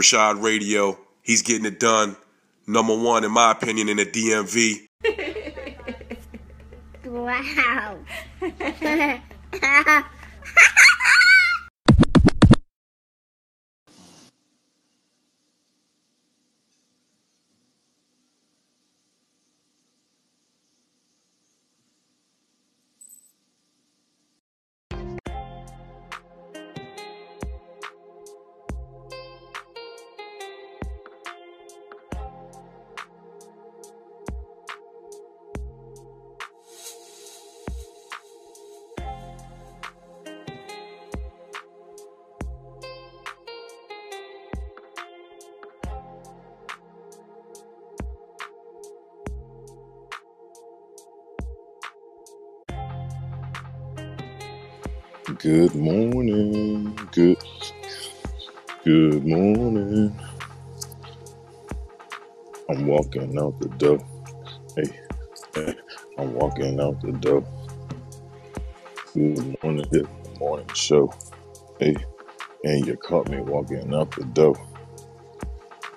Rashad 0.00 0.42
Radio. 0.42 0.98
He's 1.22 1.42
getting 1.42 1.66
it 1.66 1.78
done. 1.78 2.16
Number 2.66 2.96
one, 2.96 3.22
in 3.24 3.32
my 3.32 3.52
opinion, 3.52 3.88
in 3.90 3.98
the 3.98 4.06
DMV. 4.06 4.86
Wow. 7.02 7.98
Good 55.50 55.74
morning. 55.74 56.94
Good 57.10 57.36
good 58.84 59.26
morning. 59.26 60.16
I'm 62.68 62.86
walking 62.86 63.36
out 63.36 63.58
the 63.58 63.68
door. 63.70 63.98
Hey, 64.76 65.76
I'm 66.18 66.34
walking 66.34 66.78
out 66.78 67.00
the 67.00 67.10
door. 67.10 67.44
Good 69.12 69.56
morning, 69.60 69.88
good 69.90 70.08
morning 70.38 70.68
show. 70.74 71.12
Hey, 71.80 71.96
and 72.62 72.86
you 72.86 72.96
caught 72.98 73.28
me 73.28 73.40
walking 73.40 73.92
out 73.92 74.12
the 74.12 74.26
door. 74.26 74.54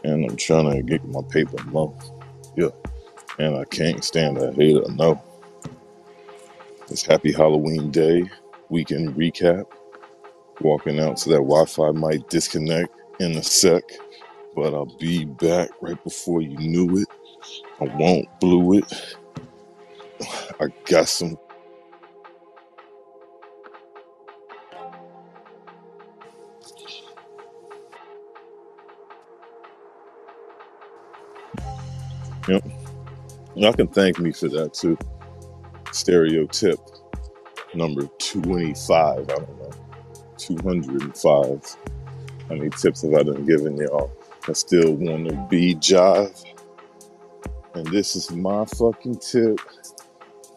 And 0.03 0.31
I'm 0.31 0.35
trying 0.35 0.71
to 0.71 0.81
get 0.81 1.05
my 1.05 1.21
paper 1.29 1.57
low. 1.71 1.95
Yeah. 2.57 2.69
And 3.38 3.55
I 3.57 3.65
can't 3.65 4.03
stand 4.03 4.39
a 4.39 4.51
hater, 4.51 4.91
no. 4.93 5.21
It's 6.89 7.05
happy 7.05 7.31
Halloween 7.31 7.91
day. 7.91 8.23
Weekend 8.73 9.16
recap. 9.16 9.66
Walking 10.61 10.99
out 10.99 11.19
so 11.19 11.31
that 11.31 11.38
Wi-Fi 11.38 11.91
might 11.91 12.29
disconnect 12.29 12.93
in 13.19 13.33
a 13.38 13.43
sec. 13.43 13.83
But 14.55 14.73
I'll 14.73 14.97
be 14.99 15.25
back 15.25 15.69
right 15.81 16.02
before 16.03 16.41
you 16.41 16.57
knew 16.57 16.97
it. 16.99 17.09
I 17.81 17.85
won't 17.97 18.27
blew 18.39 18.79
it. 18.79 18.85
I 20.61 20.67
got 20.85 21.09
some 21.09 21.38
Yep. 32.47 32.66
Y'all 33.55 33.73
can 33.73 33.88
thank 33.88 34.19
me 34.19 34.31
for 34.33 34.49
that 34.49 34.73
too. 34.73 34.97
Stereo 35.91 36.47
tip 36.47 36.79
number 37.73 38.07
25. 38.41 39.19
I 39.19 39.23
don't 39.23 39.59
know. 39.59 39.71
205. 40.37 41.77
How 42.49 42.55
many 42.55 42.69
tips 42.71 43.03
have 43.03 43.13
I 43.13 43.23
done 43.23 43.45
given 43.45 43.77
y'all? 43.77 44.11
I 44.47 44.53
still 44.53 44.94
want 44.94 45.29
to 45.29 45.35
be 45.49 45.75
jive. 45.75 46.43
And 47.75 47.88
this 47.88 48.16
is 48.16 48.31
my 48.31 48.66
fucking 48.66 49.17
tip. 49.17 49.59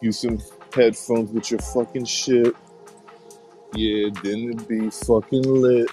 Use 0.01 0.19
some 0.19 0.39
headphones 0.73 1.31
with 1.31 1.51
your 1.51 1.59
fucking 1.59 2.05
shit. 2.05 2.55
Yeah, 3.73 4.09
then 4.23 4.51
it 4.51 4.67
be 4.67 4.89
fucking 4.89 5.43
lit. 5.43 5.89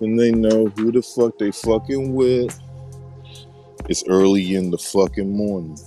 And 0.00 0.18
they 0.18 0.32
know 0.32 0.66
who 0.66 0.92
the 0.92 1.02
fuck 1.02 1.38
they 1.38 1.52
fucking 1.52 2.14
with. 2.14 2.58
It's 3.88 4.04
early 4.08 4.54
in 4.54 4.70
the 4.70 4.78
fucking 4.78 5.30
morning. 5.30 5.78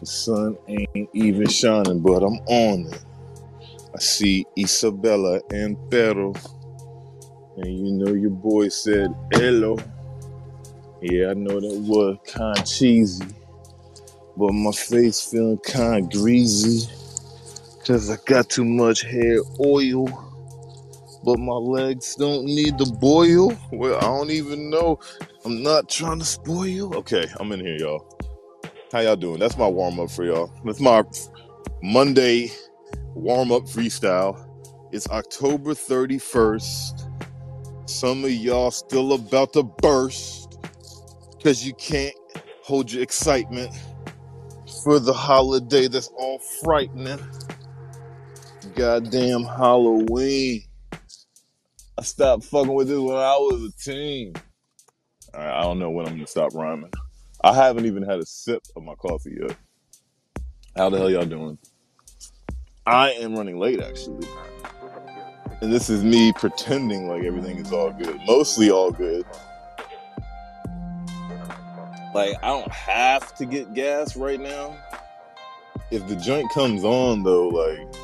The 0.00 0.06
sun 0.06 0.56
ain't 0.68 1.10
even 1.12 1.48
shining, 1.48 2.00
but 2.00 2.22
I'm 2.22 2.38
on 2.46 2.92
it. 2.92 3.04
I 3.94 4.00
see 4.00 4.44
Isabella 4.58 5.40
and 5.52 5.76
Pedro. 5.88 6.34
And 7.58 7.78
you 7.78 7.92
know 7.92 8.12
your 8.12 8.30
boy 8.30 8.68
said 8.68 9.14
hello. 9.32 9.78
Yeah, 11.00 11.30
I 11.30 11.34
know 11.34 11.60
that 11.60 11.80
was 11.86 12.18
kind 12.26 12.58
of 12.58 12.66
cheesy. 12.66 13.24
But 14.36 14.52
my 14.52 14.72
face 14.72 15.20
feeling 15.20 15.58
kind 15.58 16.06
of 16.06 16.10
greasy. 16.10 16.88
Cause 17.86 18.10
I 18.10 18.16
got 18.26 18.48
too 18.48 18.64
much 18.64 19.02
hair 19.02 19.38
oil. 19.64 20.08
But 21.22 21.38
my 21.38 21.54
legs 21.54 22.16
don't 22.16 22.46
need 22.46 22.76
to 22.78 22.86
boil. 22.86 23.56
Well, 23.70 23.96
I 23.98 24.00
don't 24.00 24.30
even 24.30 24.70
know. 24.70 24.98
I'm 25.44 25.62
not 25.62 25.88
trying 25.88 26.18
to 26.18 26.24
spoil 26.24 26.66
you. 26.66 26.92
Okay, 26.94 27.26
I'm 27.38 27.52
in 27.52 27.60
here, 27.60 27.76
y'all. 27.76 28.18
How 28.90 29.00
y'all 29.00 29.14
doing? 29.14 29.38
That's 29.38 29.56
my 29.56 29.68
warm 29.68 30.00
up 30.00 30.10
for 30.10 30.24
y'all. 30.24 30.50
That's 30.64 30.80
my 30.80 31.04
Monday 31.80 32.50
warm 33.14 33.52
up 33.52 33.64
freestyle. 33.64 34.48
It's 34.92 35.08
October 35.08 35.74
31st. 35.74 37.10
Some 37.88 38.24
of 38.24 38.30
y'all 38.30 38.70
still 38.70 39.12
about 39.12 39.52
to 39.54 39.62
burst 39.62 40.58
because 41.36 41.66
you 41.66 41.74
can't 41.74 42.14
hold 42.62 42.90
your 42.92 43.02
excitement 43.02 43.70
for 44.82 44.98
the 44.98 45.12
holiday 45.12 45.88
that's 45.88 46.08
all 46.18 46.38
frightening. 46.62 47.20
Goddamn 48.74 49.44
Halloween. 49.44 50.62
I 51.98 52.02
stopped 52.02 52.44
fucking 52.44 52.72
with 52.72 52.88
this 52.88 52.98
when 52.98 53.16
I 53.16 53.36
was 53.36 53.72
a 53.72 53.90
teen. 53.90 54.32
I 55.32 55.62
don't 55.62 55.78
know 55.78 55.90
when 55.90 56.06
I'm 56.06 56.14
gonna 56.14 56.26
stop 56.26 56.54
rhyming. 56.54 56.92
I 57.42 57.54
haven't 57.54 57.86
even 57.86 58.02
had 58.02 58.20
a 58.20 58.26
sip 58.26 58.62
of 58.76 58.82
my 58.82 58.94
coffee 58.94 59.36
yet. 59.40 59.56
How 60.76 60.88
the 60.90 60.98
hell 60.98 61.10
y'all 61.10 61.24
doing? 61.24 61.58
I 62.86 63.12
am 63.12 63.34
running 63.34 63.58
late 63.58 63.80
actually. 63.80 64.26
And 65.62 65.72
this 65.72 65.88
is 65.88 66.04
me 66.04 66.32
pretending 66.34 67.08
like 67.08 67.24
everything 67.24 67.56
is 67.56 67.72
all 67.72 67.90
good. 67.90 68.20
Mostly 68.26 68.70
all 68.70 68.90
good. 68.90 69.24
Like 72.14 72.36
I 72.42 72.48
don't 72.48 72.70
have 72.70 73.34
to 73.36 73.46
get 73.46 73.72
gas 73.72 74.16
right 74.16 74.38
now. 74.38 74.76
If 75.90 76.06
the 76.08 76.16
joint 76.16 76.50
comes 76.52 76.84
on 76.84 77.22
though, 77.22 77.48
like 77.48 77.94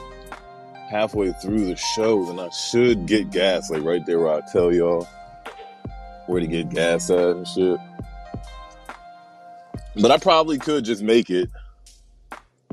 halfway 0.89 1.33
through 1.33 1.67
the 1.67 1.77
show, 1.77 2.25
then 2.25 2.41
I 2.41 2.49
should 2.49 3.07
get 3.07 3.31
gas, 3.31 3.71
like 3.71 3.85
right 3.85 4.05
there 4.07 4.21
where 4.21 4.35
I 4.35 4.41
tell 4.51 4.73
y'all 4.73 5.07
where 6.27 6.41
to 6.41 6.47
get 6.47 6.71
gas 6.71 7.11
at 7.11 7.37
and 7.37 7.47
shit. 7.47 7.79
But 10.01 10.11
I 10.11 10.17
probably 10.17 10.57
could 10.57 10.85
just 10.85 11.03
make 11.03 11.29
it 11.29 11.51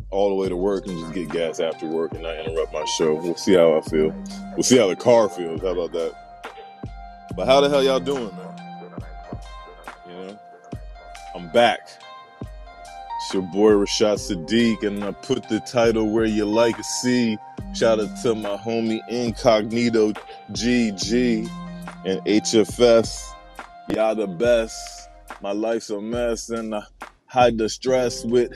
all 0.09 0.29
the 0.29 0.35
way 0.35 0.49
to 0.49 0.55
work 0.55 0.87
and 0.87 0.99
just 0.99 1.13
get 1.13 1.29
gas 1.29 1.59
after 1.59 1.85
work 1.85 2.13
and 2.13 2.23
not 2.23 2.37
interrupt 2.37 2.73
my 2.73 2.85
show. 2.97 3.15
We'll 3.15 3.35
see 3.35 3.53
how 3.53 3.77
I 3.77 3.81
feel. 3.81 4.15
We'll 4.55 4.63
see 4.63 4.77
how 4.77 4.87
the 4.87 4.95
car 4.95 5.29
feels. 5.29 5.61
How 5.61 5.67
about 5.67 5.91
that? 5.93 6.13
But 7.35 7.45
how 7.45 7.61
the 7.61 7.69
hell 7.69 7.83
y'all 7.83 7.99
doing, 7.99 8.35
man? 8.35 9.01
You 10.07 10.13
know, 10.13 10.39
I'm 11.35 11.49
back. 11.51 11.79
It's 12.41 13.33
your 13.33 13.43
boy 13.43 13.71
Rashad 13.71 14.17
Sadiq, 14.17 14.83
and 14.83 15.03
I 15.03 15.11
put 15.11 15.49
the 15.49 15.59
title 15.59 16.09
where 16.09 16.25
you 16.25 16.45
like 16.45 16.77
to 16.77 16.83
see. 16.83 17.37
Shout 17.75 17.99
out 17.99 18.09
to 18.23 18.33
my 18.35 18.55
homie 18.55 19.01
Incognito 19.09 20.13
GG 20.51 21.49
and 22.05 22.21
HFS. 22.21 23.33
Y'all 23.89 24.15
the 24.15 24.27
best. 24.27 25.09
My 25.41 25.51
life's 25.51 25.89
a 25.89 26.01
mess, 26.01 26.49
and 26.49 26.73
I 26.73 26.83
hide 27.25 27.57
the 27.57 27.67
stress 27.67 28.23
with 28.23 28.51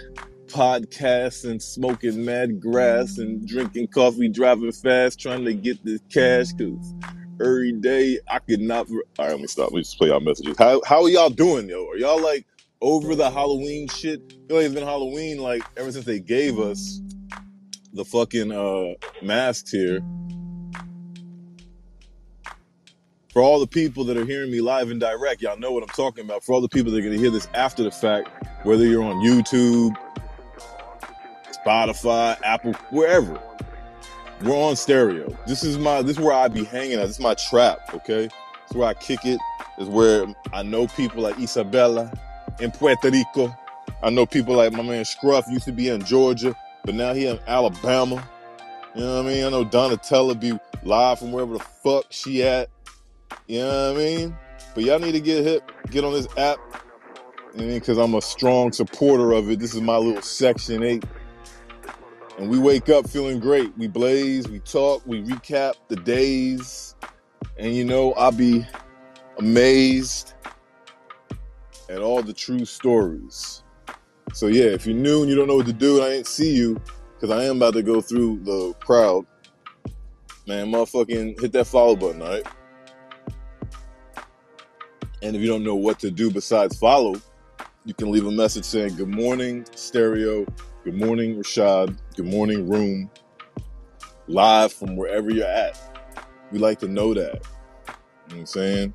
podcasts 0.51 1.50
and 1.50 1.62
smoking 1.62 2.24
mad 2.25 2.59
grass 2.59 3.18
and 3.18 3.48
drinking 3.48 3.88
coffee, 3.88 4.30
driving 4.30 4.71
fast, 4.71 5.19
trying 5.19 5.45
to 5.45 5.53
get 5.53 5.83
this 5.86 6.01
cash. 6.12 6.51
Cause 6.53 6.94
every 7.39 7.74
day 7.74 8.19
I 8.30 8.39
could 8.39 8.62
not. 8.62 8.88
All 8.89 8.98
right, 9.19 9.31
let 9.31 9.39
me 9.39 9.48
stop. 9.48 9.71
Let 9.71 9.75
me 9.75 9.81
just 9.81 9.98
play 9.98 10.09
y'all 10.09 10.19
messages. 10.19 10.57
How 10.57 10.81
how 10.86 11.03
are 11.03 11.09
y'all 11.09 11.30
doing, 11.30 11.69
yo? 11.69 11.88
Are 11.88 11.98
y'all 11.98 12.21
like 12.21 12.45
over 12.81 13.15
the 13.15 13.30
Halloween 13.30 13.88
shit? 13.88 14.21
You 14.31 14.56
know, 14.56 14.57
it's 14.57 14.74
been 14.74 14.83
Halloween 14.83 15.39
like 15.39 15.63
ever 15.77 15.92
since 15.92 16.06
they 16.06 16.19
gave 16.19 16.59
us 16.59 17.01
the 17.94 18.06
fucking 18.06 18.51
uh 18.51 18.94
masks 19.21 19.71
here. 19.71 20.01
For 23.33 23.42
all 23.42 23.62
the 23.62 23.68
people 23.68 24.03
that 24.06 24.18
are 24.18 24.25
hearing 24.25 24.51
me 24.51 24.59
live 24.59 24.92
and 24.92 25.00
direct, 25.00 25.42
y'all 25.42 25.57
know 25.57 25.71
what 25.71 25.83
I'm 25.83 25.89
talking 25.89 26.25
about. 26.25 26.44
For 26.44 26.51
all 26.53 26.59
the 26.62 26.68
people 26.68 26.92
that 26.92 27.00
are 27.00 27.01
gonna 27.03 27.18
hear 27.18 27.30
this 27.30 27.48
after 27.53 27.81
the 27.81 27.92
fact, 27.92 28.30
whether 28.65 28.86
you're 28.86 29.03
on 29.03 29.18
YouTube, 29.24 29.95
Spotify, 31.66 32.38
Apple, 32.44 32.74
wherever. 32.90 33.40
We're 34.42 34.56
on 34.56 34.75
stereo. 34.75 35.36
This 35.46 35.63
is 35.63 35.78
my 35.78 36.02
this 36.02 36.18
is 36.18 36.24
where 36.24 36.36
I 36.36 36.48
be 36.48 36.63
hanging 36.63 36.94
at. 36.94 37.08
This 37.08 37.18
is 37.18 37.19
my 37.19 37.36
trap, 37.36 37.94
okay? 37.94 38.24
This 38.24 38.72
is 38.72 38.75
where 38.75 38.88
I 38.88 38.94
kick 38.96 39.24
it. 39.24 39.40
is 39.78 39.88
where 39.88 40.25
I 40.52 40.63
know 40.63 40.88
people 40.88 41.22
like 41.22 41.40
Isabella 41.40 42.12
in 42.60 42.72
Puerto 42.72 43.12
Rico. 43.12 43.56
I 44.02 44.10
know 44.10 44.25
people 44.25 44.56
like 44.56 44.74
my 44.74 44.81
man 44.81 45.06
Scruff 45.06 45.46
used 45.48 45.66
to 45.66 45.72
be 45.72 45.90
in 45.90 46.04
Georgia, 46.04 46.56
but 46.84 46.96
now 46.96 47.13
he 47.13 47.28
in 47.28 47.40
Alabama. 47.46 48.28
You 48.96 49.02
know 49.02 49.18
what 49.18 49.25
I 49.25 49.34
mean? 49.34 49.46
I 49.46 49.50
know 49.50 49.63
Donatella 49.63 50.40
be 50.40 50.58
live 50.84 51.19
from 51.19 51.31
wherever 51.31 51.54
the 51.54 51.60
fuck 51.60 52.06
she 52.10 52.44
at. 52.44 52.69
You 53.48 53.60
know 53.60 53.94
what 53.94 54.02
I 54.02 54.04
mean? 54.04 54.38
But 54.74 54.84
y'all 54.84 55.00
need 55.00 55.12
to 55.12 55.19
get 55.19 55.44
hip, 55.44 55.72
get 55.92 56.04
on 56.04 56.13
this 56.13 56.28
app. 56.38 56.58
You 57.56 57.68
know, 57.68 57.74
because 57.74 57.98
I'm 57.98 58.16
a 58.16 58.22
strong 58.22 58.72
supporter 58.72 59.34
of 59.34 59.50
it. 59.52 59.60
This 59.60 59.75
is 59.75 59.81
my 59.81 59.98
little 59.98 60.22
section 60.22 60.84
eight. 60.84 61.04
And 62.42 62.50
we 62.50 62.58
wake 62.58 62.90
up 62.90 63.08
feeling 63.08 63.40
great. 63.40 63.72
We 63.78 63.88
blaze, 63.88 64.48
we 64.48 64.58
talk, 64.62 65.06
we 65.06 65.22
recap 65.22 65.76
the 65.90 65.96
days. 65.96 66.96
And 67.60 67.76
you 67.76 67.86
know, 67.86 68.14
I'll 68.14 68.32
be 68.32 68.66
amazed 69.38 70.34
at 71.88 72.02
all 72.02 72.24
the 72.24 72.34
true 72.34 72.66
stories. 72.66 73.62
So 74.34 74.48
yeah, 74.48 74.64
if 74.64 74.88
you're 74.88 74.96
new 74.96 75.22
and 75.22 75.30
you 75.30 75.36
don't 75.36 75.48
know 75.48 75.58
what 75.58 75.68
to 75.68 75.74
do 75.74 75.98
and 75.98 76.06
I 76.06 76.10
didn't 76.10 76.26
see 76.26 76.56
you, 76.56 76.82
because 77.14 77.30
I 77.30 77.44
am 77.44 77.58
about 77.58 77.76
to 77.76 77.84
go 77.84 78.02
through 78.02 78.40
the 78.40 78.74
crowd, 78.80 79.28
man, 80.48 80.72
motherfucking 80.72 81.40
hit 81.40 81.52
that 81.52 81.68
follow 81.68 81.96
button, 81.96 82.24
all 82.24 82.28
right? 82.28 82.48
And 85.22 85.36
if 85.36 85.44
you 85.44 85.48
don't 85.48 85.64
know 85.64 85.76
what 85.76 86.00
to 86.00 86.10
do 86.10 86.32
besides 86.32 86.76
follow, 86.76 87.22
you 87.86 87.94
can 87.94 88.10
leave 88.10 88.26
a 88.26 88.32
message 88.32 88.66
saying, 88.66 88.96
Good 88.96 89.10
morning, 89.10 89.64
stereo. 89.76 90.48
Good 90.83 90.95
morning, 90.95 91.36
Rashad. 91.36 91.95
Good 92.16 92.25
morning, 92.25 92.68
room. 92.68 93.12
Live 94.28 94.74
from 94.74 94.95
wherever 94.95 95.30
you're 95.30 95.45
at. 95.45 95.80
We 96.51 96.57
like 96.57 96.80
to 96.80 96.88
know 96.88 97.13
that. 97.13 97.36
You 97.36 97.36
know 97.36 97.94
what 98.25 98.36
I'm 98.38 98.45
saying? 98.48 98.94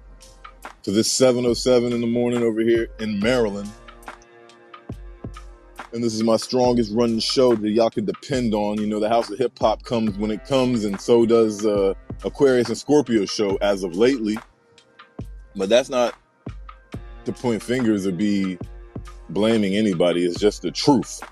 To 0.82 0.90
this 0.90 1.12
707 1.12 1.92
in 1.92 2.00
the 2.00 2.08
morning 2.08 2.42
over 2.42 2.60
here 2.60 2.88
in 2.98 3.20
Maryland. 3.20 3.70
And 5.92 6.02
this 6.02 6.12
is 6.12 6.24
my 6.24 6.36
strongest 6.36 6.92
running 6.92 7.20
show 7.20 7.54
that 7.54 7.70
y'all 7.70 7.90
can 7.90 8.04
depend 8.04 8.52
on. 8.52 8.78
You 8.80 8.88
know, 8.88 8.98
the 8.98 9.08
House 9.08 9.30
of 9.30 9.38
Hip 9.38 9.56
Hop 9.60 9.84
comes 9.84 10.18
when 10.18 10.32
it 10.32 10.44
comes, 10.44 10.84
and 10.84 11.00
so 11.00 11.24
does 11.24 11.64
uh, 11.64 11.94
Aquarius 12.24 12.66
and 12.66 12.76
Scorpio 12.76 13.26
show 13.26 13.58
as 13.60 13.84
of 13.84 13.94
lately. 13.94 14.36
But 15.54 15.68
that's 15.68 15.88
not 15.88 16.16
to 17.26 17.32
point 17.32 17.62
fingers 17.62 18.08
or 18.08 18.12
be 18.12 18.58
blaming 19.28 19.76
anybody. 19.76 20.24
It's 20.24 20.40
just 20.40 20.62
the 20.62 20.72
truth. 20.72 21.22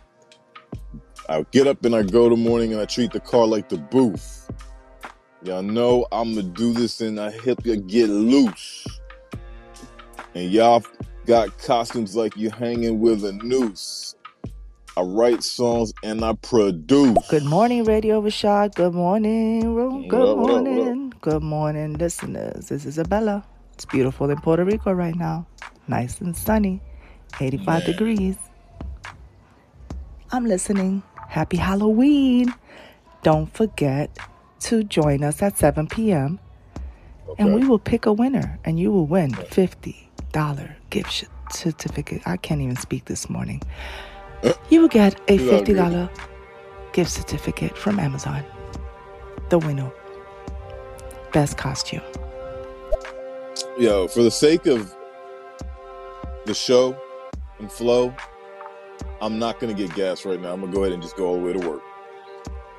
I 1.29 1.45
get 1.53 1.67
up 1.67 1.85
and 1.85 1.95
I 1.97 2.03
go 2.03 2.29
to 2.29 2.37
morning 2.37 2.73
and 2.73 2.81
I 2.81 2.85
treat 2.85 3.13
the 3.13 3.21
car 3.21 3.47
like 3.47 3.69
the 3.71 3.79
booth. 3.79 4.51
Y'all 5.43 5.63
know 5.63 6.07
I'm 6.13 6.35
gonna 6.35 6.49
do 6.49 6.73
this 6.73 7.01
and 7.01 7.19
I 7.19 7.31
help 7.31 7.65
you 7.65 7.77
get 7.77 8.09
loose. 8.11 8.87
And 10.35 10.51
y'all 10.51 10.85
got 11.27 11.57
costumes 11.59 12.15
like 12.15 12.37
you 12.37 12.51
hanging 12.51 13.01
with 13.01 13.25
a 13.25 13.33
noose. 13.33 14.17
I 14.97 15.03
write 15.03 15.43
songs 15.43 15.93
and 16.03 16.25
I 16.25 16.35
produce. 16.35 17.19
Good 17.29 17.45
morning, 17.45 17.85
Radio 17.85 18.21
Rashad. 18.21 18.75
Good 18.75 18.95
morning, 18.95 19.75
room. 19.75 20.07
Good 20.09 20.21
What 20.21 20.29
up, 20.29 20.39
what 20.39 20.51
up, 20.51 20.67
what 20.67 20.79
up? 20.79 20.95
morning. 20.95 21.13
Good 21.23 21.43
morning, 21.43 21.95
listeners. 21.95 22.69
This 22.69 22.85
is 22.85 22.99
Isabella. 22.99 23.45
It's 23.73 23.87
beautiful 23.87 24.31
in 24.31 24.39
Puerto 24.41 24.65
Rico 24.65 24.93
right 24.93 25.15
now. 25.17 25.47
Nice 25.89 26.21
and 26.21 26.37
sunny. 26.37 26.81
85 27.41 27.67
Man. 27.67 27.87
degrees. 27.87 28.37
I'm 30.31 30.45
listening. 30.47 31.03
Happy 31.29 31.57
Halloween. 31.57 32.55
Don't 33.23 33.53
forget 33.53 34.19
to 34.61 34.85
join 34.85 35.23
us 35.25 35.43
at 35.43 35.59
7 35.59 35.87
p.m. 35.89 36.39
and 37.39 37.55
we 37.55 37.67
will 37.67 37.79
pick 37.79 38.07
a 38.07 38.13
winner 38.13 38.59
and 38.65 38.79
you 38.79 38.91
will 38.93 39.07
win 39.07 39.33
$50 39.33 40.75
gift 40.91 41.25
certificate. 41.51 42.23
I 42.27 42.37
can't 42.37 42.61
even 42.61 42.77
speak 42.77 43.07
this 43.07 43.29
morning. 43.29 43.63
Uh, 44.43 44.53
you 44.71 44.81
will 44.81 44.89
get 44.89 45.21
a 45.29 45.37
You 45.37 45.51
got 45.51 45.69
it, 45.69 45.77
$50 45.77 46.11
gift 46.93 47.11
certificate 47.11 47.77
from 47.77 47.99
Amazon. 47.99 48.45
The 49.49 49.59
winner. 49.59 49.91
Best 51.33 51.59
costume. 51.59 52.03
Yo, 53.79 54.07
for 54.09 54.23
the 54.23 54.31
sake 54.31 54.67
of 54.67 54.95
the 56.47 56.55
show 56.55 56.97
and 57.59 57.71
flow, 57.71 58.15
I'm 59.25 59.39
not 59.39 59.59
gonna 59.59 59.73
get 59.73 59.95
gas 59.95 60.27
right 60.27 60.39
now. 60.39 60.53
I'm 60.53 60.61
gonna 60.61 60.71
go 60.71 60.83
ahead 60.83 60.93
and 60.93 61.03
just 61.03 61.17
go 61.17 61.29
all 61.29 61.37
the 61.37 61.43
way 61.43 61.55
to 61.55 61.67
work. 61.67 61.81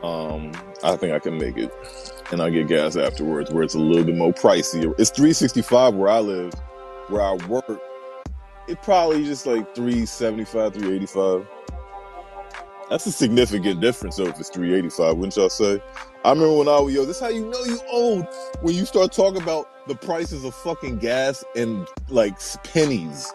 Um, 0.04 0.52
I 0.84 0.96
think 0.96 1.12
I 1.12 1.18
can 1.18 1.40
make 1.40 1.58
it, 1.58 1.74
and 2.32 2.40
I'll 2.40 2.52
get 2.52 2.68
gas 2.68 2.96
afterwards, 2.96 3.50
where 3.50 3.64
it's 3.64 3.74
a 3.74 3.80
little 3.80 4.04
bit 4.04 4.16
more 4.16 4.32
pricey. 4.32 4.94
It's 5.00 5.10
365 5.10 5.96
where 5.96 6.10
I 6.10 6.20
live, 6.20 6.54
where 7.08 7.24
I 7.24 7.34
work. 7.48 7.82
It 8.68 8.80
probably 8.84 9.26
just 9.26 9.48
like 9.48 9.74
375, 9.74 10.76
385. 10.76 11.48
That's 12.92 13.08
a 13.08 13.12
significant 13.12 13.82
difference, 13.82 14.18
though, 14.18 14.28
if 14.28 14.40
it's 14.40 14.50
385, 14.50 15.18
wouldn't 15.18 15.36
y'all 15.36 15.50
say? 15.50 15.82
I 16.24 16.30
remember 16.30 16.58
when 16.58 16.68
I 16.68 16.80
was 16.80 16.94
yo, 16.94 17.06
this 17.06 17.16
is 17.16 17.22
how 17.24 17.30
you 17.30 17.50
know 17.50 17.64
you 17.64 17.80
old 17.90 18.28
when 18.62 18.76
you 18.76 18.86
start 18.86 19.12
talking 19.12 19.42
about 19.42 19.88
the 19.88 19.96
prices 19.96 20.46
of 20.46 20.54
fucking 20.54 21.00
gas 21.00 21.44
and 21.56 21.88
like 22.10 22.38
pennies. 22.64 23.34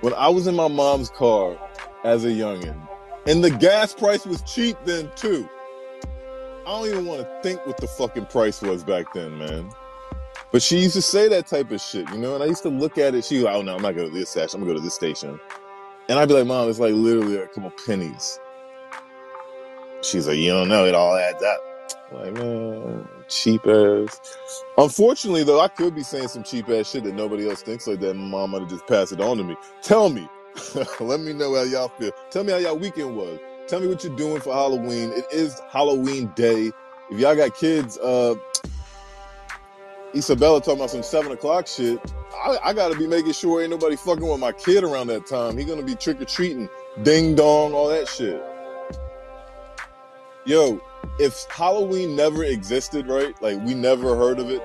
When 0.00 0.14
I 0.14 0.28
was 0.28 0.46
in 0.46 0.54
my 0.54 0.68
mom's 0.68 1.10
car 1.10 1.58
as 2.04 2.24
a 2.24 2.28
youngin, 2.28 2.76
and 3.26 3.42
the 3.42 3.50
gas 3.50 3.94
price 3.94 4.26
was 4.26 4.42
cheap 4.42 4.76
then 4.84 5.10
too. 5.16 5.48
I 6.66 6.70
don't 6.70 6.88
even 6.88 7.06
want 7.06 7.22
to 7.22 7.40
think 7.42 7.64
what 7.66 7.78
the 7.78 7.86
fucking 7.86 8.26
price 8.26 8.60
was 8.60 8.84
back 8.84 9.14
then, 9.14 9.38
man. 9.38 9.70
But 10.52 10.62
she 10.62 10.78
used 10.78 10.94
to 10.94 11.02
say 11.02 11.28
that 11.28 11.46
type 11.46 11.70
of 11.70 11.80
shit, 11.80 12.08
you 12.10 12.18
know. 12.18 12.34
And 12.34 12.42
I 12.42 12.46
used 12.46 12.62
to 12.62 12.68
look 12.68 12.98
at 12.98 13.14
it. 13.14 13.24
She, 13.24 13.36
was 13.36 13.44
like, 13.44 13.54
oh 13.54 13.62
no, 13.62 13.76
I'm 13.76 13.82
not 13.82 13.96
going 13.96 14.10
to 14.10 14.14
this 14.14 14.30
station. 14.30 14.50
I'm 14.54 14.60
gonna 14.60 14.74
go 14.74 14.78
to 14.78 14.84
this 14.84 14.94
station. 14.94 15.40
And 16.08 16.18
I'd 16.18 16.28
be 16.28 16.34
like, 16.34 16.46
mom, 16.46 16.68
it's 16.70 16.78
like 16.78 16.94
literally 16.94 17.36
a 17.36 17.46
couple 17.48 17.72
pennies. 17.86 18.40
She's 20.02 20.26
like, 20.28 20.38
you 20.38 20.50
don't 20.50 20.68
know, 20.68 20.84
it 20.84 20.94
all 20.94 21.16
adds 21.16 21.42
up. 21.42 21.60
Like, 22.12 22.32
man, 22.34 23.06
cheap 23.28 23.66
ass. 23.66 24.20
Unfortunately, 24.78 25.44
though, 25.44 25.60
I 25.60 25.68
could 25.68 25.94
be 25.94 26.02
saying 26.02 26.28
some 26.28 26.44
cheap 26.44 26.68
ass 26.70 26.90
shit 26.90 27.04
that 27.04 27.14
nobody 27.14 27.48
else 27.48 27.62
thinks 27.62 27.86
like 27.86 28.00
that. 28.00 28.10
and 28.10 28.20
mom 28.20 28.50
might 28.50 28.60
have 28.60 28.70
just 28.70 28.86
passed 28.86 29.12
it 29.12 29.20
on 29.20 29.36
to 29.36 29.44
me. 29.44 29.56
Tell 29.82 30.08
me. 30.08 30.28
Let 31.00 31.20
me 31.20 31.32
know 31.32 31.54
how 31.54 31.62
y'all 31.62 31.88
feel. 31.88 32.12
Tell 32.30 32.44
me 32.44 32.52
how 32.52 32.58
y'all 32.58 32.78
weekend 32.78 33.16
was. 33.16 33.38
Tell 33.66 33.80
me 33.80 33.86
what 33.88 34.02
you're 34.02 34.16
doing 34.16 34.40
for 34.40 34.52
Halloween. 34.52 35.10
It 35.12 35.26
is 35.32 35.60
Halloween 35.70 36.32
day. 36.34 36.70
If 37.10 37.18
y'all 37.18 37.36
got 37.36 37.54
kids, 37.56 37.98
uh, 37.98 38.34
Isabella 40.14 40.60
talking 40.60 40.76
about 40.76 40.90
some 40.90 41.02
seven 41.02 41.32
o'clock 41.32 41.66
shit. 41.66 42.00
I, 42.34 42.58
I 42.64 42.72
gotta 42.72 42.96
be 42.96 43.06
making 43.06 43.32
sure 43.32 43.60
ain't 43.60 43.70
nobody 43.70 43.96
fucking 43.96 44.26
with 44.26 44.40
my 44.40 44.52
kid 44.52 44.84
around 44.84 45.08
that 45.08 45.26
time. 45.26 45.58
He 45.58 45.64
gonna 45.64 45.82
be 45.82 45.94
trick 45.94 46.20
or 46.20 46.24
treating, 46.24 46.68
ding 47.02 47.34
dong, 47.34 47.74
all 47.74 47.88
that 47.88 48.08
shit. 48.08 48.42
Yo, 50.46 50.80
if 51.18 51.44
Halloween 51.50 52.16
never 52.16 52.42
existed, 52.44 53.06
right? 53.06 53.34
Like 53.42 53.58
we 53.64 53.74
never 53.74 54.16
heard 54.16 54.38
of 54.38 54.50
it, 54.50 54.62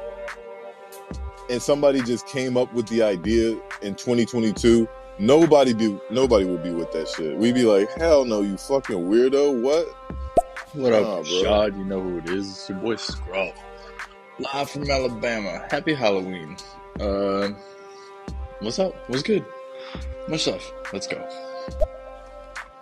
and 1.49 1.61
somebody 1.61 2.01
just 2.01 2.25
came 2.27 2.55
up 2.55 2.73
with 2.73 2.87
the 2.87 3.03
idea 3.03 3.51
in 3.81 3.95
2022, 3.95 4.87
nobody 5.19 5.73
be 5.73 5.99
nobody 6.09 6.45
would 6.45 6.63
be 6.63 6.71
with 6.71 6.91
that 6.93 7.07
shit. 7.07 7.37
We'd 7.37 7.55
be 7.55 7.63
like, 7.63 7.89
hell 7.97 8.25
no, 8.25 8.41
you 8.41 8.57
fucking 8.57 8.97
weirdo. 8.97 9.61
What? 9.61 9.87
What 10.73 10.93
up, 10.93 11.03
Nah, 11.03 11.15
bro. 11.23 11.43
Shad? 11.43 11.77
You 11.77 11.85
know 11.85 12.01
who 12.01 12.17
it 12.17 12.29
is. 12.29 12.49
It's 12.49 12.69
your 12.69 12.79
boy 12.79 12.95
Scruff. 12.95 13.55
Live 14.39 14.69
from 14.69 14.89
Alabama. 14.89 15.65
Happy 15.69 15.93
Halloween. 15.93 16.57
Uh, 16.99 17.49
what's 18.59 18.79
up? 18.79 18.95
What's 19.07 19.23
good? 19.23 19.45
Much 20.27 20.47
love. 20.47 20.63
Let's 20.91 21.07
go. 21.07 21.27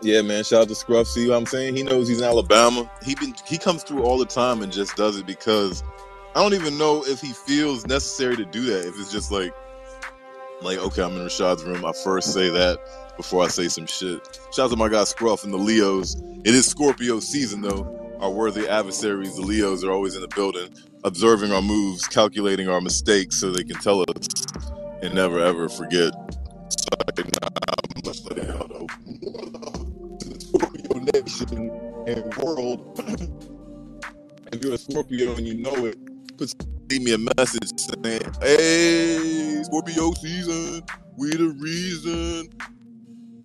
Yeah, 0.02 0.22
man. 0.22 0.44
Shout 0.44 0.64
out 0.64 0.68
to 0.70 0.76
Scruff. 0.76 1.08
See 1.08 1.28
what 1.30 1.36
I'm 1.36 1.46
saying? 1.46 1.76
He 1.76 1.84
knows 1.84 2.08
he's 2.08 2.20
in 2.20 2.24
Alabama. 2.24 2.90
He 3.04 3.16
been 3.16 3.36
he 3.46 3.58
comes 3.58 3.84
through 3.84 4.04
all 4.04 4.18
the 4.18 4.26
time 4.26 4.62
and 4.62 4.72
just 4.72 4.96
does 4.96 5.18
it 5.18 5.26
because 5.26 5.84
I 6.36 6.42
don't 6.42 6.54
even 6.54 6.78
know 6.78 7.04
if 7.06 7.20
he 7.20 7.34
feels 7.34 7.86
necessary 7.86 8.38
to 8.38 8.46
do 8.46 8.64
that. 8.68 8.88
If 8.88 9.00
it's 9.00 9.12
just 9.12 9.32
like 9.32 9.54
like 10.62 10.77
okay, 10.77 11.03
I'm 11.03 11.13
in 11.13 11.25
Rashad's 11.25 11.63
room. 11.63 11.86
I 11.86 11.94
first 12.03 12.34
say 12.34 12.50
that 12.50 12.80
before 13.18 13.44
I 13.44 13.48
say 13.48 13.68
some 13.68 13.86
shit. 13.86 14.39
Shout 14.53 14.65
out 14.65 14.72
to 14.72 14.75
my 14.75 14.89
guy 14.89 15.03
Scruff 15.03 15.44
and 15.44 15.53
the 15.53 15.58
Leos. 15.58 16.15
It 16.44 16.56
is 16.56 16.65
Scorpio 16.68 17.20
season 17.20 17.62
though. 17.62 17.98
Our 18.20 18.30
worthy 18.30 18.68
adversaries, 18.68 19.36
the 19.36 19.41
Leos, 19.41 19.84
are 19.84 19.91
always 19.91 20.15
in 20.15 20.22
the 20.22 20.27
building, 20.27 20.75
observing 21.03 21.51
our 21.51 21.62
moves, 21.62 22.08
calculating 22.08 22.70
our 22.70 22.80
mistakes 22.80 23.38
so 23.38 23.51
they 23.51 23.63
can 23.63 23.77
tell 23.77 24.01
us 24.01 24.46
and 25.01 25.15
never 25.15 25.39
ever 25.39 25.68
forget. 25.70 26.13
Scorpio 30.39 31.00
nation 31.13 31.72
and 32.08 32.36
world. 32.36 33.00
if 34.53 34.63
you're 34.63 34.74
a 34.74 34.77
Scorpio 34.77 35.36
and 35.36 35.48
you 35.48 35.56
know 35.56 35.86
it, 35.86 35.98
put 36.38 36.53
leave 36.91 37.03
me 37.03 37.13
a 37.13 37.17
message 37.38 37.71
saying, 37.77 38.21
"Hey, 38.41 39.63
Scorpio 39.63 40.12
season, 40.13 40.83
we 41.17 41.29
the 41.29 41.55
reason. 41.57 42.50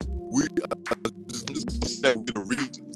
We 0.08 0.42
I'm 0.42 1.26
just, 1.28 1.48
just 1.48 2.16
we 2.16 2.24
the 2.24 2.44
reason." 2.44 2.92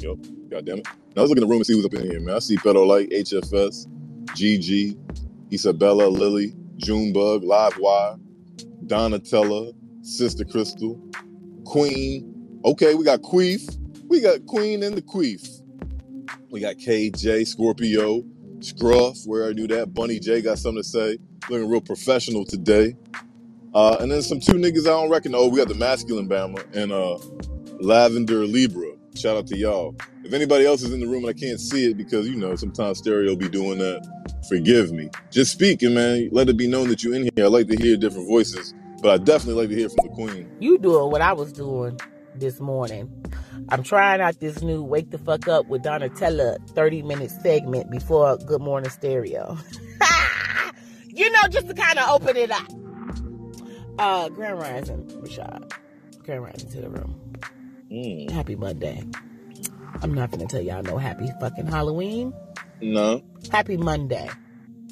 Yo, 0.00 0.16
God 0.50 0.66
damn 0.66 0.78
it! 0.78 0.86
Now 1.14 1.22
let's 1.22 1.28
look 1.28 1.38
in 1.38 1.42
the 1.42 1.46
room 1.46 1.58
and 1.58 1.66
see 1.66 1.74
who's 1.74 1.84
up 1.84 1.94
in 1.94 2.10
here, 2.10 2.20
man. 2.20 2.34
I 2.34 2.38
see 2.40 2.56
Pedro 2.56 2.82
Light, 2.82 3.10
HFS, 3.10 3.86
GG, 4.30 4.98
Isabella, 5.52 6.08
Lily, 6.08 6.56
Junebug, 6.78 7.42
Livewire, 7.44 8.18
Donatella, 8.86 9.72
Sister 10.04 10.44
Crystal, 10.44 11.00
Queen. 11.64 12.60
Okay, 12.64 12.94
we 12.94 13.04
got 13.04 13.20
Queef. 13.20 13.78
We 14.08 14.20
got 14.20 14.46
Queen 14.46 14.82
and 14.82 14.96
the 14.96 15.02
Queef. 15.02 15.62
We 16.50 16.60
got 16.60 16.76
KJ, 16.76 17.46
Scorpio, 17.46 18.24
Scruff, 18.64 19.18
where 19.26 19.48
I 19.48 19.52
knew 19.52 19.66
that. 19.68 19.94
Bunny 19.94 20.18
J 20.18 20.42
got 20.42 20.58
something 20.58 20.82
to 20.82 20.88
say. 20.88 21.18
Looking 21.48 21.68
real 21.68 21.80
professional 21.80 22.44
today. 22.44 22.96
Uh, 23.74 23.96
and 24.00 24.10
then 24.10 24.22
some 24.22 24.40
two 24.40 24.52
niggas 24.52 24.82
I 24.82 24.90
don't 24.90 25.10
reckon. 25.10 25.34
Oh, 25.34 25.48
we 25.48 25.58
got 25.58 25.68
the 25.68 25.74
masculine 25.74 26.28
Bama 26.28 26.64
and 26.74 26.92
uh, 26.92 27.18
Lavender 27.80 28.46
Libra. 28.46 28.92
Shout 29.14 29.36
out 29.36 29.46
to 29.48 29.56
y'all. 29.56 29.96
If 30.24 30.32
anybody 30.32 30.64
else 30.66 30.82
is 30.82 30.92
in 30.92 31.00
the 31.00 31.06
room 31.06 31.24
and 31.24 31.30
I 31.30 31.38
can't 31.38 31.60
see 31.60 31.90
it 31.90 31.96
because 31.96 32.28
you 32.28 32.36
know 32.36 32.54
sometimes 32.56 32.98
stereo 32.98 33.34
be 33.36 33.48
doing 33.48 33.78
that, 33.78 34.06
forgive 34.48 34.92
me. 34.92 35.10
Just 35.30 35.52
speaking, 35.52 35.94
man. 35.94 36.28
Let 36.32 36.48
it 36.48 36.56
be 36.56 36.66
known 36.66 36.88
that 36.88 37.02
you're 37.02 37.14
in 37.14 37.22
here. 37.22 37.44
I 37.44 37.48
like 37.48 37.68
to 37.68 37.76
hear 37.76 37.96
different 37.96 38.28
voices, 38.28 38.74
but 39.02 39.10
I 39.10 39.22
definitely 39.22 39.60
like 39.62 39.70
to 39.70 39.76
hear 39.76 39.88
from 39.88 40.08
the 40.08 40.14
queen. 40.14 40.50
You 40.60 40.78
doing 40.78 41.10
what 41.10 41.20
I 41.20 41.32
was 41.32 41.52
doing 41.52 41.98
this 42.34 42.60
morning. 42.60 43.10
I'm 43.68 43.82
trying 43.82 44.20
out 44.20 44.40
this 44.40 44.62
new 44.62 44.82
Wake 44.82 45.10
the 45.10 45.18
Fuck 45.18 45.48
Up 45.48 45.66
with 45.66 45.82
Donatella 45.82 46.56
30 46.70 47.02
minute 47.02 47.30
segment 47.30 47.90
before 47.90 48.36
Good 48.38 48.60
Morning 48.60 48.90
Stereo. 48.90 49.56
you 51.08 51.30
know, 51.30 51.48
just 51.50 51.68
to 51.68 51.74
kind 51.74 51.98
of 51.98 52.08
open 52.10 52.36
it 52.36 52.50
up. 52.50 52.66
Uh, 53.98 54.28
Grand 54.30 54.58
Rising, 54.58 55.04
Rashad. 55.22 55.72
Grand 56.24 56.42
Rising 56.42 56.70
to 56.70 56.80
the 56.80 56.90
room. 56.90 57.20
Mm, 57.90 58.30
Happy 58.30 58.56
Monday. 58.56 59.02
I'm 60.02 60.14
not 60.14 60.30
gonna 60.30 60.46
tell 60.46 60.62
y'all 60.62 60.82
no 60.82 60.96
happy 60.98 61.28
fucking 61.40 61.66
Halloween. 61.66 62.32
no. 62.80 63.22
Happy 63.50 63.76
Monday. 63.76 64.30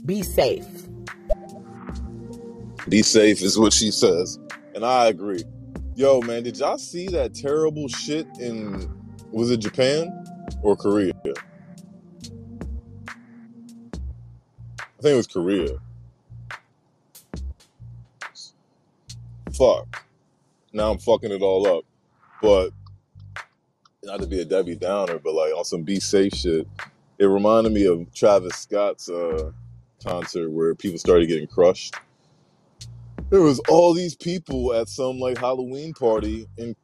Be 0.05 0.23
safe. 0.23 0.67
Be 2.89 3.03
safe 3.03 3.43
is 3.43 3.59
what 3.59 3.73
she 3.73 3.91
says. 3.91 4.39
And 4.75 4.85
I 4.85 5.07
agree. 5.07 5.45
Yo, 5.97 6.21
man, 6.23 6.43
did 6.43 6.59
y'all 6.59 6.79
see 6.79 7.09
that 7.09 7.35
terrible 7.35 7.89
shit 7.89 8.27
in 8.39 8.91
was 9.33 9.51
it 9.51 9.59
Japan 9.59 10.25
or 10.63 10.77
Korea? 10.77 11.13
I 15.01 15.03
think 15.03 15.15
it 15.15 15.17
was 15.17 15.27
Korea. 15.27 15.79
Fuck. 19.53 20.05
Now 20.73 20.91
I'm 20.91 20.99
fucking 20.99 21.33
it 21.33 21.43
all 21.43 21.67
up. 21.67 21.85
But 22.41 22.71
not 24.03 24.21
to 24.21 24.27
be 24.27 24.41
a 24.41 24.45
Debbie 24.45 24.77
Downer, 24.77 25.19
but 25.19 25.35
like 25.35 25.53
on 25.55 25.65
some 25.65 25.83
be 25.83 26.01
safe 26.01 26.35
shit. 26.35 26.67
It 27.19 27.27
reminded 27.27 27.73
me 27.73 27.87
of 27.87 28.13
Travis 28.15 28.57
Scott's 28.57 29.11
uh, 29.11 29.53
concert 30.03 30.51
where 30.51 30.75
people 30.75 30.99
started 30.99 31.29
getting 31.29 31.47
crushed. 31.47 31.95
There 33.31 33.43
was 33.43 33.61
all 33.69 33.95
these 33.95 34.17
people 34.17 34.75
at 34.75 34.89
some 34.89 35.21
like 35.21 35.39
Halloween 35.39 35.95
party 35.95 36.49
in 36.59 36.75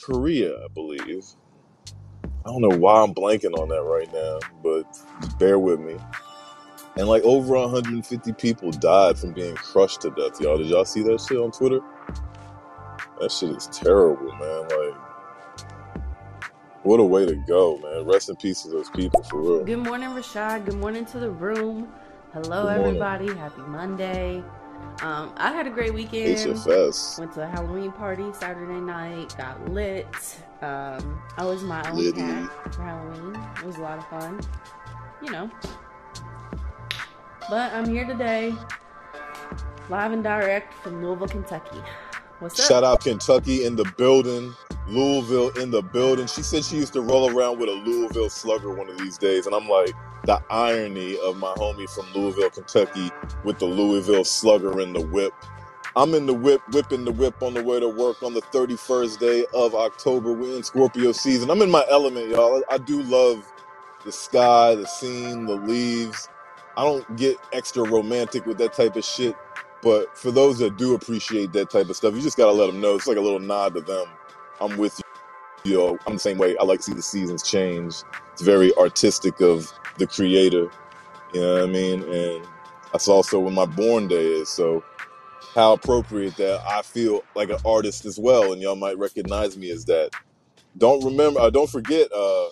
Korea, 0.00 0.56
I 0.64 0.68
believe. 0.72 1.24
I 2.46 2.48
don't 2.48 2.62
know 2.62 2.78
why 2.78 3.02
I'm 3.02 3.12
blanking 3.12 3.58
on 3.58 3.68
that 3.68 3.82
right 3.82 4.10
now, 4.12 4.38
but 4.62 4.84
just 5.20 5.38
bear 5.40 5.58
with 5.58 5.80
me. 5.80 5.96
And 6.96 7.08
like 7.08 7.24
over 7.24 7.54
150 7.54 8.32
people 8.34 8.70
died 8.70 9.18
from 9.18 9.32
being 9.32 9.56
crushed 9.56 10.02
to 10.02 10.10
death, 10.10 10.40
y'all. 10.40 10.56
Did 10.56 10.68
y'all 10.68 10.84
see 10.84 11.02
that 11.02 11.20
shit 11.20 11.38
on 11.38 11.50
Twitter? 11.50 11.80
That 13.20 13.32
shit 13.32 13.50
is 13.50 13.66
terrible, 13.72 14.32
man. 14.36 14.68
Like, 14.68 15.00
what 16.84 17.00
a 17.00 17.04
way 17.04 17.26
to 17.26 17.34
go, 17.46 17.76
man. 17.78 18.06
Rest 18.06 18.30
in 18.30 18.36
peace 18.36 18.62
to 18.62 18.70
those 18.70 18.88
people, 18.90 19.22
for 19.24 19.40
real. 19.40 19.64
Good 19.64 19.78
morning, 19.78 20.10
Rashad. 20.10 20.64
Good 20.64 20.76
morning 20.76 21.04
to 21.06 21.18
the 21.18 21.30
room. 21.30 21.88
Hello, 22.32 22.68
everybody. 22.68 23.34
Happy 23.34 23.62
Monday. 23.62 24.42
Um, 25.02 25.32
I 25.36 25.52
had 25.52 25.66
a 25.66 25.70
great 25.70 25.94
weekend. 25.94 26.36
HFS. 26.36 27.18
Went 27.18 27.32
to 27.32 27.42
a 27.42 27.46
Halloween 27.46 27.90
party 27.92 28.32
Saturday 28.34 28.80
night. 28.80 29.34
Got 29.36 29.70
lit. 29.70 30.06
Um, 30.60 31.22
I 31.38 31.44
was 31.44 31.62
my 31.62 31.88
own 31.90 32.12
cat 32.12 32.74
for 32.74 32.82
Halloween. 32.82 33.42
It 33.56 33.64
was 33.64 33.76
a 33.76 33.80
lot 33.80 33.98
of 33.98 34.06
fun. 34.08 34.40
You 35.22 35.30
know. 35.30 35.50
But 37.48 37.72
I'm 37.72 37.88
here 37.88 38.04
today, 38.04 38.54
live 39.88 40.12
and 40.12 40.22
direct 40.22 40.74
from 40.74 41.02
Louisville, 41.04 41.26
Kentucky. 41.28 41.80
What's 42.38 42.60
up? 42.60 42.66
Shout 42.66 42.84
out 42.84 43.00
Kentucky 43.00 43.64
in 43.64 43.76
the 43.76 43.90
building, 43.96 44.54
Louisville 44.86 45.50
in 45.60 45.70
the 45.70 45.82
building. 45.82 46.26
She 46.26 46.42
said 46.42 46.64
she 46.64 46.76
used 46.76 46.92
to 46.92 47.00
roll 47.00 47.36
around 47.36 47.58
with 47.58 47.68
a 47.68 47.72
Louisville 47.72 48.30
slugger 48.30 48.70
one 48.70 48.88
of 48.88 48.98
these 48.98 49.18
days. 49.18 49.46
And 49.46 49.54
I'm 49.54 49.68
like, 49.68 49.94
the 50.24 50.42
irony 50.50 51.18
of 51.20 51.38
my 51.38 51.52
homie 51.54 51.88
from 51.88 52.06
Louisville, 52.14 52.50
Kentucky 52.50 53.10
with 53.44 53.58
the 53.58 53.66
Louisville 53.66 54.24
slugger 54.24 54.80
in 54.80 54.92
the 54.92 55.00
whip. 55.00 55.32
I'm 55.96 56.14
in 56.14 56.26
the 56.26 56.34
whip, 56.34 56.62
whipping 56.72 57.04
the 57.04 57.12
whip 57.12 57.42
on 57.42 57.54
the 57.54 57.64
way 57.64 57.80
to 57.80 57.88
work 57.88 58.22
on 58.22 58.34
the 58.34 58.42
31st 58.42 59.18
day 59.18 59.46
of 59.54 59.74
October. 59.74 60.32
We're 60.32 60.56
in 60.56 60.62
Scorpio 60.62 61.12
season. 61.12 61.50
I'm 61.50 61.62
in 61.62 61.70
my 61.70 61.84
element, 61.90 62.28
y'all. 62.28 62.62
I 62.70 62.78
do 62.78 63.02
love 63.02 63.44
the 64.04 64.12
sky, 64.12 64.74
the 64.76 64.86
scene, 64.86 65.46
the 65.46 65.56
leaves. 65.56 66.28
I 66.76 66.84
don't 66.84 67.16
get 67.16 67.36
extra 67.52 67.82
romantic 67.82 68.46
with 68.46 68.58
that 68.58 68.72
type 68.72 68.96
of 68.96 69.04
shit. 69.04 69.34
But 69.82 70.16
for 70.16 70.30
those 70.30 70.58
that 70.58 70.76
do 70.76 70.94
appreciate 70.94 71.52
that 71.54 71.70
type 71.70 71.88
of 71.88 71.96
stuff, 71.96 72.14
you 72.14 72.20
just 72.20 72.36
gotta 72.36 72.52
let 72.52 72.66
them 72.66 72.80
know. 72.80 72.94
It's 72.94 73.06
like 73.06 73.16
a 73.16 73.20
little 73.20 73.40
nod 73.40 73.74
to 73.74 73.80
them. 73.80 74.06
I'm 74.60 74.76
with 74.76 74.98
you. 74.98 75.09
Yo, 75.64 75.98
I'm 76.06 76.14
the 76.14 76.18
same 76.18 76.38
way. 76.38 76.56
I 76.56 76.64
like 76.64 76.78
to 76.80 76.84
see 76.84 76.94
the 76.94 77.02
seasons 77.02 77.42
change. 77.42 77.94
It's 78.32 78.42
very 78.42 78.74
artistic 78.76 79.40
of 79.40 79.70
the 79.98 80.06
creator. 80.06 80.70
You 81.34 81.40
know 81.40 81.54
what 81.54 81.62
I 81.64 81.66
mean? 81.66 82.02
And 82.02 82.46
that's 82.92 83.08
also 83.08 83.38
when 83.38 83.54
my 83.54 83.66
born 83.66 84.08
day 84.08 84.24
is. 84.24 84.48
So 84.48 84.82
how 85.54 85.72
appropriate 85.72 86.36
that 86.36 86.62
I 86.66 86.82
feel 86.82 87.22
like 87.34 87.50
an 87.50 87.58
artist 87.64 88.06
as 88.06 88.18
well, 88.18 88.52
and 88.52 88.62
y'all 88.62 88.76
might 88.76 88.98
recognize 88.98 89.56
me 89.56 89.70
as 89.70 89.84
that. 89.86 90.10
Don't 90.78 91.04
remember, 91.04 91.40
uh, 91.40 91.50
don't 91.50 91.68
forget, 91.68 92.10
uh, 92.12 92.46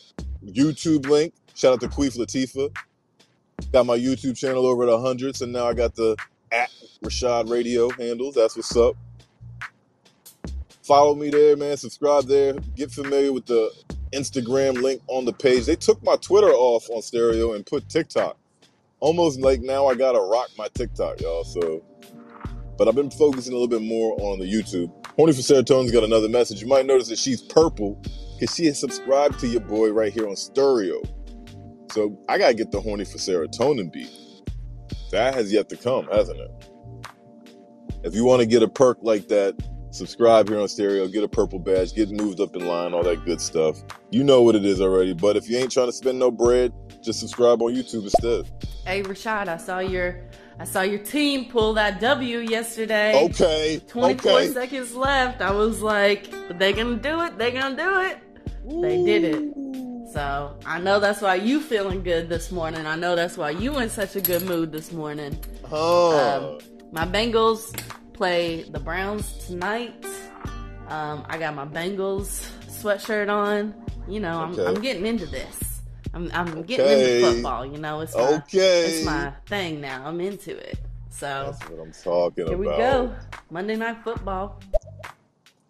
YouTube 0.44 1.06
link. 1.08 1.32
Shout 1.54 1.72
out 1.72 1.80
to 1.80 1.88
Queef 1.88 2.18
Latifa. 2.18 2.74
Got 3.72 3.86
my 3.86 3.96
YouTube 3.96 4.36
channel 4.36 4.66
over 4.66 4.82
at 4.84 4.90
100, 4.90 5.36
so 5.36 5.46
now 5.46 5.66
I 5.66 5.74
got 5.74 5.94
the 5.94 6.16
at 6.52 6.70
Rashad 7.02 7.50
Radio 7.50 7.88
handles. 7.90 8.34
That's 8.34 8.56
what's 8.56 8.76
up. 8.76 8.96
Follow 10.88 11.14
me 11.14 11.28
there, 11.28 11.54
man. 11.54 11.76
Subscribe 11.76 12.24
there. 12.24 12.54
Get 12.74 12.90
familiar 12.90 13.30
with 13.30 13.44
the 13.44 13.70
Instagram 14.14 14.80
link 14.80 15.02
on 15.08 15.26
the 15.26 15.34
page. 15.34 15.66
They 15.66 15.76
took 15.76 16.02
my 16.02 16.16
Twitter 16.16 16.48
off 16.48 16.88
on 16.88 17.02
stereo 17.02 17.52
and 17.52 17.66
put 17.66 17.90
TikTok. 17.90 18.38
Almost 19.00 19.38
like 19.38 19.60
now 19.60 19.86
I 19.86 19.94
gotta 19.94 20.18
rock 20.18 20.48
my 20.56 20.66
TikTok, 20.72 21.20
y'all. 21.20 21.44
So, 21.44 21.84
but 22.78 22.88
I've 22.88 22.94
been 22.94 23.10
focusing 23.10 23.52
a 23.52 23.56
little 23.56 23.68
bit 23.68 23.86
more 23.86 24.18
on 24.18 24.38
the 24.38 24.46
YouTube. 24.46 24.90
Horny 25.08 25.34
for 25.34 25.42
Serotonin's 25.42 25.92
got 25.92 26.04
another 26.04 26.28
message. 26.30 26.62
You 26.62 26.68
might 26.68 26.86
notice 26.86 27.08
that 27.08 27.18
she's 27.18 27.42
purple 27.42 28.02
because 28.40 28.56
she 28.56 28.64
has 28.64 28.80
subscribed 28.80 29.38
to 29.40 29.46
your 29.46 29.60
boy 29.60 29.90
right 29.90 30.10
here 30.10 30.26
on 30.26 30.36
stereo. 30.36 31.02
So 31.92 32.18
I 32.30 32.38
gotta 32.38 32.54
get 32.54 32.70
the 32.70 32.80
Horny 32.80 33.04
for 33.04 33.18
Serotonin 33.18 33.92
beat. 33.92 34.10
That 35.10 35.34
has 35.34 35.52
yet 35.52 35.68
to 35.68 35.76
come, 35.76 36.08
hasn't 36.10 36.40
it? 36.40 36.50
If 38.04 38.14
you 38.14 38.24
want 38.24 38.40
to 38.40 38.46
get 38.46 38.62
a 38.62 38.68
perk 38.68 38.96
like 39.02 39.28
that, 39.28 39.54
subscribe 39.90 40.48
here 40.48 40.60
on 40.60 40.68
stereo, 40.68 41.08
get 41.08 41.24
a 41.24 41.28
purple 41.28 41.58
badge, 41.58 41.94
get 41.94 42.10
moved 42.10 42.40
up 42.40 42.54
in 42.56 42.66
line, 42.66 42.94
all 42.94 43.02
that 43.02 43.24
good 43.24 43.40
stuff. 43.40 43.82
You 44.10 44.24
know 44.24 44.42
what 44.42 44.54
it 44.54 44.64
is 44.64 44.80
already. 44.80 45.14
But 45.14 45.36
if 45.36 45.48
you 45.48 45.58
ain't 45.58 45.72
trying 45.72 45.86
to 45.88 45.92
spend 45.92 46.18
no 46.18 46.30
bread, 46.30 46.72
just 47.02 47.20
subscribe 47.20 47.62
on 47.62 47.74
YouTube 47.74 48.04
instead. 48.04 48.50
Hey, 48.84 49.02
Rashad, 49.02 49.48
I 49.48 49.56
saw 49.56 49.78
your 49.78 50.20
I 50.60 50.64
saw 50.64 50.82
your 50.82 50.98
team 50.98 51.46
pull 51.46 51.74
that 51.74 52.00
W 52.00 52.38
yesterday. 52.38 53.14
Okay. 53.26 53.80
24 53.86 54.32
okay. 54.32 54.48
seconds 54.48 54.94
left. 54.94 55.40
I 55.40 55.52
was 55.52 55.82
like, 55.82 56.30
they 56.58 56.72
gonna 56.72 56.96
do 56.96 57.22
it. 57.22 57.38
They 57.38 57.52
gonna 57.52 57.76
do 57.76 58.00
it. 58.00 58.18
They 58.82 59.04
did 59.04 59.24
it. 59.24 59.54
So 60.12 60.58
I 60.66 60.80
know 60.80 60.98
that's 61.00 61.20
why 61.20 61.36
you 61.36 61.60
feeling 61.60 62.02
good 62.02 62.28
this 62.28 62.50
morning. 62.50 62.86
I 62.86 62.96
know 62.96 63.14
that's 63.14 63.36
why 63.36 63.50
you 63.50 63.78
in 63.78 63.88
such 63.88 64.16
a 64.16 64.20
good 64.20 64.42
mood 64.42 64.72
this 64.72 64.90
morning. 64.90 65.38
Huh. 65.68 66.38
Um, 66.38 66.58
my 66.90 67.06
Bengals 67.06 67.78
play 68.22 68.62
the 68.64 68.80
Browns 68.80 69.32
tonight. 69.46 70.04
Um, 70.88 71.24
I 71.28 71.38
got 71.38 71.54
my 71.54 71.64
Bengals 71.64 72.50
sweatshirt 72.66 73.30
on. 73.32 73.72
You 74.08 74.18
know, 74.18 74.40
I'm, 74.40 74.52
Okay. 74.54 74.66
I'm 74.66 74.74
getting 74.82 75.06
into 75.06 75.26
this. 75.26 75.82
I'm, 76.12 76.28
I'm 76.34 76.62
getting 76.62 76.84
Okay. 76.86 77.20
into 77.20 77.34
football. 77.34 77.64
You 77.64 77.78
know, 77.78 78.00
it's 78.00 78.16
my, 78.16 78.34
okay. 78.38 78.86
it's 78.86 79.04
my 79.04 79.32
thing 79.46 79.80
now. 79.80 80.04
I'm 80.04 80.20
into 80.20 80.56
it. 80.56 80.78
So 81.10 81.52
That's 81.56 81.70
what 81.70 81.80
I'm 81.80 81.92
talking 81.92 82.42
about. 82.42 82.48
here 82.48 82.58
we 82.58 82.64
go. 82.66 83.14
Monday 83.50 83.76
night 83.76 83.98
football. 84.02 84.60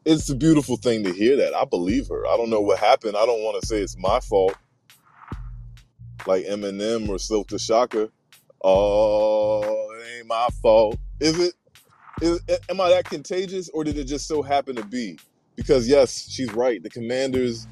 It's 0.07 0.31
a 0.31 0.35
beautiful 0.35 0.79
thing 0.79 1.05
to 1.05 1.13
hear 1.13 1.37
that. 1.37 1.55
I 1.55 1.67
believe 1.67 2.09
her. 2.09 2.27
I 2.29 2.39
don't 2.39 2.49
know 2.49 2.63
what 2.63 2.79
happened. 2.79 3.15
I 3.15 3.27
don't 3.27 3.43
want 3.43 3.61
to 3.61 3.67
say 3.67 3.81
it's 3.83 3.99
my 3.99 4.21
fault. 4.21 4.55
Like 6.27 6.47
Eminem 6.47 7.11
or 7.11 7.19
Silk 7.19 7.49
the 7.49 7.59
Shocker. 7.59 8.09
Oh, 8.65 9.91
it 10.01 10.19
ain't 10.19 10.27
my 10.29 10.49
fault. 10.63 10.97
Is 11.21 11.39
it? 11.39 11.53
Is, 12.21 12.41
am 12.69 12.81
I 12.81 12.91
that 12.91 13.05
contagious, 13.05 13.69
or 13.71 13.85
did 13.85 13.97
it 13.99 14.05
just 14.05 14.27
so 14.27 14.43
happen 14.43 14.77
to 14.77 14.85
be? 14.85 15.19
Because 15.57 15.89
yes, 15.89 16.29
she's 16.29 16.53
right. 16.53 16.83
The 16.83 16.91
Commanders, 16.91 17.67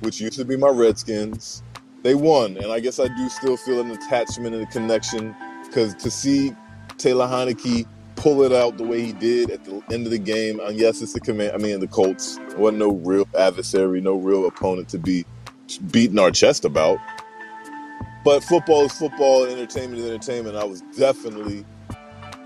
which 0.00 0.20
used 0.20 0.38
to 0.38 0.44
be 0.44 0.56
my 0.56 0.68
Redskins, 0.68 1.62
they 2.02 2.14
won, 2.14 2.56
and 2.56 2.72
I 2.72 2.80
guess 2.80 2.98
I 2.98 3.08
do 3.08 3.28
still 3.28 3.56
feel 3.56 3.80
an 3.80 3.90
attachment 3.90 4.54
and 4.54 4.64
a 4.64 4.70
connection. 4.70 5.34
Because 5.64 5.94
to 5.96 6.10
see 6.10 6.54
Taylor 6.98 7.26
Heinicke 7.26 7.86
pull 8.16 8.42
it 8.42 8.52
out 8.52 8.76
the 8.76 8.84
way 8.84 9.00
he 9.02 9.12
did 9.12 9.50
at 9.50 9.64
the 9.64 9.82
end 9.92 10.06
of 10.06 10.10
the 10.12 10.18
game. 10.18 10.60
And 10.60 10.78
yes, 10.78 11.02
it's 11.02 11.12
the 11.12 11.20
command. 11.20 11.52
I 11.54 11.58
mean, 11.58 11.80
the 11.80 11.88
Colts 11.88 12.38
wasn't 12.56 12.78
no 12.78 12.92
real 12.92 13.26
adversary, 13.36 14.00
no 14.00 14.14
real 14.14 14.46
opponent 14.46 14.88
to 14.90 14.98
be 14.98 15.24
beating 15.90 16.18
our 16.18 16.30
chest 16.30 16.64
about. 16.64 16.98
But 18.24 18.44
football 18.44 18.84
is 18.84 18.92
football, 18.92 19.44
entertainment 19.44 20.00
is 20.00 20.06
entertainment. 20.06 20.56
I 20.56 20.64
was 20.64 20.82
definitely 20.96 21.64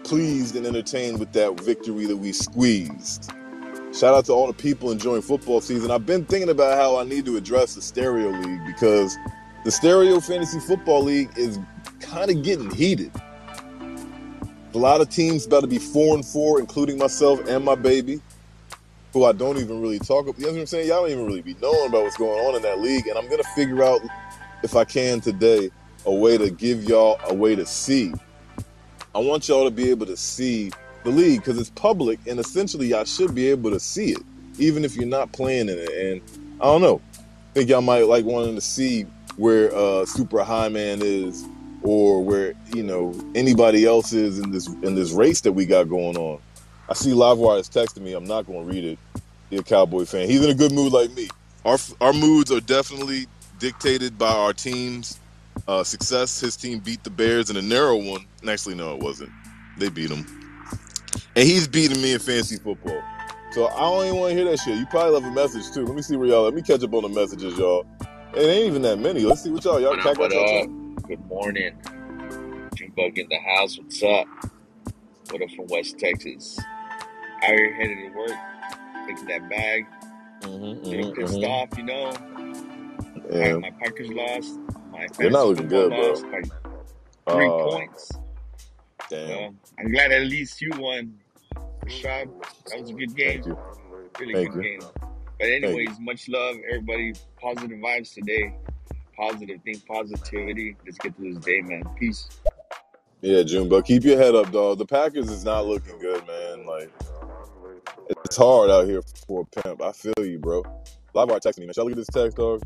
pleased 0.07 0.55
and 0.55 0.65
entertained 0.65 1.19
with 1.19 1.33
that 1.33 1.59
victory 1.61 2.07
that 2.07 2.17
we 2.17 2.31
squeezed. 2.31 3.33
Shout 3.93 4.15
out 4.15 4.25
to 4.27 4.33
all 4.33 4.47
the 4.47 4.53
people 4.53 4.93
enjoying 4.93 5.21
football 5.21 5.61
season. 5.61 5.91
I've 5.91 6.07
been 6.07 6.25
thinking 6.25 6.49
about 6.49 6.77
how 6.77 6.97
I 6.97 7.03
need 7.03 7.25
to 7.25 7.37
address 7.37 7.75
the 7.75 7.83
Stereo 7.83 8.31
League 8.31 8.65
because 8.67 9.17
the 9.65 9.71
Stereo 9.73 10.21
Fantasy 10.21 10.61
Football 10.61 11.03
League 11.03 11.31
is 11.37 11.59
kind 11.99 12.31
of 12.31 12.45
getting 12.45 12.71
heated. 12.71 13.11
A 14.75 14.79
lot 14.79 15.01
of 15.01 15.09
teams 15.09 15.45
about 15.45 15.63
to 15.63 15.67
be 15.67 15.79
four 15.79 16.15
and 16.15 16.25
four, 16.25 16.61
including 16.61 16.99
myself 16.99 17.41
and 17.49 17.65
my 17.65 17.75
baby, 17.75 18.21
who 19.13 19.25
I 19.25 19.33
don't 19.33 19.57
even 19.57 19.81
really 19.83 19.99
talk 19.99 20.29
about. 20.29 20.39
You 20.39 20.47
know 20.47 20.53
what 20.53 20.61
I'm 20.61 20.67
saying? 20.67 20.89
Y'all 20.89 21.03
don't 21.03 21.11
even 21.11 21.27
really 21.27 21.43
be 21.43 21.57
knowing 21.61 21.89
about 21.89 22.05
what's 22.05 22.17
going 22.17 22.47
on 22.47 22.55
in 22.55 22.63
that 22.63 22.79
league. 22.81 23.09
And 23.09 23.19
I'm 23.19 23.29
gonna 23.29 23.43
figure 23.57 23.83
out 23.83 24.03
if 24.63 24.77
I 24.77 24.85
can 24.85 25.21
today 25.21 25.71
a 26.05 26.15
way 26.15 26.39
to 26.39 26.51
give 26.51 26.85
y'all 26.85 27.19
a 27.29 27.35
way 27.35 27.57
to 27.57 27.67
see. 27.67 28.13
I 29.17 29.19
want 29.19 29.49
y'all 29.49 29.65
to 29.65 29.71
be 29.71 29.89
able 29.89 30.05
to 30.05 30.17
see 30.17 30.71
the 31.03 31.09
league 31.09 31.41
because 31.41 31.59
it's 31.59 31.71
public 31.71 32.21
and 32.27 32.39
essentially 32.39 32.89
y'all 32.89 33.07
should 33.07 33.35
be 33.35 33.49
able 33.49 33.71
to 33.71 33.81
see 33.81 34.11
it, 34.11 34.21
even 34.59 34.85
if 34.85 34.95
you're 34.95 35.07
not 35.07 35.33
playing 35.33 35.71
in 35.71 35.79
it. 35.79 35.89
And 35.89 36.21
I 36.61 36.65
don't 36.65 36.83
know. 36.83 37.01
I 37.15 37.23
think 37.55 37.71
y'all 37.71 37.81
might 37.81 38.07
like 38.07 38.27
wanting 38.27 38.57
to 38.57 38.61
see 38.61 39.05
where 39.39 39.75
uh 39.75 40.05
Super 40.05 40.45
High 40.45 40.69
Man 40.69 41.01
is 41.01 41.47
or 41.83 42.23
where, 42.23 42.53
you 42.75 42.83
know, 42.83 43.19
anybody 43.35 43.87
else 43.87 44.13
is 44.13 44.39
in 44.39 44.51
this 44.51 44.67
in 44.67 44.95
this 44.95 45.13
race 45.13 45.41
that 45.41 45.53
we 45.53 45.65
got 45.65 45.85
going 45.85 46.19
on. 46.19 46.39
I 46.91 46.93
see 46.93 47.13
Livewire 47.13 47.61
is 47.61 47.71
texting 47.71 48.03
me. 48.03 48.13
I'm 48.13 48.27
not 48.27 48.47
gonna 48.47 48.65
read 48.65 48.85
it. 48.85 48.99
He's 49.49 49.61
a 49.61 49.65
cowboy 49.65 50.05
fan. 50.05 50.29
He's 50.29 50.45
in 50.45 50.51
a 50.51 50.55
good 50.55 50.73
mood 50.73 50.93
like 50.93 51.11
me. 51.13 51.31
Our 51.65 51.79
our 52.03 52.13
moods 52.13 52.53
are 52.53 52.61
definitely 52.61 53.29
dictated 53.61 54.19
by 54.19 54.31
our 54.31 54.53
team's 54.53 55.19
uh, 55.69 55.85
success. 55.85 56.41
His 56.41 56.57
team 56.57 56.79
beat 56.79 57.05
the 57.05 57.11
Bears 57.11 57.51
in 57.51 57.57
a 57.57 57.63
narrow 57.63 57.97
one. 57.97 58.27
And 58.41 58.51
actually, 58.51 58.75
no, 58.75 58.95
it 58.95 59.03
wasn't. 59.03 59.31
They 59.79 59.89
beat 59.89 60.11
him. 60.11 60.27
And 61.35 61.47
he's 61.47 61.69
beating 61.69 62.01
me 62.01 62.13
in 62.13 62.19
fantasy 62.19 62.57
football. 62.57 63.03
So 63.53 63.69
I 63.69 63.81
don't 63.81 64.07
even 64.07 64.19
want 64.19 64.31
to 64.33 64.37
hear 64.37 64.51
that 64.51 64.59
shit. 64.59 64.77
You 64.79 64.87
probably 64.87 65.13
left 65.13 65.27
a 65.27 65.31
message 65.31 65.73
too. 65.73 65.85
Let 65.85 65.95
me 65.95 66.03
see 66.03 66.17
where 66.17 66.29
y'all. 66.29 66.45
Let 66.45 66.55
me 66.55 66.63
catch 66.63 66.83
up 66.83 66.93
on 66.93 67.03
the 67.03 67.09
messages, 67.09 67.57
y'all. 67.57 67.87
It 68.35 68.43
ain't 68.43 68.67
even 68.67 68.83
that 68.83 68.99
many. 68.99 69.21
Let's 69.21 69.43
see 69.43 69.51
what 69.51 69.65
y'all. 69.65 69.81
Y'all 69.81 69.97
What 69.97 70.33
up? 70.33 70.69
Good 71.09 71.25
morning. 71.27 71.79
Junebug 72.75 73.19
in 73.19 73.29
the 73.29 73.39
house. 73.39 73.79
What's 73.79 74.03
up? 74.03 74.27
What 75.31 75.43
up 75.43 75.51
from 75.57 75.67
West 75.69 75.99
Texas? 75.99 76.59
Out 77.43 77.51
here 77.51 77.75
headed 77.75 77.99
to 77.99 78.09
work, 78.19 78.31
taking 79.07 79.27
that 79.27 79.49
bag. 79.49 79.87
Mm-hmm, 80.43 80.89
little 80.89 81.13
pissed 81.13 81.35
mm-hmm, 81.35 81.51
off, 81.51 81.79
you 81.79 81.85
know. 81.85 82.13
Yeah, 83.31 83.55
My, 83.55 83.59
my 83.59 83.71
Packers 83.71 84.09
lost. 84.09 84.59
My 84.97 85.07
they're 85.19 85.31
not 85.31 85.47
looking 85.47 85.69
good, 85.69 85.91
bro. 85.91 86.15
by 86.31 86.43
three 87.33 87.47
Uh, 87.49 87.71
points. 87.71 88.13
damn. 89.11 89.59
I'm 89.79 89.91
glad 89.93 90.13
at 90.13 90.23
least 90.23 90.61
you 90.61 90.71
won, 90.79 91.19
Rashad. 91.85 92.29
That 92.71 92.81
was 92.81 92.91
a 92.91 92.93
good 92.95 93.15
game. 93.15 93.43
Thank 93.43 93.47
you. 93.47 93.59
Really 94.21 94.35
Thank 94.35 94.53
good 94.55 94.65
you. 94.65 94.71
game. 94.81 94.81
But 95.39 95.49
anyways, 95.49 96.01
much 96.01 96.29
love, 96.29 96.57
everybody. 96.69 97.13
Positive 97.41 97.79
vibes 97.79 98.15
today. 98.15 98.55
Positive, 99.17 99.61
think 99.65 99.85
positivity. 99.87 100.77
Let's 100.85 100.99
get 100.99 101.15
to 101.17 101.23
this 101.35 101.45
day, 101.45 101.61
man. 101.61 101.83
Peace. 101.99 102.29
Yeah, 103.21 103.43
June, 103.43 103.69
but 103.69 103.85
keep 103.85 104.05
your 104.05 104.19
head 104.19 104.35
up, 104.35 104.51
dog. 104.53 104.79
The 104.79 104.87
Packers 104.87 105.31
is 105.31 105.45
not 105.45 105.67
looking 105.67 105.99
good, 105.99 106.27
man. 106.27 106.67
Like 106.67 106.91
it's 108.25 108.37
hard 108.37 108.71
out 108.71 108.87
here 108.87 109.03
for 109.27 109.43
a 109.43 109.61
pimp. 109.61 109.83
I 109.83 109.93
feel 109.93 110.13
you, 110.19 110.39
bro. 110.39 110.63
Livewire 111.15 111.41
texting 111.41 111.61
me, 111.61 111.67
man. 111.67 111.75
Shall 111.75 111.85
I 111.85 111.89
look 111.89 111.93
at 111.93 111.99
this 111.99 112.09
text, 112.09 112.37
dog? 112.37 112.63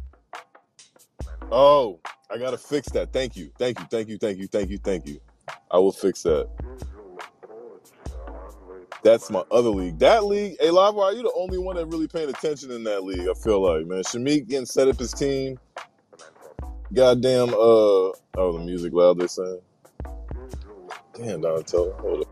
Oh, 1.52 1.98
I 2.30 2.38
gotta 2.38 2.58
fix 2.58 2.90
that. 2.90 3.12
Thank 3.12 3.36
you, 3.36 3.50
thank 3.58 3.78
you, 3.80 3.86
thank 3.90 4.08
you, 4.08 4.18
thank 4.18 4.38
you, 4.38 4.46
thank 4.46 4.70
you, 4.70 4.78
thank 4.78 5.06
you. 5.06 5.20
I 5.70 5.78
will 5.78 5.92
fix 5.92 6.22
that. 6.22 6.48
That's 9.02 9.30
my 9.30 9.42
other 9.50 9.70
league. 9.70 9.98
That 9.98 10.24
league, 10.24 10.56
hey, 10.60 10.68
are 10.68 11.12
you 11.12 11.22
the 11.22 11.32
only 11.36 11.58
one 11.58 11.76
that 11.76 11.86
really 11.86 12.06
paying 12.06 12.28
attention 12.28 12.70
in 12.70 12.84
that 12.84 13.02
league. 13.02 13.26
I 13.28 13.34
feel 13.34 13.60
like, 13.60 13.86
man. 13.86 14.02
Shamik 14.02 14.46
getting 14.46 14.66
set 14.66 14.88
up 14.88 14.98
his 14.98 15.12
team. 15.12 15.58
Goddamn, 16.92 17.48
uh, 17.50 17.56
oh, 17.56 18.12
the 18.34 18.58
music 18.58 18.92
loud. 18.92 19.18
they're 19.18 19.28
saying, 19.28 19.60
damn, 21.14 21.40
Donatello, 21.40 21.92
hold 22.00 22.22
up, 22.22 22.28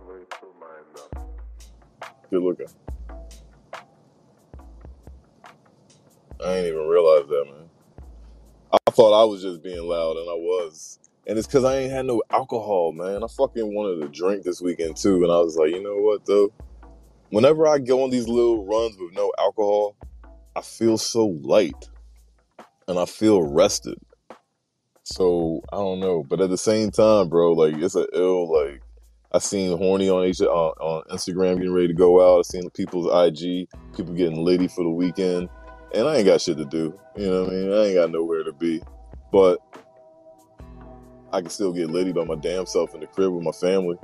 good 2.30 2.42
looking. 2.42 2.66
I 6.44 6.54
ain't 6.54 6.66
even 6.66 6.86
realize 6.86 7.28
that, 7.28 7.44
man. 7.46 7.67
I 8.72 8.90
thought 8.90 9.20
I 9.20 9.24
was 9.24 9.42
just 9.42 9.62
being 9.62 9.82
loud, 9.82 10.16
and 10.16 10.28
I 10.28 10.34
was. 10.34 10.98
And 11.26 11.38
it's 11.38 11.46
because 11.46 11.64
I 11.64 11.76
ain't 11.76 11.92
had 11.92 12.06
no 12.06 12.22
alcohol, 12.30 12.92
man. 12.92 13.22
I 13.22 13.26
fucking 13.28 13.74
wanted 13.74 14.02
to 14.02 14.08
drink 14.08 14.44
this 14.44 14.60
weekend 14.60 14.96
too, 14.96 15.22
and 15.22 15.32
I 15.32 15.38
was 15.38 15.56
like, 15.56 15.70
you 15.70 15.82
know 15.82 15.96
what, 15.96 16.24
though? 16.24 16.52
Whenever 17.30 17.66
I 17.66 17.78
go 17.78 18.02
on 18.02 18.10
these 18.10 18.26
little 18.26 18.64
runs 18.64 18.96
with 18.98 19.12
no 19.12 19.30
alcohol, 19.38 19.94
I 20.56 20.62
feel 20.62 20.96
so 20.96 21.26
light, 21.26 21.88
and 22.86 22.98
I 22.98 23.04
feel 23.04 23.42
rested. 23.42 23.98
So 25.04 25.62
I 25.72 25.76
don't 25.76 26.00
know, 26.00 26.22
but 26.22 26.40
at 26.40 26.50
the 26.50 26.58
same 26.58 26.90
time, 26.90 27.28
bro, 27.28 27.52
like 27.52 27.76
it's 27.76 27.96
a 27.96 28.06
ill. 28.14 28.52
Like 28.52 28.82
I 29.32 29.38
seen 29.38 29.76
horny 29.76 30.10
on 30.10 30.24
H- 30.24 30.40
on, 30.40 30.72
on 30.80 31.04
Instagram 31.10 31.56
getting 31.56 31.72
ready 31.72 31.88
to 31.88 31.94
go 31.94 32.20
out. 32.20 32.40
I 32.40 32.42
seen 32.42 32.64
the 32.64 32.70
people's 32.70 33.06
IG, 33.06 33.68
people 33.96 34.14
getting 34.14 34.44
litty 34.44 34.68
for 34.68 34.84
the 34.84 34.90
weekend, 34.90 35.48
and 35.94 36.08
I 36.08 36.16
ain't 36.16 36.26
got 36.26 36.40
shit 36.40 36.58
to 36.58 36.64
do. 36.64 36.98
You 37.16 37.30
know 37.30 37.44
what 37.44 37.52
I 37.52 37.56
mean? 37.56 37.72
I 37.72 37.84
ain't 37.86 37.96
got 37.96 38.10
nowhere 38.10 38.44
to 38.44 38.52
be, 38.52 38.82
but 39.32 39.58
I 41.32 41.40
can 41.40 41.50
still 41.50 41.72
get 41.72 41.90
litty 41.90 42.12
by 42.12 42.24
my 42.24 42.36
damn 42.36 42.66
self 42.66 42.94
in 42.94 43.00
the 43.00 43.06
crib 43.06 43.32
with 43.32 43.44
my 43.44 43.52
family. 43.52 43.96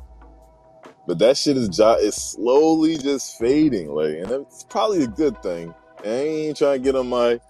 But 1.06 1.18
that 1.18 1.36
shit 1.36 1.56
is 1.56 1.68
jo- 1.68 1.98
is 1.98 2.14
slowly 2.14 2.96
just 2.96 3.38
fading, 3.38 3.88
like, 3.90 4.14
and 4.14 4.30
it's 4.30 4.64
probably 4.64 5.04
a 5.04 5.08
good 5.08 5.42
thing. 5.42 5.74
I 6.04 6.08
ain't 6.08 6.56
trying 6.56 6.80
to 6.80 6.84
get 6.84 6.96
on 6.96 7.08
my, 7.08 7.40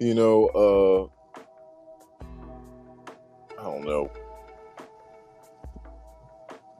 you 0.00 0.14
know, 0.14 1.10
uh, 3.56 3.60
I 3.60 3.64
don't 3.64 3.84
know, 3.84 4.10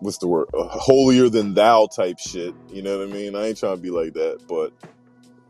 what's 0.01 0.19
the 0.19 0.29
word, 0.29 0.49
uh, 0.55 0.69
holier 0.69 1.29
than 1.29 1.55
thou 1.55 1.87
type 1.87 2.19
shit. 2.19 2.55
You 2.69 2.83
know 2.83 2.99
what 2.99 3.09
I 3.09 3.13
mean? 3.13 3.37
I 3.37 3.47
ain't 3.49 3.59
trying 3.59 3.77
to 3.77 3.83
be 3.83 3.91
like 3.91 4.15
that, 4.15 4.41
but 4.49 4.73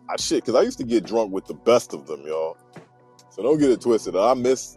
I 0.08 0.16
shit, 0.16 0.44
because 0.44 0.54
I 0.54 0.62
used 0.62 0.78
to 0.78 0.84
get 0.84 1.04
drunk 1.04 1.32
with 1.32 1.46
the 1.46 1.54
best 1.54 1.92
of 1.94 2.06
them, 2.06 2.22
y'all. 2.26 2.56
So 3.30 3.42
don't 3.42 3.58
get 3.58 3.70
it 3.70 3.80
twisted. 3.80 4.16
I 4.16 4.34
miss 4.34 4.76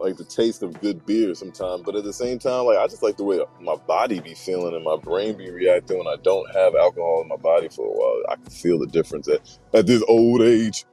like 0.00 0.16
the 0.16 0.24
taste 0.24 0.62
of 0.62 0.80
good 0.80 1.04
beer 1.06 1.34
sometimes, 1.34 1.82
but 1.82 1.94
at 1.94 2.04
the 2.04 2.12
same 2.12 2.38
time, 2.38 2.64
like 2.64 2.78
I 2.78 2.86
just 2.86 3.02
like 3.02 3.16
the 3.16 3.24
way 3.24 3.40
my 3.60 3.76
body 3.76 4.20
be 4.20 4.34
feeling 4.34 4.74
and 4.74 4.84
my 4.84 4.96
brain 4.96 5.36
be 5.36 5.50
reacting 5.50 5.98
when 5.98 6.06
I 6.06 6.16
don't 6.22 6.50
have 6.54 6.74
alcohol 6.74 7.22
in 7.22 7.28
my 7.28 7.36
body 7.36 7.68
for 7.68 7.86
a 7.86 7.92
while. 7.92 8.22
I 8.28 8.36
can 8.36 8.46
feel 8.46 8.78
the 8.78 8.86
difference 8.86 9.28
at, 9.28 9.58
at 9.72 9.86
this 9.86 10.02
old 10.08 10.42
age. 10.42 10.84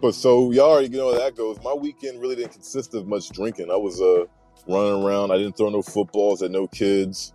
But 0.00 0.14
so 0.14 0.50
y'all 0.50 0.70
already 0.70 0.88
know 0.88 1.12
how 1.12 1.18
that 1.18 1.36
goes. 1.36 1.58
My 1.62 1.74
weekend 1.74 2.20
really 2.20 2.36
didn't 2.36 2.52
consist 2.52 2.94
of 2.94 3.06
much 3.06 3.30
drinking. 3.30 3.70
I 3.70 3.76
was 3.76 4.00
uh 4.00 4.24
running 4.66 5.04
around. 5.04 5.30
I 5.30 5.38
didn't 5.38 5.56
throw 5.56 5.68
no 5.68 5.82
footballs 5.82 6.42
at 6.42 6.50
no 6.50 6.66
kids. 6.66 7.34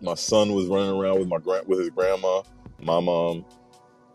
My 0.00 0.14
son 0.14 0.52
was 0.52 0.66
running 0.66 1.00
around 1.00 1.18
with 1.18 1.28
my 1.28 1.38
grand 1.38 1.66
with 1.66 1.80
his 1.80 1.90
grandma, 1.90 2.42
my 2.80 3.00
mom. 3.00 3.44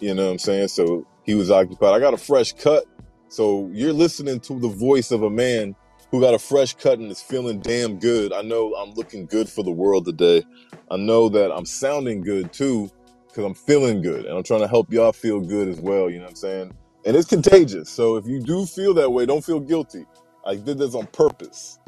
You 0.03 0.13
know 0.13 0.25
what 0.25 0.31
I'm 0.33 0.39
saying? 0.39 0.67
So 0.67 1.07
he 1.23 1.33
was 1.33 1.49
occupied. 1.49 1.93
I 1.93 1.99
got 1.99 2.13
a 2.13 2.17
fresh 2.17 2.51
cut. 2.51 2.83
So 3.29 3.69
you're 3.71 3.93
listening 3.93 4.41
to 4.41 4.59
the 4.59 4.67
voice 4.67 5.11
of 5.11 5.23
a 5.23 5.29
man 5.29 5.77
who 6.11 6.19
got 6.19 6.33
a 6.33 6.39
fresh 6.39 6.73
cut 6.73 6.99
and 6.99 7.09
is 7.09 7.21
feeling 7.21 7.61
damn 7.61 7.99
good. 7.99 8.33
I 8.33 8.41
know 8.41 8.75
I'm 8.75 8.93
looking 8.95 9.25
good 9.25 9.47
for 9.47 9.63
the 9.63 9.71
world 9.71 10.03
today. 10.03 10.43
I 10.91 10.97
know 10.97 11.29
that 11.29 11.53
I'm 11.53 11.65
sounding 11.65 12.19
good 12.19 12.51
too 12.51 12.91
because 13.29 13.45
I'm 13.45 13.53
feeling 13.53 14.01
good 14.01 14.25
and 14.25 14.37
I'm 14.37 14.43
trying 14.43 14.59
to 14.59 14.67
help 14.67 14.91
y'all 14.91 15.13
feel 15.13 15.39
good 15.39 15.69
as 15.69 15.79
well. 15.79 16.09
You 16.09 16.17
know 16.17 16.25
what 16.25 16.31
I'm 16.31 16.35
saying? 16.35 16.73
And 17.05 17.15
it's 17.15 17.29
contagious. 17.29 17.89
So 17.89 18.17
if 18.17 18.27
you 18.27 18.41
do 18.41 18.65
feel 18.65 18.93
that 18.95 19.09
way, 19.09 19.25
don't 19.25 19.43
feel 19.43 19.61
guilty. 19.61 20.05
I 20.45 20.55
did 20.55 20.79
this 20.79 20.95
on 20.95 21.07
purpose. 21.07 21.79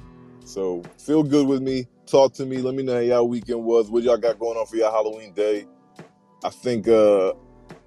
So 0.45 0.83
feel 0.97 1.21
good 1.21 1.47
with 1.47 1.61
me. 1.61 1.85
Talk 2.05 2.33
to 2.35 2.45
me. 2.45 2.59
Let 2.59 2.75
me 2.75 2.83
know 2.83 2.93
how 2.93 2.99
y'all 2.99 3.27
weekend 3.27 3.65
was. 3.65 3.91
What 3.91 4.03
y'all 4.03 4.15
got 4.15 4.39
going 4.39 4.57
on 4.57 4.67
for 4.67 4.77
your 4.77 4.89
Halloween 4.89 5.33
day. 5.33 5.65
I 6.45 6.49
think 6.49 6.87
uh 6.87 7.33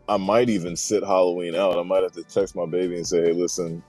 I 0.09 0.16
might 0.16 0.49
even 0.49 0.75
sit 0.75 1.03
Halloween 1.03 1.55
out. 1.55 1.79
I 1.79 1.83
might 1.83 2.03
have 2.03 2.12
to 2.12 2.25
text 2.25 2.57
my 2.57 2.66
baby 2.66 2.97
and 2.97 3.07
say, 3.07 3.23
hey, 3.23 3.33
listen, 3.33 3.83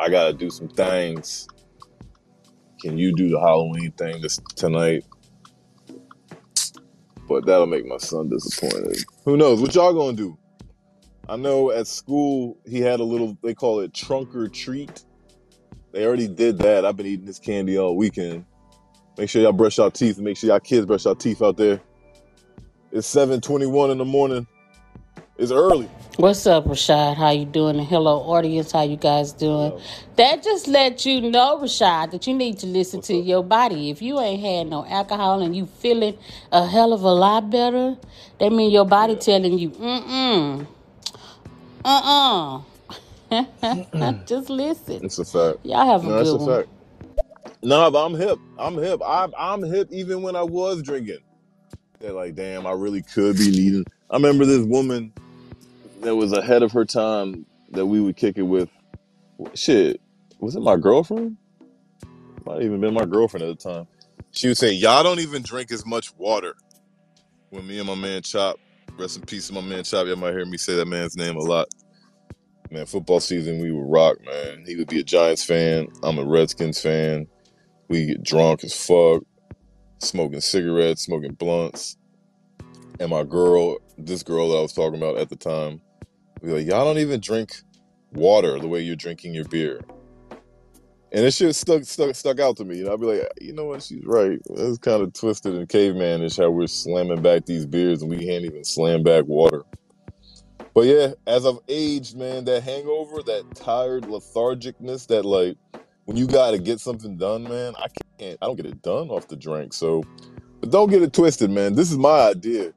I 0.00 0.08
gotta 0.08 0.32
do 0.32 0.50
some 0.50 0.68
things. 0.68 1.46
Can 2.80 2.98
you 2.98 3.14
do 3.14 3.28
the 3.28 3.40
Halloween 3.40 3.92
thing 3.92 4.20
this 4.20 4.38
tonight? 4.54 5.04
But 7.28 7.44
that'll 7.46 7.66
make 7.66 7.86
my 7.86 7.98
son 7.98 8.28
disappointed. 8.28 9.04
Who 9.24 9.36
knows? 9.36 9.60
What 9.60 9.74
y'all 9.74 9.92
gonna 9.92 10.16
do? 10.16 10.38
I 11.28 11.36
know 11.36 11.72
at 11.72 11.86
school 11.86 12.56
he 12.66 12.80
had 12.80 13.00
a 13.00 13.04
little 13.04 13.36
they 13.42 13.54
call 13.54 13.80
it 13.80 13.92
trunk 13.92 14.34
or 14.34 14.48
treat. 14.48 15.04
They 15.92 16.06
already 16.06 16.28
did 16.28 16.58
that. 16.58 16.84
I've 16.84 16.96
been 16.96 17.06
eating 17.06 17.26
this 17.26 17.38
candy 17.38 17.78
all 17.78 17.96
weekend. 17.96 18.44
Make 19.18 19.30
sure 19.30 19.42
y'all 19.42 19.52
brush 19.52 19.78
your 19.78 19.90
teeth. 19.90 20.18
Make 20.18 20.36
sure 20.36 20.50
y'all 20.50 20.60
kids 20.60 20.86
brush 20.86 21.04
your 21.04 21.14
teeth 21.14 21.42
out 21.42 21.56
there. 21.56 21.80
It's 22.96 23.08
7:21 23.14 23.90
in 23.90 23.98
the 23.98 24.06
morning. 24.06 24.46
It's 25.36 25.52
early. 25.52 25.90
What's 26.16 26.46
up, 26.46 26.64
Rashad? 26.64 27.16
How 27.16 27.28
you 27.28 27.44
doing? 27.44 27.76
And 27.78 27.86
hello, 27.86 28.20
audience. 28.20 28.72
How 28.72 28.84
you 28.84 28.96
guys 28.96 29.32
doing? 29.32 29.74
That 30.16 30.42
just 30.42 30.66
let 30.66 31.04
you 31.04 31.20
know, 31.20 31.58
Rashad, 31.62 32.12
that 32.12 32.26
you 32.26 32.32
need 32.32 32.58
to 32.60 32.66
listen 32.66 33.00
what's 33.00 33.08
to 33.08 33.18
up? 33.18 33.26
your 33.26 33.44
body. 33.44 33.90
If 33.90 34.00
you 34.00 34.18
ain't 34.18 34.40
had 34.42 34.68
no 34.68 34.86
alcohol 34.86 35.42
and 35.42 35.54
you 35.54 35.66
feeling 35.66 36.16
a 36.50 36.66
hell 36.66 36.94
of 36.94 37.02
a 37.02 37.12
lot 37.12 37.50
better, 37.50 37.98
that 38.40 38.50
mean 38.50 38.70
your 38.70 38.86
body 38.86 39.12
Yeah. 39.12 39.18
telling 39.18 39.58
you, 39.58 39.68
mm-mm, 39.72 40.66
uh-uh. 41.84 42.62
just 44.26 44.48
listen. 44.48 45.04
It's 45.04 45.18
a 45.18 45.24
fact. 45.26 45.58
Y'all 45.66 45.86
have 45.86 46.06
a 46.06 46.08
No, 46.08 46.22
good 46.22 46.34
a 46.34 46.38
one. 46.38 46.48
fact. 46.48 46.68
Nah, 47.62 47.90
but 47.90 48.06
I'm 48.06 48.14
hip. 48.14 48.38
I'm 48.58 48.76
hip. 48.78 49.02
I'm 49.04 49.34
I'm 49.38 49.62
hip 49.62 49.88
even 49.92 50.22
when 50.22 50.34
I 50.34 50.44
was 50.44 50.82
drinking. 50.82 51.18
They're 52.06 52.14
like, 52.14 52.36
damn, 52.36 52.68
I 52.68 52.70
really 52.70 53.02
could 53.02 53.36
be 53.36 53.50
needing. 53.50 53.84
I 54.08 54.14
remember 54.14 54.44
this 54.46 54.64
woman 54.64 55.12
that 56.02 56.14
was 56.14 56.30
ahead 56.30 56.62
of 56.62 56.70
her 56.70 56.84
time 56.84 57.44
that 57.70 57.84
we 57.84 58.00
would 58.00 58.16
kick 58.16 58.38
it 58.38 58.42
with. 58.42 58.68
Shit, 59.54 60.00
was 60.38 60.54
it 60.54 60.60
my 60.60 60.76
girlfriend? 60.76 61.36
Might 62.44 62.54
have 62.54 62.62
even 62.62 62.80
been 62.80 62.94
my 62.94 63.06
girlfriend 63.06 63.44
at 63.44 63.58
the 63.58 63.70
time. 63.72 63.88
She 64.30 64.46
would 64.46 64.56
say, 64.56 64.72
"Y'all 64.72 65.02
don't 65.02 65.18
even 65.18 65.42
drink 65.42 65.72
as 65.72 65.84
much 65.84 66.16
water." 66.16 66.54
When 67.50 67.66
me 67.66 67.80
and 67.80 67.88
my 67.88 67.96
man 67.96 68.22
Chop, 68.22 68.60
rest 68.96 69.16
in 69.16 69.24
peace 69.24 69.50
my 69.50 69.60
man 69.60 69.82
Chop. 69.82 70.06
Y'all 70.06 70.14
might 70.14 70.30
hear 70.30 70.46
me 70.46 70.58
say 70.58 70.76
that 70.76 70.86
man's 70.86 71.16
name 71.16 71.34
a 71.34 71.40
lot. 71.40 71.66
Man, 72.70 72.86
football 72.86 73.18
season 73.18 73.60
we 73.60 73.72
would 73.72 73.90
rock, 73.90 74.18
man. 74.24 74.62
He 74.64 74.76
would 74.76 74.86
be 74.86 75.00
a 75.00 75.02
Giants 75.02 75.42
fan. 75.42 75.88
I'm 76.04 76.18
a 76.20 76.24
Redskins 76.24 76.80
fan. 76.80 77.26
We 77.88 78.06
get 78.06 78.22
drunk 78.22 78.62
as 78.62 78.74
fuck, 78.74 79.24
smoking 79.98 80.40
cigarettes, 80.40 81.02
smoking 81.02 81.34
blunts. 81.34 81.96
And 82.98 83.10
my 83.10 83.24
girl, 83.24 83.78
this 83.98 84.22
girl 84.22 84.50
that 84.50 84.58
I 84.58 84.62
was 84.62 84.72
talking 84.72 85.00
about 85.00 85.18
at 85.18 85.28
the 85.28 85.36
time, 85.36 85.80
we 86.40 86.52
like, 86.52 86.66
y'all 86.66 86.84
don't 86.84 86.98
even 86.98 87.20
drink 87.20 87.52
water 88.12 88.58
the 88.58 88.68
way 88.68 88.80
you're 88.80 88.96
drinking 88.96 89.34
your 89.34 89.44
beer. 89.44 89.80
And 91.12 91.24
it 91.24 91.32
shit 91.32 91.54
stuck 91.54 91.84
stuck 91.84 92.14
stuck 92.14 92.40
out 92.40 92.56
to 92.58 92.64
me. 92.64 92.80
And 92.80 92.88
I'd 92.88 93.00
be 93.00 93.06
like, 93.06 93.28
you 93.40 93.52
know 93.52 93.64
what, 93.64 93.82
she's 93.82 94.04
right. 94.04 94.38
It's 94.50 94.78
kind 94.78 95.02
of 95.02 95.12
twisted 95.12 95.54
and 95.54 95.68
cavemanish 95.68 96.38
how 96.38 96.50
we're 96.50 96.66
slamming 96.66 97.22
back 97.22 97.46
these 97.46 97.64
beers 97.64 98.02
and 98.02 98.10
we 98.10 98.18
can't 98.18 98.44
even 98.44 98.64
slam 98.64 99.02
back 99.02 99.24
water. 99.26 99.62
But 100.74 100.86
yeah, 100.86 101.12
as 101.26 101.46
I've 101.46 101.58
aged, 101.68 102.18
man, 102.18 102.44
that 102.46 102.62
hangover, 102.62 103.22
that 103.22 103.54
tired 103.54 104.04
lethargicness, 104.04 105.06
that 105.06 105.24
like 105.24 105.56
when 106.06 106.16
you 106.16 106.26
gotta 106.26 106.58
get 106.58 106.80
something 106.80 107.16
done, 107.16 107.44
man, 107.44 107.74
I 107.76 107.86
can't 108.18 108.38
I 108.40 108.46
don't 108.46 108.56
get 108.56 108.66
it 108.66 108.82
done 108.82 109.10
off 109.10 109.28
the 109.28 109.36
drink. 109.36 109.74
So 109.74 110.02
but 110.60 110.70
don't 110.70 110.90
get 110.90 111.02
it 111.02 111.12
twisted, 111.12 111.50
man. 111.50 111.74
This 111.74 111.92
is 111.92 111.98
my 111.98 112.30
idea. 112.30 112.72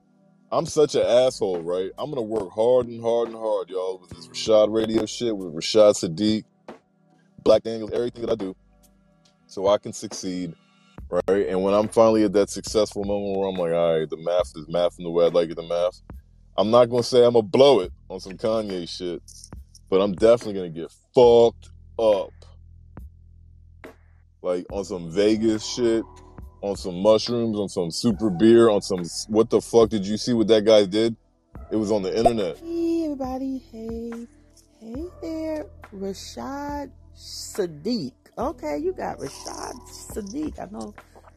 I'm 0.51 0.65
such 0.65 0.95
an 0.95 1.03
asshole, 1.03 1.61
right? 1.61 1.91
I'm 1.97 2.09
gonna 2.09 2.23
work 2.23 2.51
hard 2.51 2.87
and 2.87 3.01
hard 3.01 3.29
and 3.29 3.37
hard, 3.37 3.69
y'all, 3.69 3.99
with 3.99 4.09
this 4.09 4.27
Rashad 4.27 4.73
radio 4.73 5.05
shit, 5.05 5.35
with 5.35 5.53
Rashad 5.53 5.93
Sadiq, 5.93 6.43
Black 7.43 7.63
Daniels, 7.63 7.91
everything 7.93 8.25
that 8.25 8.31
I 8.31 8.35
do, 8.35 8.55
so 9.45 9.67
I 9.67 9.77
can 9.77 9.93
succeed, 9.93 10.55
right? 11.11 11.47
And 11.47 11.61
when 11.61 11.75
I'm 11.75 11.87
finally 11.87 12.23
at 12.23 12.33
that 12.33 12.49
successful 12.49 13.03
moment 13.03 13.37
where 13.37 13.47
I'm 13.47 13.55
like, 13.55 13.73
all 13.73 13.99
right, 13.99 14.09
the 14.09 14.17
math 14.17 14.51
is 14.55 14.67
math 14.67 14.97
in 14.97 15.03
the 15.03 15.11
way 15.11 15.27
I'd 15.27 15.35
like 15.35 15.51
it 15.51 15.55
the 15.55 15.63
math, 15.63 16.01
I'm 16.57 16.71
not 16.71 16.85
gonna 16.85 17.03
say 17.03 17.23
I'm 17.23 17.33
gonna 17.33 17.43
blow 17.43 17.81
it 17.81 17.91
on 18.09 18.19
some 18.19 18.33
Kanye 18.33 18.89
shit, 18.89 19.21
but 19.87 20.01
I'm 20.01 20.13
definitely 20.13 20.53
gonna 20.53 20.69
get 20.69 20.91
fucked 21.13 21.69
up, 21.99 22.33
like 24.41 24.65
on 24.71 24.85
some 24.85 25.11
Vegas 25.11 25.65
shit, 25.65 26.03
on 26.61 26.75
some 26.75 27.01
mushrooms, 27.01 27.57
on 27.57 27.69
some 27.69 27.91
super 27.91 28.29
beer, 28.29 28.69
on 28.69 28.81
some 28.81 29.03
what 29.27 29.49
the 29.49 29.61
fuck 29.61 29.89
did 29.89 30.05
you 30.05 30.17
see 30.17 30.33
what 30.33 30.47
that 30.47 30.65
guy 30.65 30.85
did? 30.85 31.15
It 31.71 31.75
was 31.75 31.91
on 31.91 32.01
the 32.01 32.15
internet. 32.17 32.57
Hey, 32.57 33.03
everybody. 33.03 33.61
Hey, 33.71 34.27
hey 34.79 35.05
there. 35.21 35.65
Rashad 35.93 36.91
Sadiq. 37.15 38.13
Okay, 38.37 38.77
you 38.77 38.93
got 38.93 39.17
Rashad 39.17 39.75
Sadiq. 39.89 40.59
I 40.59 40.65
know. 40.71 40.93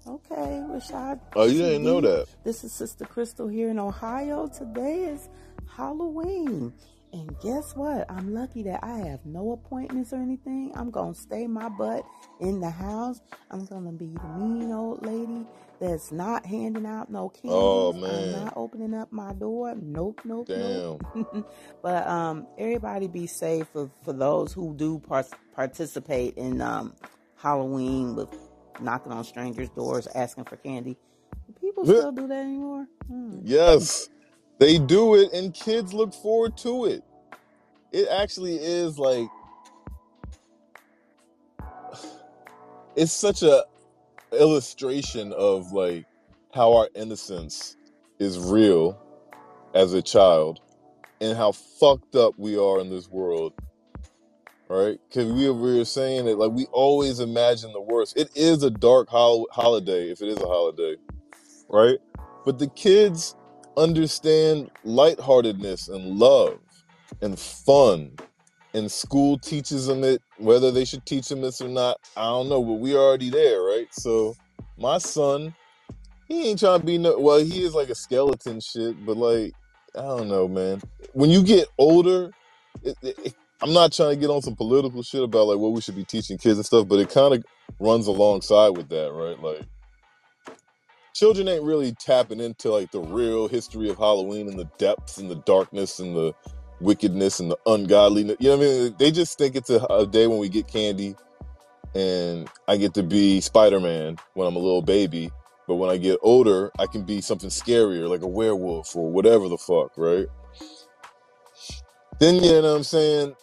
Okay, 0.07 0.63
Rashad 0.69 1.21
Oh, 1.37 1.45
you 1.47 1.59
didn't 1.59 1.85
know 1.85 2.01
that? 2.01 2.27
This 2.45 2.65
is 2.65 2.73
Sister 2.73 3.05
Crystal 3.05 3.47
here 3.47 3.71
in 3.71 3.79
Ohio. 3.79 4.49
Today 4.49 5.05
is 5.05 5.29
Halloween. 5.77 6.73
And 7.13 7.39
guess 7.41 7.77
what? 7.77 8.11
I'm 8.11 8.33
lucky 8.33 8.63
that 8.63 8.81
I 8.83 8.99
have 9.01 9.27
no 9.27 9.53
appointments 9.53 10.15
or 10.15 10.17
anything. 10.17 10.73
I'm 10.75 10.91
going 10.91 11.13
to 11.13 11.21
stay 11.21 11.47
my 11.47 11.69
butt 11.69 12.07
in 12.41 12.59
the 12.61 12.71
house. 12.71 13.21
I'm 13.51 13.67
going 13.67 13.85
to 13.85 13.93
be 13.93 14.07
the 14.15 14.29
mean 14.39 14.73
old 14.73 15.05
lady 15.05 15.47
that's 15.79 16.11
not 16.11 16.47
handing 16.47 16.87
out 16.87 17.11
no 17.11 17.29
candy. 17.29 17.51
Oh 17.51 17.93
candies. 17.93 18.11
I'm 18.11 18.33
man, 18.33 18.45
not 18.45 18.53
opening 18.57 18.95
up 18.95 19.13
my 19.13 19.35
door. 19.35 19.75
Nope, 19.75 20.23
nope, 20.25 20.49
nope. 20.49 21.03
damn. 21.15 21.45
but 21.83 22.07
um, 22.07 22.47
everybody 22.57 23.09
be 23.09 23.27
safe 23.27 23.67
for, 23.73 23.91
for 24.05 24.15
those 24.15 24.55
who 24.55 24.75
do 24.75 24.99
par- 25.01 25.27
participate 25.55 26.39
in 26.39 26.63
um, 26.63 26.95
Halloween 27.37 28.17
with 28.17 28.35
knocking 28.81 29.13
on 29.13 29.25
strangers' 29.25 29.69
doors, 29.71 30.09
asking 30.15 30.45
for 30.45 30.57
candy. 30.57 30.97
Do 31.47 31.55
people 31.61 31.85
still 31.85 32.13
do 32.13 32.27
that 32.29 32.41
anymore? 32.41 32.87
Hmm. 33.07 33.41
Yes, 33.43 34.09
they 34.63 34.79
do 34.79 35.17
it, 35.17 35.33
and 35.33 35.53
kids 35.53 35.93
look 35.93 36.15
forward 36.15 36.57
to 36.59 36.85
it. 36.85 37.03
It 37.91 38.07
actually 38.09 38.57
is 38.57 38.97
like 38.97 39.29
it's 42.97 43.13
such 43.13 43.43
a 43.43 43.65
illustration 44.33 45.33
of 45.33 45.73
like 45.73 46.07
how 46.55 46.75
our 46.75 46.89
innocence 46.95 47.77
is 48.21 48.39
real 48.39 48.99
as 49.75 49.95
a 49.95 50.03
child 50.03 50.61
and 51.21 51.37
how 51.37 51.53
fucked 51.53 52.15
up 52.15 52.35
we 52.39 52.57
are 52.57 52.81
in 52.81 52.89
this 52.89 53.09
world 53.09 53.53
right? 54.69 54.99
Because 55.09 55.31
we, 55.31 55.51
we 55.51 55.79
were 55.79 55.85
saying 55.85 56.25
that 56.27 56.39
like 56.39 56.53
we 56.53 56.67
always 56.73 57.21
imagine 57.21 57.73
the 57.73 57.81
worst. 57.81 58.17
It 58.17 58.31
is 58.35 58.63
a 58.63 58.71
dark 58.71 59.09
hol- 59.11 59.49
holiday 59.53 60.11
if 60.11 60.23
it 60.23 60.29
is 60.29 60.39
a 60.39 60.47
holiday 60.47 60.97
right? 61.69 61.99
But 62.45 62.59
the 62.59 62.69
kids 62.69 63.35
understand 63.77 64.71
lightheartedness 64.85 65.89
and 65.89 66.19
love 66.19 66.61
and 67.23 67.39
fun 67.39 68.13
and 68.75 68.91
school 68.91 69.39
teaches 69.39 69.87
them 69.87 70.05
it 70.05 70.23
whether 70.39 70.71
they 70.73 70.85
should 70.85 71.05
teach 71.07 71.29
them 71.29 71.41
this 71.43 71.61
or 71.61 71.69
not 71.69 71.99
i 72.17 72.23
don't 72.25 72.49
know 72.49 72.63
but 72.63 72.75
we 72.75 72.97
already 72.97 73.31
there 73.31 73.63
right? 73.63 73.89
So 73.93 74.37
my 74.79 74.99
son 74.99 75.55
he 76.29 76.51
ain't 76.51 76.61
trying 76.61 76.81
to 76.81 76.87
be 76.87 76.99
no 76.99 77.19
well 77.19 77.41
he 77.41 77.65
is 77.65 77.75
like 77.75 77.91
a 77.91 77.95
skeleton 77.97 78.61
shit 78.61 79.05
but 79.05 79.17
like 79.17 79.55
i 79.97 80.03
don't 80.03 80.29
know 80.29 80.49
man. 80.49 80.83
When 81.13 81.31
you 81.31 81.43
get 81.45 81.69
older 81.79 82.33
it, 82.83 82.97
it, 83.03 83.19
it- 83.27 83.35
i'm 83.63 83.73
not 83.73 83.93
trying 83.93 84.11
to 84.11 84.17
get 84.21 84.31
on 84.31 84.43
some 84.43 84.57
political 84.57 85.03
shit 85.03 85.23
about 85.23 85.47
like 85.49 85.59
what 85.59 85.73
we 85.73 85.81
should 85.81 85.97
be 85.97 86.05
teaching 86.05 86.39
kids 86.39 86.59
and 86.59 86.67
stuff 86.67 86.89
but 86.89 86.99
it 87.01 87.11
kind 87.11 87.35
of 87.35 87.45
runs 87.81 88.07
alongside 88.09 88.71
with 88.71 88.89
that 88.91 89.13
right? 89.13 89.41
Like 89.41 89.63
children 91.15 91.49
ain't 91.49 91.65
really 91.65 91.93
tapping 91.93 92.41
into 92.41 92.71
like 92.71 92.91
the 92.93 93.01
real 93.01 93.49
history 93.49 93.89
of 93.91 93.99
halloween 93.99 94.49
and 94.49 94.59
the 94.59 94.69
depths 94.79 95.19
and 95.19 95.31
the 95.31 95.37
darkness 95.37 95.99
and 96.01 96.17
the 96.17 96.35
wickedness 96.81 97.41
and 97.41 97.51
the 97.51 97.59
ungodliness 97.67 98.37
you 98.41 98.49
know 98.49 98.57
what 98.57 98.67
i 98.67 98.69
mean 98.69 98.95
they 98.99 99.11
just 99.11 99.39
think 99.39 99.57
it's 99.57 99.71
a, 99.71 99.81
a 99.91 100.07
day 100.07 100.27
when 100.27 100.39
we 100.39 100.49
get 100.49 100.67
candy 100.67 101.15
and 101.95 102.49
I 102.69 102.77
get 102.77 102.95
to 102.95 103.03
be 103.03 103.41
Spider 103.41 103.81
Man 103.81 104.19
when 104.35 104.49
I'm 104.49 104.57
a 104.57 104.61
little 104.61 104.83
baby. 104.83 105.31
But 105.69 105.77
when 105.77 105.91
I 105.91 105.97
get 105.97 106.19
older, 106.23 106.71
I 106.79 106.87
can 106.87 107.05
be 107.05 107.21
something 107.21 107.51
scarier, 107.51 108.09
like 108.09 108.23
a 108.23 108.29
werewolf 108.29 108.97
or 108.97 109.11
whatever 109.11 109.49
the 109.49 109.59
fuck, 109.59 109.93
right? 109.97 110.27
Then, 112.19 112.37
you 112.37 112.51
know 112.51 112.63
what 112.63 112.77
I'm 112.79 112.85
saying? 112.85 113.37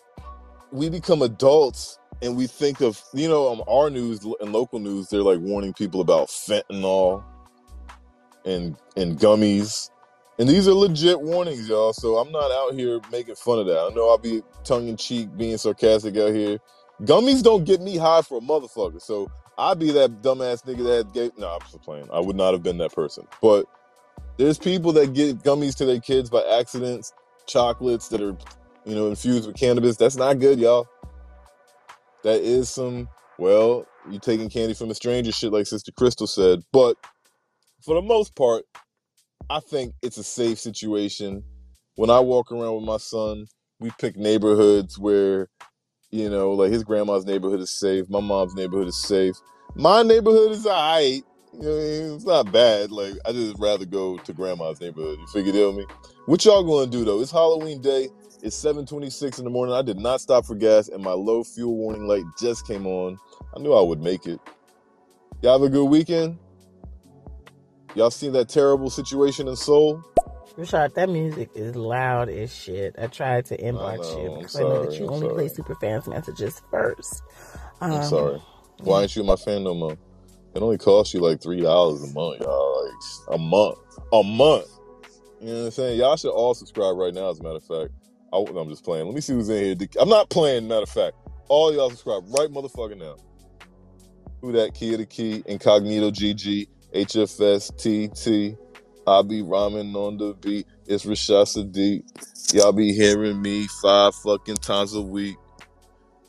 We 0.71 0.89
become 0.89 1.21
adults 1.21 1.97
and 2.21 2.35
we 2.35 2.47
think 2.47 2.81
of, 2.81 3.01
you 3.13 3.29
know, 3.29 3.47
on 3.47 3.61
our 3.67 3.89
news 3.89 4.25
and 4.41 4.51
local 4.51 4.79
news, 4.79 5.07
they're 5.09 5.23
like 5.23 5.39
warning 5.39 5.73
people 5.73 6.01
about 6.01 6.27
fentanyl 6.27 7.23
and 8.49 8.75
and 8.95 9.17
gummies. 9.17 9.89
And 10.39 10.47
these 10.47 10.67
are 10.67 10.73
legit 10.73 11.19
warnings, 11.19 11.67
y'all. 11.67 11.91
So 11.91 12.17
I'm 12.17 12.31
not 12.31 12.49
out 12.51 12.73
here 12.73 13.01
making 13.11 13.35
fun 13.35 13.59
of 13.59 13.65
that. 13.67 13.77
I 13.77 13.93
know 13.93 14.09
I'll 14.09 14.17
be 14.17 14.41
tongue 14.63 14.87
in 14.87 14.95
cheek, 14.95 15.35
being 15.37 15.57
sarcastic 15.57 16.15
out 16.15 16.33
here. 16.33 16.59
Gummies 17.01 17.43
don't 17.43 17.65
get 17.65 17.81
me 17.81 17.97
high 17.97 18.21
for 18.21 18.37
a 18.37 18.41
motherfucker. 18.41 19.01
So 19.01 19.29
I'd 19.57 19.79
be 19.79 19.91
that 19.91 20.21
dumbass 20.21 20.63
nigga 20.63 20.83
that 20.85 21.13
gave. 21.13 21.37
No, 21.37 21.49
I'm 21.49 21.61
just 21.61 21.81
playing. 21.81 22.07
I 22.11 22.19
would 22.21 22.37
not 22.37 22.53
have 22.53 22.63
been 22.63 22.77
that 22.77 22.93
person. 22.93 23.27
But 23.41 23.65
there's 24.37 24.57
people 24.57 24.93
that 24.93 25.13
give 25.13 25.43
gummies 25.43 25.75
to 25.77 25.85
their 25.85 25.99
kids 25.99 26.29
by 26.29 26.41
accidents, 26.57 27.13
chocolates 27.45 28.07
that 28.07 28.21
are, 28.21 28.37
you 28.85 28.95
know, 28.95 29.07
infused 29.07 29.45
with 29.45 29.57
cannabis. 29.57 29.97
That's 29.97 30.15
not 30.15 30.39
good, 30.39 30.59
y'all. 30.59 30.87
That 32.23 32.41
is 32.41 32.69
some, 32.69 33.09
well, 33.37 33.85
you 34.09 34.19
taking 34.19 34.49
candy 34.49 34.73
from 34.73 34.89
a 34.89 34.95
stranger 34.95 35.33
shit, 35.33 35.51
like 35.51 35.67
Sister 35.67 35.91
Crystal 35.91 36.27
said. 36.27 36.61
But 36.71 36.95
for 37.89 37.95
the 37.95 38.01
most 38.03 38.35
part, 38.35 38.65
I 39.49 39.59
think 39.59 39.95
it's 40.03 40.19
a 40.19 40.23
safe 40.23 40.59
situation. 40.59 41.43
When 41.95 42.11
I 42.11 42.19
walk 42.19 42.51
around 42.51 42.75
with 42.75 42.83
my 42.83 42.97
son, 42.97 43.47
we 43.79 43.89
pick 43.97 44.15
neighborhoods 44.15 44.99
where, 44.99 45.47
you 46.11 46.29
know, 46.29 46.51
like 46.51 46.71
his 46.71 46.83
grandma's 46.83 47.25
neighborhood 47.25 47.61
is 47.61 47.71
safe, 47.71 48.07
my 48.07 48.19
mom's 48.19 48.53
neighborhood 48.53 48.89
is 48.89 49.01
safe. 49.01 49.33
My 49.73 50.03
neighborhood 50.03 50.51
is 50.51 50.67
alright. 50.67 51.23
You 51.51 51.59
know 51.61 51.69
what 51.71 51.79
I 51.79 51.81
mean? 51.81 52.13
It's 52.13 52.25
not 52.25 52.51
bad. 52.51 52.91
Like 52.91 53.13
I 53.25 53.31
just 53.31 53.57
rather 53.57 53.85
go 53.85 54.19
to 54.19 54.33
grandma's 54.33 54.79
neighborhood. 54.79 55.17
You 55.17 55.25
figure 55.25 55.51
deal 55.51 55.73
me? 55.73 55.87
What 56.27 56.45
y'all 56.45 56.61
gonna 56.63 56.91
do 56.91 57.03
though? 57.03 57.21
It's 57.21 57.31
Halloween 57.31 57.81
day. 57.81 58.09
It's 58.43 58.55
7:26 58.55 59.39
in 59.39 59.45
the 59.45 59.49
morning. 59.49 59.73
I 59.73 59.81
did 59.81 59.97
not 59.97 60.21
stop 60.21 60.45
for 60.45 60.53
gas, 60.53 60.89
and 60.89 61.03
my 61.03 61.13
low 61.13 61.43
fuel 61.43 61.75
warning 61.75 62.07
light 62.07 62.25
just 62.39 62.67
came 62.67 62.85
on. 62.85 63.17
I 63.55 63.59
knew 63.59 63.73
I 63.73 63.81
would 63.81 63.99
make 63.99 64.27
it. 64.27 64.39
Y'all 65.41 65.53
have 65.53 65.63
a 65.63 65.69
good 65.71 65.85
weekend. 65.85 66.37
Y'all 67.95 68.11
seen 68.11 68.31
that 68.33 68.49
terrible 68.49 68.89
situation 68.89 69.47
in 69.47 69.55
Seoul? 69.55 70.03
Rashad, 70.57 70.93
that 70.95 71.09
music 71.09 71.49
is 71.55 71.75
loud 71.75 72.29
as 72.29 72.53
shit. 72.53 72.95
I 73.01 73.07
tried 73.07 73.45
to 73.45 73.57
inbox 73.57 74.11
you. 74.21 74.31
I'm 74.33 74.37
because 74.39 74.55
I 74.57 74.59
know 74.61 74.85
that 74.85 74.99
you 74.99 75.05
I'm 75.07 75.13
only 75.13 75.29
play 75.29 75.47
sorry. 75.47 75.55
super 75.55 75.75
fans 75.75 76.07
messages 76.07 76.61
first. 76.69 77.23
I'm 77.81 77.93
Um, 77.93 78.03
sorry. 78.03 78.41
Why 78.81 79.01
ain't 79.03 79.15
you 79.15 79.23
my 79.23 79.35
fan 79.35 79.63
no 79.63 79.73
more? 79.73 79.97
It 80.53 80.61
only 80.61 80.77
costs 80.77 81.13
you 81.13 81.19
like 81.21 81.41
three 81.41 81.61
dollars 81.61 82.03
a 82.03 82.13
month, 82.13 82.41
y'all. 82.41 82.83
Like 82.85 82.93
a 83.35 83.37
month, 83.37 83.77
a 84.11 84.23
month. 84.23 84.67
You 85.39 85.47
know 85.47 85.59
what 85.59 85.65
I'm 85.65 85.71
saying? 85.71 85.99
Y'all 85.99 86.17
should 86.17 86.31
all 86.31 86.53
subscribe 86.53 86.97
right 86.97 87.13
now. 87.13 87.29
As 87.29 87.39
a 87.39 87.43
matter 87.43 87.57
of 87.57 87.63
fact, 87.63 87.91
I, 88.33 88.37
I'm 88.37 88.69
just 88.69 88.83
playing. 88.83 89.05
Let 89.05 89.15
me 89.15 89.21
see 89.21 89.33
who's 89.33 89.49
in 89.49 89.77
here. 89.79 89.87
I'm 89.99 90.09
not 90.09 90.29
playing. 90.29 90.67
Matter 90.67 90.83
of 90.83 90.89
fact, 90.89 91.15
all 91.47 91.73
y'all 91.73 91.89
subscribe 91.89 92.23
right 92.37 92.49
motherfucking 92.49 92.97
now. 92.97 93.15
Who 94.41 94.51
that? 94.53 94.73
Key 94.73 94.93
of 94.93 94.99
the 94.99 95.05
Key, 95.05 95.43
Incognito 95.45 96.11
GG, 96.11 96.67
HFS 96.93 97.75
TT. 97.77 98.57
I 99.07 99.21
be 99.21 99.41
rhyming 99.41 99.95
on 99.95 100.17
the 100.17 100.33
beat. 100.33 100.67
It's 100.85 101.05
Rashad 101.05 101.45
Sadiq. 101.45 102.53
Y'all 102.53 102.71
be 102.71 102.93
hearing 102.93 103.41
me 103.41 103.67
five 103.81 104.13
fucking 104.15 104.57
times 104.57 104.93
a 104.93 105.01
week. 105.01 105.35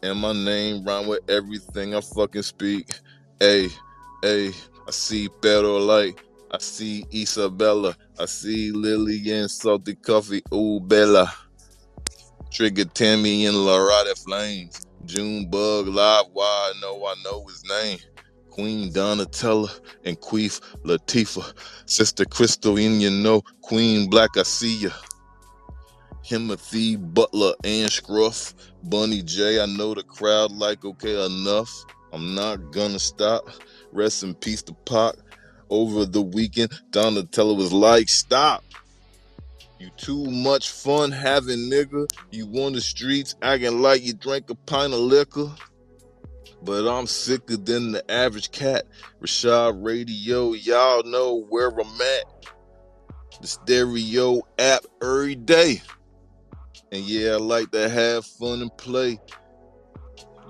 And 0.02 0.18
my 0.18 0.32
name 0.32 0.84
rhyme 0.84 1.06
with 1.06 1.20
everything 1.28 1.94
I 1.94 2.00
fucking 2.00 2.42
speak. 2.42 2.88
Hey, 3.38 3.68
hey, 4.22 4.52
I 4.86 4.90
see 4.90 5.28
better 5.42 5.68
Light. 5.68 6.18
I 6.50 6.58
see 6.58 7.04
Isabella. 7.14 7.96
I 8.18 8.26
see 8.26 8.72
Lillian 8.72 9.48
Salty 9.48 9.94
Coffee. 9.94 10.42
Ooh, 10.52 10.80
Bella. 10.80 11.32
Trigger 12.50 12.86
Tammy 12.86 13.46
and 13.46 13.56
Loretta 13.56 14.14
Flames. 14.16 14.80
June 15.04 15.48
Bug 15.48 15.86
Live 15.86 16.26
Why 16.32 16.72
I 16.74 16.80
know 16.80 17.06
I 17.06 17.14
know 17.24 17.44
his 17.46 17.62
name. 17.64 17.98
Queen 18.50 18.92
Donatella 18.92 19.80
and 20.04 20.20
Queef 20.20 20.60
Latifah. 20.84 21.52
Sister 21.86 22.24
Crystal 22.24 22.76
and 22.76 23.00
you 23.00 23.10
know 23.10 23.42
Queen 23.62 24.10
Black 24.10 24.36
I 24.36 24.42
see 24.42 24.82
ya. 24.82 24.90
Timothy 26.22 26.96
Butler 26.96 27.54
and 27.64 27.90
Scruff. 27.90 28.54
Bunny 28.84 29.22
J, 29.22 29.60
I 29.60 29.66
know 29.66 29.94
the 29.94 30.02
crowd 30.02 30.52
like 30.52 30.84
okay 30.84 31.24
enough. 31.26 31.84
I'm 32.12 32.34
not 32.34 32.72
gonna 32.72 32.98
stop. 32.98 33.48
Rest 33.92 34.22
in 34.22 34.34
peace 34.34 34.62
to 34.62 34.74
Pac. 34.84 35.14
Over 35.68 36.04
the 36.04 36.22
weekend, 36.22 36.72
Donatella 36.90 37.56
was 37.56 37.72
like, 37.72 38.08
stop. 38.08 38.64
You 39.78 39.90
too 39.96 40.26
much 40.26 40.70
fun 40.70 41.10
having 41.10 41.70
nigga. 41.70 42.06
You 42.30 42.46
on 42.62 42.74
the 42.74 42.80
streets 42.80 43.34
acting 43.40 43.80
like 43.80 44.04
you 44.04 44.12
drank 44.12 44.50
a 44.50 44.54
pint 44.54 44.92
of 44.92 45.00
liquor. 45.00 45.50
But 46.62 46.86
I'm 46.86 47.06
sicker 47.06 47.56
than 47.56 47.92
the 47.92 48.10
average 48.10 48.50
cat. 48.50 48.84
Rashad 49.22 49.84
Radio, 49.84 50.52
y'all 50.52 51.02
know 51.04 51.42
where 51.48 51.68
I'm 51.68 52.00
at. 52.00 52.24
The 53.40 53.46
stereo 53.46 54.42
app 54.58 54.84
every 55.02 55.34
day. 55.36 55.80
And 56.92 57.02
yeah, 57.04 57.32
I 57.32 57.36
like 57.36 57.70
to 57.70 57.88
have 57.88 58.26
fun 58.26 58.60
and 58.60 58.76
play. 58.76 59.18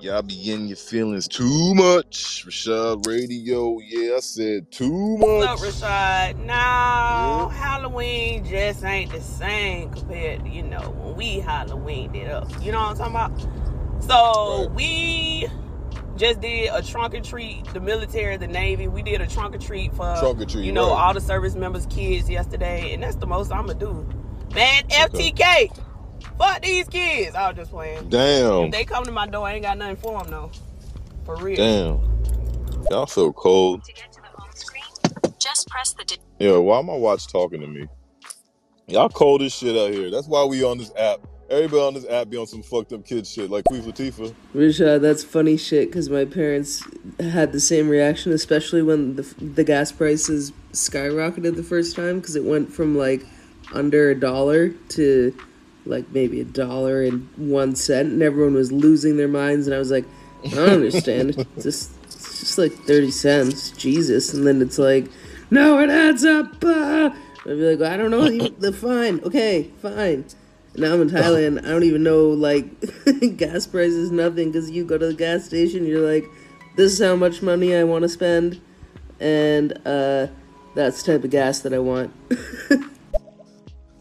Y'all 0.00 0.22
be 0.22 0.50
in 0.50 0.66
your 0.66 0.78
feelings 0.78 1.28
too 1.28 1.74
much. 1.74 2.44
Rashad 2.46 3.06
Radio, 3.06 3.78
yeah, 3.80 4.16
I 4.16 4.20
said 4.20 4.72
too 4.72 5.16
What's 5.16 5.62
up. 5.62 5.90
Rashad? 6.32 6.38
No, 6.38 6.46
Yeah. 6.54 7.50
Halloween 7.52 8.44
just 8.46 8.82
ain't 8.82 9.12
the 9.12 9.20
same 9.20 9.90
compared 9.90 10.42
to, 10.44 10.50
you 10.50 10.62
know, 10.62 10.80
when 10.98 11.16
we 11.16 11.38
Halloween 11.40 12.14
it 12.14 12.28
up. 12.28 12.50
You 12.62 12.72
know 12.72 12.80
what 12.80 13.00
I'm 13.00 13.12
talking 13.14 13.42
about? 13.42 14.02
So 14.02 14.62
Right. 14.62 14.70
we 14.72 15.46
just 16.16 16.40
did 16.40 16.70
a 16.72 16.82
trunk 16.82 17.14
or 17.14 17.20
treat, 17.20 17.64
the 17.72 17.80
military, 17.80 18.36
the 18.36 18.46
Navy. 18.48 18.88
We 18.88 19.02
did 19.02 19.20
a 19.20 19.26
trunk 19.26 19.54
or 19.54 19.58
treat 19.58 19.92
for, 19.94 20.16
Trunk 20.18 20.40
or 20.40 20.44
treat, 20.44 20.64
you 20.64 20.72
know, 20.72 20.90
right. 20.90 21.00
all 21.00 21.14
the 21.14 21.20
service 21.20 21.54
members' 21.54 21.86
kids 21.86 22.28
yesterday, 22.28 22.92
and 22.92 23.02
that's 23.02 23.16
the 23.16 23.26
most 23.26 23.50
I'm 23.52 23.66
gonna 23.66 23.78
do. 23.78 24.06
Man, 24.54 24.84
Okay. 24.86 25.30
FTK, 25.32 25.80
fuck 26.38 26.60
these 26.62 26.88
kids. 26.88 27.34
I 27.34 27.48
was 27.48 27.56
just 27.56 27.70
playing. 27.70 27.98
If 28.04 28.10
Damn. 28.10 28.70
they 28.70 28.84
come 28.84 29.04
to 29.04 29.12
my 29.12 29.26
door, 29.26 29.46
I 29.46 29.54
ain't 29.54 29.62
got 29.62 29.78
nothing 29.78 29.96
for 29.96 30.22
them 30.22 30.30
though. 30.30 30.50
For 31.24 31.36
real. 31.36 31.56
Damn. 31.56 32.84
Y'all 32.90 33.06
so 33.06 33.32
cold. 33.32 33.84
To 33.84 33.92
get 33.92 34.10
to 34.12 34.20
the 34.20 34.28
home 34.40 34.50
screen, 34.54 34.82
just 35.38 35.68
press 35.68 35.92
the 35.92 36.04
di- 36.04 36.16
Yo, 36.38 36.60
why 36.60 36.80
my 36.82 36.94
watch 36.94 37.28
talking 37.30 37.60
to 37.60 37.66
me? 37.66 37.86
Y'all 38.88 39.08
cold 39.08 39.42
as 39.42 39.52
shit 39.54 39.76
out 39.76 39.92
here. 39.94 40.10
That's 40.10 40.26
why 40.26 40.44
we 40.44 40.64
on 40.64 40.78
this 40.78 40.90
app. 40.96 41.20
Everybody 41.50 41.82
on 41.82 41.94
this 41.94 42.06
app 42.08 42.30
be 42.30 42.36
on 42.36 42.46
some 42.46 42.62
fucked 42.62 42.92
up 42.92 43.04
kid 43.04 43.26
shit 43.26 43.50
like 43.50 43.64
Queen 43.64 43.82
Latifah. 43.82 44.32
Rashad, 44.54 45.00
that's 45.00 45.24
funny 45.24 45.56
shit 45.56 45.88
because 45.88 46.08
my 46.08 46.24
parents 46.24 46.84
had 47.18 47.50
the 47.50 47.58
same 47.58 47.88
reaction, 47.88 48.30
especially 48.30 48.82
when 48.82 49.16
the, 49.16 49.22
the 49.40 49.64
gas 49.64 49.90
prices 49.90 50.52
skyrocketed 50.72 51.56
the 51.56 51.64
first 51.64 51.96
time 51.96 52.20
because 52.20 52.36
it 52.36 52.44
went 52.44 52.72
from 52.72 52.96
like 52.96 53.26
under 53.72 54.10
a 54.10 54.14
dollar 54.14 54.68
to 54.68 55.36
like 55.86 56.08
maybe 56.12 56.40
a 56.40 56.44
dollar 56.44 57.02
and 57.02 57.28
one 57.36 57.74
cent, 57.74 58.12
and 58.12 58.22
everyone 58.22 58.54
was 58.54 58.70
losing 58.70 59.16
their 59.16 59.26
minds. 59.26 59.66
And 59.66 59.74
I 59.74 59.78
was 59.80 59.90
like, 59.90 60.04
I 60.44 60.50
don't 60.50 60.70
understand. 60.70 61.30
It's 61.56 61.64
just, 61.64 61.96
it's 62.04 62.40
just 62.40 62.58
like 62.58 62.72
30 62.72 63.10
cents. 63.10 63.70
Jesus. 63.72 64.32
And 64.34 64.46
then 64.46 64.62
it's 64.62 64.78
like, 64.78 65.06
no, 65.50 65.80
it 65.80 65.90
adds 65.90 66.24
up. 66.24 66.54
Ah. 66.64 67.16
I'd 67.40 67.46
be 67.46 67.74
like, 67.74 67.92
I 67.92 67.96
don't 67.96 68.10
know. 68.10 68.28
The 68.60 68.72
fine. 68.72 69.20
Okay, 69.24 69.70
fine. 69.80 70.26
Now 70.76 70.94
I'm 70.94 71.02
in 71.02 71.10
Thailand. 71.10 71.58
I 71.64 71.68
don't 71.68 71.82
even 71.82 72.02
know 72.02 72.28
like 72.28 72.66
gas 73.36 73.66
prices, 73.66 74.10
nothing. 74.10 74.50
Because 74.50 74.70
you 74.70 74.84
go 74.84 74.98
to 74.98 75.08
the 75.08 75.14
gas 75.14 75.44
station, 75.44 75.86
you're 75.86 76.08
like, 76.08 76.24
this 76.76 76.92
is 76.92 77.06
how 77.06 77.16
much 77.16 77.42
money 77.42 77.74
I 77.74 77.84
want 77.84 78.02
to 78.02 78.08
spend, 78.08 78.60
and 79.18 79.72
uh, 79.86 80.28
that's 80.74 81.02
the 81.02 81.12
type 81.12 81.24
of 81.24 81.30
gas 81.30 81.60
that 81.60 81.74
I 81.74 81.78
want. 81.78 82.12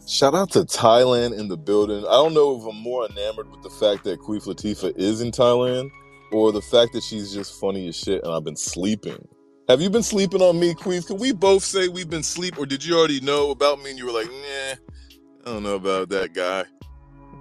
Shout 0.06 0.34
out 0.34 0.50
to 0.52 0.60
Thailand 0.60 1.38
in 1.38 1.46
the 1.46 1.56
building. 1.56 1.98
I 1.98 2.12
don't 2.12 2.34
know 2.34 2.58
if 2.58 2.66
I'm 2.66 2.82
more 2.82 3.06
enamored 3.06 3.48
with 3.48 3.62
the 3.62 3.70
fact 3.70 4.02
that 4.04 4.18
Queen 4.18 4.40
Latifah 4.40 4.96
is 4.96 5.20
in 5.20 5.30
Thailand 5.30 5.90
or 6.32 6.50
the 6.50 6.60
fact 6.60 6.94
that 6.94 7.04
she's 7.04 7.32
just 7.32 7.60
funny 7.60 7.86
as 7.86 7.96
shit 7.96 8.24
and 8.24 8.32
I've 8.32 8.42
been 8.42 8.56
sleeping. 8.56 9.28
Have 9.68 9.80
you 9.80 9.88
been 9.88 10.02
sleeping 10.02 10.42
on 10.42 10.58
me, 10.58 10.74
Queef? 10.74 11.06
Can 11.06 11.18
we 11.18 11.30
both 11.30 11.62
say 11.62 11.86
we've 11.86 12.10
been 12.10 12.24
sleep 12.24 12.58
or 12.58 12.66
did 12.66 12.84
you 12.84 12.98
already 12.98 13.20
know 13.20 13.52
about 13.52 13.80
me 13.82 13.90
and 13.90 13.98
you 14.00 14.06
were 14.06 14.12
like, 14.12 14.26
nah, 14.26 14.74
I 15.46 15.50
don't 15.50 15.62
know 15.62 15.76
about 15.76 16.10
that 16.10 16.34
guy. 16.34 16.64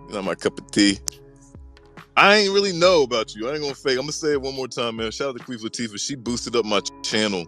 Not 0.09 0.23
my 0.23 0.35
cup 0.35 0.57
of 0.57 0.71
tea. 0.71 0.99
I 2.15 2.35
ain't 2.37 2.53
really 2.53 2.73
know 2.73 3.03
about 3.03 3.35
you. 3.35 3.47
I 3.47 3.53
ain't 3.53 3.61
gonna 3.61 3.75
fake. 3.75 3.93
I'm 3.93 4.01
gonna 4.01 4.11
say 4.11 4.33
it 4.33 4.41
one 4.41 4.55
more 4.55 4.67
time, 4.67 4.97
man. 4.97 5.11
Shout 5.11 5.29
out 5.29 5.37
to 5.37 5.43
Queef 5.43 5.61
Latifah. 5.61 5.99
She 5.99 6.15
boosted 6.15 6.55
up 6.55 6.65
my 6.65 6.81
channel 7.03 7.45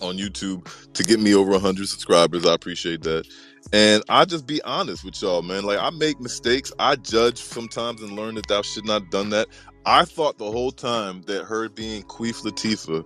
on 0.00 0.18
YouTube 0.18 0.66
to 0.92 1.02
get 1.04 1.20
me 1.20 1.34
over 1.34 1.52
100 1.52 1.88
subscribers. 1.88 2.46
I 2.46 2.54
appreciate 2.54 3.02
that. 3.02 3.26
And 3.72 4.02
I 4.08 4.24
just 4.24 4.46
be 4.46 4.60
honest 4.62 5.04
with 5.04 5.20
y'all, 5.22 5.42
man. 5.42 5.64
Like 5.64 5.78
I 5.78 5.90
make 5.90 6.20
mistakes. 6.20 6.72
I 6.78 6.96
judge 6.96 7.38
sometimes 7.38 8.02
and 8.02 8.12
learn 8.12 8.34
that 8.36 8.48
thou 8.48 8.62
should 8.62 8.84
not 8.84 9.02
have 9.02 9.10
done 9.10 9.30
that. 9.30 9.48
I 9.86 10.04
thought 10.04 10.38
the 10.38 10.50
whole 10.50 10.72
time 10.72 11.22
that 11.22 11.44
her 11.44 11.68
being 11.68 12.02
Queef 12.04 12.42
Latifah, 12.42 13.04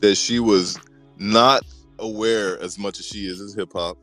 that 0.00 0.16
she 0.16 0.40
was 0.40 0.78
not 1.18 1.62
aware 1.98 2.58
as 2.60 2.78
much 2.78 2.98
as 2.98 3.06
she 3.06 3.26
is 3.26 3.40
as 3.40 3.54
hip 3.54 3.72
hop. 3.74 3.98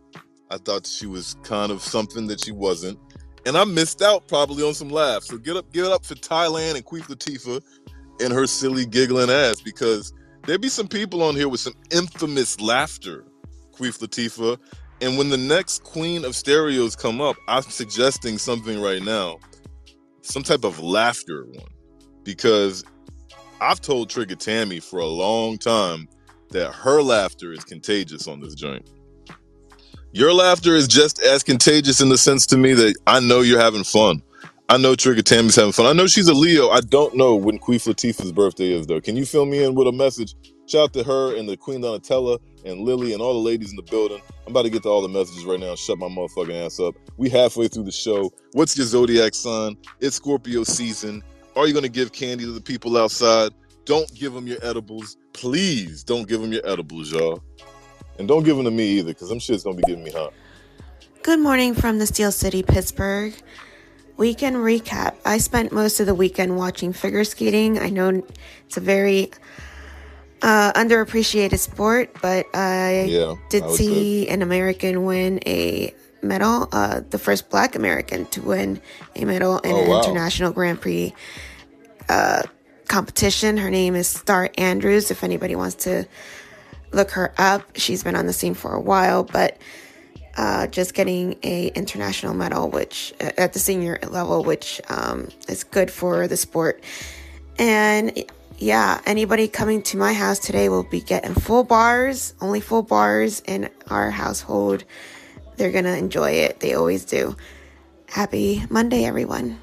I 0.49 0.57
thought 0.57 0.86
she 0.86 1.05
was 1.05 1.36
kind 1.43 1.71
of 1.71 1.81
something 1.81 2.27
that 2.27 2.39
she 2.41 2.51
wasn't. 2.51 2.99
And 3.45 3.57
I 3.57 3.63
missed 3.63 4.01
out 4.01 4.27
probably 4.27 4.63
on 4.63 4.73
some 4.73 4.89
laughs. 4.89 5.27
So 5.27 5.38
get 5.38 5.55
up, 5.55 5.71
get 5.71 5.86
up 5.86 6.05
for 6.05 6.15
Thailand 6.15 6.75
and 6.75 6.86
Queef 6.86 7.03
Latifah 7.03 7.62
and 8.21 8.33
her 8.33 8.47
silly 8.47 8.86
giggling 8.86 9.29
ass 9.29 9.62
because 9.62 10.13
there'd 10.45 10.62
be 10.62 10.69
some 10.69 10.88
people 10.88 11.23
on 11.23 11.36
here 11.36 11.49
with 11.49 11.60
some 11.60 11.73
infamous 11.91 12.60
laughter, 12.60 13.25
Queef 13.73 13.99
Latifah. 13.99 14.57
And 15.01 15.17
when 15.17 15.29
the 15.29 15.38
next 15.38 15.83
queen 15.83 16.25
of 16.25 16.36
stereos 16.36 16.95
come 16.95 17.21
up, 17.21 17.36
I'm 17.47 17.63
suggesting 17.63 18.38
something 18.38 18.81
right 18.81 19.01
now, 19.01 19.38
some 20.21 20.43
type 20.43 20.63
of 20.63 20.79
laughter 20.79 21.45
one, 21.45 21.67
because 22.23 22.83
I've 23.62 23.81
told 23.81 24.10
Trigger 24.10 24.36
Tammy 24.36 24.79
for 24.79 24.99
a 24.99 25.05
long 25.05 25.57
time 25.57 26.07
that 26.49 26.73
her 26.73 27.01
laughter 27.01 27.51
is 27.53 27.63
contagious 27.63 28.27
on 28.27 28.39
this 28.39 28.55
joint. 28.55 28.89
Your 30.12 30.34
laughter 30.34 30.76
is 30.76 30.88
just 30.88 31.20
as 31.22 31.43
contagious 31.43 32.02
in 32.02 32.10
the 32.10 32.17
sense 32.17 32.46
to 32.48 32.58
me 32.58 32.74
that 32.74 32.96
I 33.06 33.20
know 33.20 33.41
you're 33.41 33.60
having 33.60 33.84
fun. 33.84 34.22
I 34.70 34.78
know 34.78 34.96
Trigger 34.96 35.22
Tammy's 35.22 35.56
having 35.56 35.72
fun. 35.72 35.86
I 35.86 35.93
know 35.93 36.08
she's 36.08 36.28
a 36.28 36.34
Leo. 36.34 36.70
I 36.70 36.82
don't 36.82 37.15
know 37.15 37.36
when 37.36 37.58
Queen 37.58 37.80
Latifah's 37.80 38.32
birthday 38.32 38.72
is 38.74 38.88
though. 38.88 39.00
Can 39.00 39.15
you 39.15 39.26
fill 39.26 39.46
me 39.46 39.63
in 39.63 39.76
with 39.76 39.88
a 39.88 39.91
message? 39.91 40.36
Shout 40.67 40.84
out 40.84 40.93
to 40.93 41.04
her 41.04 41.36
and 41.38 41.48
the 41.48 41.56
Queen 41.56 41.82
Donatella 41.82 42.39
and 42.65 42.82
Lily 42.82 43.13
and 43.13 43.22
all 43.22 43.34
the 43.34 43.39
ladies 43.39 43.70
in 43.70 43.78
the 43.78 43.84
building. 43.84 44.22
I'm 44.46 44.52
about 44.52 44.63
to 44.63 44.70
get 44.70 44.84
to 44.84 44.89
all 44.89 45.02
the 45.02 45.08
messages 45.08 45.46
right 45.46 45.60
now. 45.60 45.70
And 45.70 45.80
shut 45.80 45.98
my 45.98 46.08
motherfucking 46.08 46.65
ass 46.65 46.80
up. 46.80 46.96
We 47.17 47.30
halfway 47.30 47.67
through 47.67 47.84
the 47.84 47.91
show. 47.91 48.32
What's 48.54 48.78
your 48.78 48.86
zodiac 48.86 49.34
sign? 49.34 49.78
It's 50.02 50.17
Scorpio 50.17 50.63
season. 50.63 51.24
Are 51.56 51.67
you 51.67 51.74
gonna 51.74 51.88
give 51.89 52.12
candy 52.12 52.43
to 52.43 52.52
the 52.52 52.62
people 52.62 52.98
outside? 52.98 53.54
don't 53.88 54.13
give 54.13 54.34
them 54.34 54.46
your 54.46 54.60
edibles. 54.62 55.17
Please 55.34 56.04
don't 56.04 56.28
give 56.28 56.41
them 56.41 56.52
your 56.52 56.65
edibles, 56.67 57.12
y'all. 57.12 57.41
And 58.19 58.27
don't 58.27 58.43
give 58.43 58.56
them 58.56 58.65
to 58.65 58.71
me 58.71 58.97
either, 58.99 59.12
because 59.12 59.30
them 59.30 59.39
shit's 59.39 59.63
gonna 59.63 59.75
be 59.77 59.84
giving 59.84 60.03
me 60.03 60.12
hot. 60.12 60.34
Good 61.23 61.39
morning 61.39 61.75
from 61.75 61.99
the 61.99 62.08
Steel 62.08 62.32
City, 62.32 62.63
Pittsburgh. 62.63 63.34
Weekend 64.17 64.56
recap. 64.56 65.15
I 65.25 65.38
spent 65.38 65.71
most 65.71 65.99
of 65.99 66.08
the 66.08 66.15
weekend 66.15 66.58
watching 66.58 66.93
figure 66.93 67.23
skating. 67.23 67.77
I 67.77 67.89
know 67.89 68.23
it's 68.65 68.77
a 68.77 68.82
very 68.82 69.30
uh, 70.41 70.73
underappreciated 70.73 71.60
sport, 71.60 72.15
but 72.21 72.47
I 72.56 73.03
Yeah, 73.03 73.36
did 73.49 73.63
I 73.63 73.67
would 73.67 73.75
say. 73.77 73.84
see 73.84 74.27
an 74.30 74.41
American 74.41 75.06
win 75.06 75.39
a 75.45 75.93
medal, 76.23 76.67
uh, 76.71 77.01
the 77.08 77.19
first 77.19 77.51
black 77.51 77.75
American 77.75 78.25
to 78.27 78.41
win 78.41 78.82
a 79.15 79.25
medal 79.25 79.60
in 79.60 79.71
Oh, 79.75 79.82
an 79.82 79.88
wow. 79.89 79.99
international 79.99 80.51
Grand 80.51 80.82
Prix 80.82 81.13
uh, 82.10 82.41
competition. 82.88 83.58
Her 83.58 83.69
name 83.69 83.95
is 83.95 84.08
Starr 84.08 84.49
Andrews, 84.58 85.12
if 85.12 85.23
anybody 85.23 85.56
wants 85.56 85.75
to 85.84 86.08
look 86.91 87.12
her 87.12 87.34
up. 87.38 87.63
She's 87.76 88.04
been 88.04 88.15
on 88.15 88.26
the 88.26 88.34
scene 88.34 88.54
for 88.54 88.73
a 88.73 88.82
while, 88.82 89.23
but 89.23 89.58
uh, 90.38 90.67
just 90.67 90.93
getting 90.93 91.36
a 91.43 91.67
international 91.69 92.34
medal, 92.34 92.69
which 92.69 93.13
uh, 93.19 93.32
at 93.38 93.54
the 93.54 93.60
senior 93.60 94.00
level, 94.10 94.43
which 94.43 94.80
um, 94.89 95.30
is 95.47 95.63
good 95.63 95.89
for 95.89 96.28
the 96.28 96.38
sport. 96.38 96.84
And 97.58 98.23
yeah, 98.60 99.02
anybody 99.06 99.47
coming 99.47 99.82
to 99.84 99.97
my 99.97 100.13
house 100.13 100.39
today 100.39 100.69
will 100.69 100.84
be 100.84 101.02
getting 101.02 101.34
full 101.34 101.63
bars, 101.63 102.34
only 102.41 102.60
full 102.62 102.84
bars 102.84 103.41
in 103.47 103.69
our 103.89 104.12
household. 104.12 104.84
They're 105.58 105.71
gonna 105.71 105.95
enjoy 105.95 106.32
it. 106.32 106.60
They 106.60 106.76
always 106.76 107.04
do. 107.04 107.36
Happy 108.08 108.63
Monday, 108.69 109.06
everyone. 109.06 109.60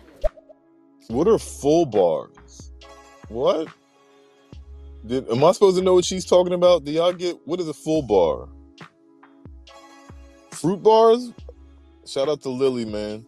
What 1.08 1.28
are 1.28 1.38
full 1.38 1.86
bars? 1.86 2.72
What? 3.28 3.68
Did, 5.06 5.28
am 5.30 5.44
I 5.44 5.52
supposed 5.52 5.76
to 5.76 5.82
know 5.82 5.94
what 5.94 6.04
she's 6.04 6.24
talking 6.24 6.54
about? 6.54 6.84
Do 6.84 6.90
y'all 6.92 7.12
get 7.12 7.36
what 7.46 7.60
is 7.60 7.68
a 7.68 7.74
full 7.74 8.02
bar? 8.02 8.48
Fruit 10.52 10.82
bars? 10.82 11.32
Shout 12.06 12.28
out 12.28 12.40
to 12.42 12.48
Lily, 12.48 12.84
man. 12.84 13.26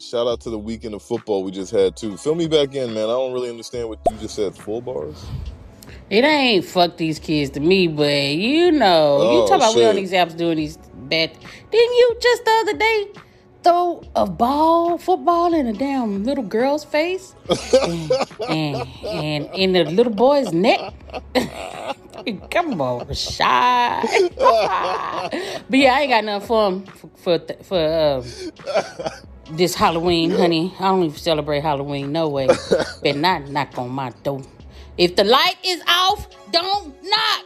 Shout 0.00 0.26
out 0.26 0.40
to 0.42 0.50
the 0.50 0.58
weekend 0.58 0.94
of 0.94 1.02
football 1.02 1.44
we 1.44 1.50
just 1.50 1.72
had 1.72 1.96
too. 1.96 2.16
Fill 2.16 2.34
me 2.34 2.46
back 2.46 2.74
in, 2.74 2.94
man. 2.94 3.04
I 3.04 3.12
don't 3.12 3.32
really 3.32 3.50
understand 3.50 3.88
what 3.88 4.00
you 4.10 4.16
just 4.18 4.34
said. 4.34 4.56
Full 4.56 4.80
bars? 4.82 5.24
It 6.10 6.24
ain't 6.24 6.64
fuck 6.64 6.96
these 6.98 7.18
kids 7.18 7.50
to 7.52 7.60
me, 7.60 7.88
but 7.88 8.34
you 8.34 8.70
know, 8.70 9.32
you 9.32 9.42
Oh 9.42 9.46
talk 9.46 9.56
about 9.56 9.74
we 9.74 9.84
on 9.84 9.94
shit. 9.94 9.96
these 9.96 10.12
apps 10.12 10.36
doing 10.36 10.56
these 10.56 10.76
bad. 10.94 11.32
Didn't 11.70 11.94
you 11.94 12.16
just 12.20 12.44
the 12.44 12.50
other 12.62 12.78
day 12.78 13.06
throw 13.64 14.02
a 14.16 14.26
ball, 14.26 14.98
football, 14.98 15.54
in 15.54 15.66
a 15.68 15.74
damn 15.74 16.24
little 16.24 16.44
girl's 16.44 16.84
face 16.84 17.34
and 17.78 18.12
and, 18.48 18.88
and 19.06 19.46
in 19.54 19.72
the 19.74 19.84
little 19.84 20.14
boy's 20.14 20.52
neck? 20.52 20.94
Come 22.52 22.80
on, 22.80 23.12
shy. 23.14 24.02
but 24.38 25.78
yeah, 25.78 25.94
I 25.94 26.00
ain't 26.02 26.10
got 26.12 26.24
nothing 26.24 26.48
for 26.48 26.66
'em 26.66 26.86
for 26.86 27.10
for, 27.40 27.64
for 27.64 27.78
uh, 27.78 28.22
this 29.52 29.74
Halloween, 29.74 30.30
honey. 30.32 30.74
I 30.80 30.84
don't 30.84 31.04
even 31.04 31.18
celebrate 31.18 31.62
Halloween. 31.62 32.12
No 32.12 32.28
way. 32.28 32.48
Better 33.02 33.18
not 33.18 33.48
knock 33.48 33.78
on 33.78 33.90
my 33.90 34.10
door. 34.24 34.42
If 34.98 35.16
the 35.16 35.24
light 35.24 35.56
is 35.64 35.82
off, 35.88 36.28
don't 36.52 36.94
knock. 37.04 37.44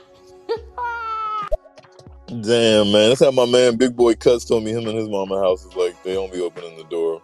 Damn, 2.28 2.92
man. 2.92 3.10
That's 3.10 3.20
how 3.24 3.30
my 3.32 3.46
man 3.46 3.76
Big 3.76 3.96
Boy 3.96 4.14
Cuts 4.14 4.44
told 4.44 4.64
me 4.64 4.72
him 4.72 4.86
and 4.86 4.98
his 4.98 5.08
mama 5.08 5.40
house 5.40 5.64
is 5.64 5.74
like 5.74 6.02
they 6.04 6.14
don't 6.14 6.32
be 6.32 6.40
opening 6.40 6.76
the 6.76 6.84
door. 6.84 7.22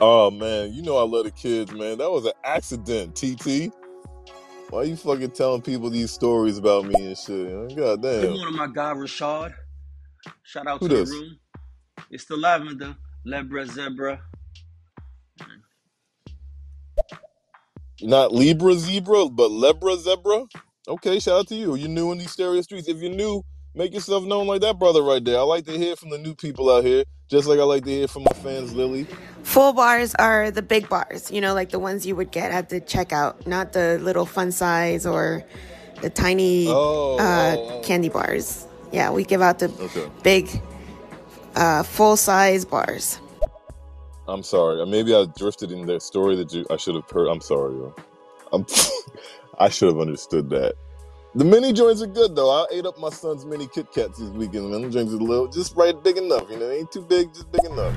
Oh 0.00 0.30
man, 0.30 0.72
you 0.72 0.82
know 0.82 0.96
I 0.98 1.02
love 1.04 1.24
the 1.24 1.32
kids, 1.32 1.72
man. 1.72 1.98
That 1.98 2.10
was 2.10 2.24
an 2.26 2.32
accident, 2.44 3.16
TT. 3.16 3.72
Why 4.70 4.80
are 4.80 4.84
you 4.84 4.96
fucking 4.96 5.32
telling 5.32 5.62
people 5.62 5.90
these 5.90 6.12
stories 6.12 6.58
about 6.58 6.86
me 6.86 7.06
and 7.06 7.18
shit? 7.18 7.76
God 7.76 8.02
Good 8.18 8.30
damn. 8.30 8.30
morning, 8.30 8.56
my 8.56 8.68
guy 8.68 8.94
Rashad. 8.94 9.54
Shout 10.44 10.66
out 10.66 10.82
Who 10.82 10.88
to 10.88 10.94
the 10.94 11.02
room. 11.02 11.38
It's 12.10 12.26
the 12.26 12.36
lavender, 12.36 12.96
Lebra 13.26 13.66
Zebra. 13.66 14.20
Not 18.02 18.32
Libra 18.32 18.74
Zebra, 18.76 19.28
but 19.28 19.50
Lebra 19.50 19.98
Zebra. 19.98 20.44
Okay, 20.88 21.18
shout 21.20 21.40
out 21.40 21.48
to 21.48 21.56
you. 21.56 21.74
You're 21.76 21.88
new 21.88 22.12
in 22.12 22.18
these 22.18 22.32
stereo 22.32 22.62
streets. 22.62 22.88
If 22.88 22.98
you're 23.02 23.14
new, 23.14 23.42
make 23.78 23.94
yourself 23.94 24.24
known 24.24 24.46
like 24.48 24.60
that 24.60 24.78
brother 24.78 25.02
right 25.02 25.24
there. 25.24 25.38
I 25.38 25.42
like 25.42 25.64
to 25.66 25.78
hear 25.78 25.94
from 25.96 26.10
the 26.10 26.18
new 26.18 26.34
people 26.34 26.68
out 26.70 26.84
here, 26.84 27.04
just 27.28 27.46
like 27.48 27.60
I 27.60 27.62
like 27.62 27.84
to 27.84 27.90
hear 27.90 28.08
from 28.08 28.24
my 28.24 28.32
fans, 28.42 28.74
Lily. 28.74 29.06
Full 29.44 29.72
bars 29.72 30.14
are 30.16 30.50
the 30.50 30.62
big 30.62 30.88
bars, 30.88 31.30
you 31.30 31.40
know, 31.40 31.54
like 31.54 31.70
the 31.70 31.78
ones 31.78 32.04
you 32.04 32.16
would 32.16 32.32
get 32.32 32.50
at 32.50 32.68
the 32.68 32.80
checkout, 32.80 33.46
not 33.46 33.72
the 33.72 33.98
little 34.02 34.26
fun 34.26 34.50
size 34.52 35.06
or 35.06 35.44
the 36.02 36.10
tiny 36.10 36.66
Oh, 36.68 37.16
uh, 37.18 37.54
oh, 37.56 37.78
oh. 37.78 37.82
candy 37.82 38.08
bars. 38.08 38.66
Yeah, 38.92 39.10
we 39.12 39.24
give 39.24 39.40
out 39.42 39.60
the 39.60 39.70
Okay. 39.80 40.10
big, 40.22 40.48
uh, 41.54 41.82
full 41.84 42.16
size 42.16 42.64
bars. 42.64 43.20
I'm 44.26 44.42
sorry. 44.42 44.84
Maybe 44.86 45.14
I 45.14 45.24
drifted 45.38 45.70
in 45.72 45.86
that 45.86 46.02
story 46.02 46.36
that 46.36 46.52
you 46.52 46.66
I 46.70 46.76
should 46.76 46.96
have 46.96 47.08
heard. 47.10 47.28
I'm 47.28 47.40
sorry, 47.40 47.74
yo. 47.76 47.94
I'm 48.52 48.66
I 49.58 49.68
should 49.68 49.88
have 49.88 50.00
understood 50.00 50.50
that. 50.50 50.74
The 51.34 51.44
mini 51.44 51.72
joints 51.72 52.02
are 52.02 52.06
good 52.06 52.34
though. 52.34 52.50
I 52.50 52.66
ate 52.72 52.86
up 52.86 52.98
my 52.98 53.10
son's 53.10 53.44
mini 53.44 53.68
Kit 53.68 53.92
Kats 53.92 54.18
this 54.18 54.30
weekend, 54.30 54.70
man. 54.70 54.90
Joints 54.90 55.12
are 55.12 55.16
a 55.16 55.20
little 55.20 55.46
just 55.46 55.76
right 55.76 55.94
big 56.02 56.16
enough. 56.16 56.50
You 56.50 56.58
know, 56.58 56.70
ain't 56.70 56.90
too 56.90 57.02
big, 57.02 57.32
just 57.34 57.50
big 57.52 57.64
enough. 57.64 57.94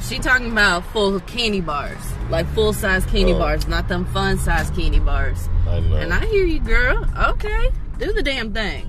She 0.00 0.18
talking 0.18 0.50
about 0.50 0.84
full 0.86 1.20
candy 1.20 1.60
bars, 1.60 2.00
like 2.28 2.46
full 2.54 2.72
size 2.72 3.06
candy 3.06 3.32
Oh. 3.34 3.38
bars, 3.38 3.68
not 3.68 3.86
them 3.88 4.04
fun 4.06 4.36
size 4.36 4.68
candy 4.70 4.98
bars. 4.98 5.48
I 5.68 5.78
know. 5.80 5.96
And 5.96 6.12
I 6.12 6.26
hear 6.26 6.44
you, 6.44 6.58
girl. 6.60 7.06
Okay, 7.28 7.68
do 7.98 8.12
the 8.12 8.22
damn 8.22 8.52
thing. 8.52 8.88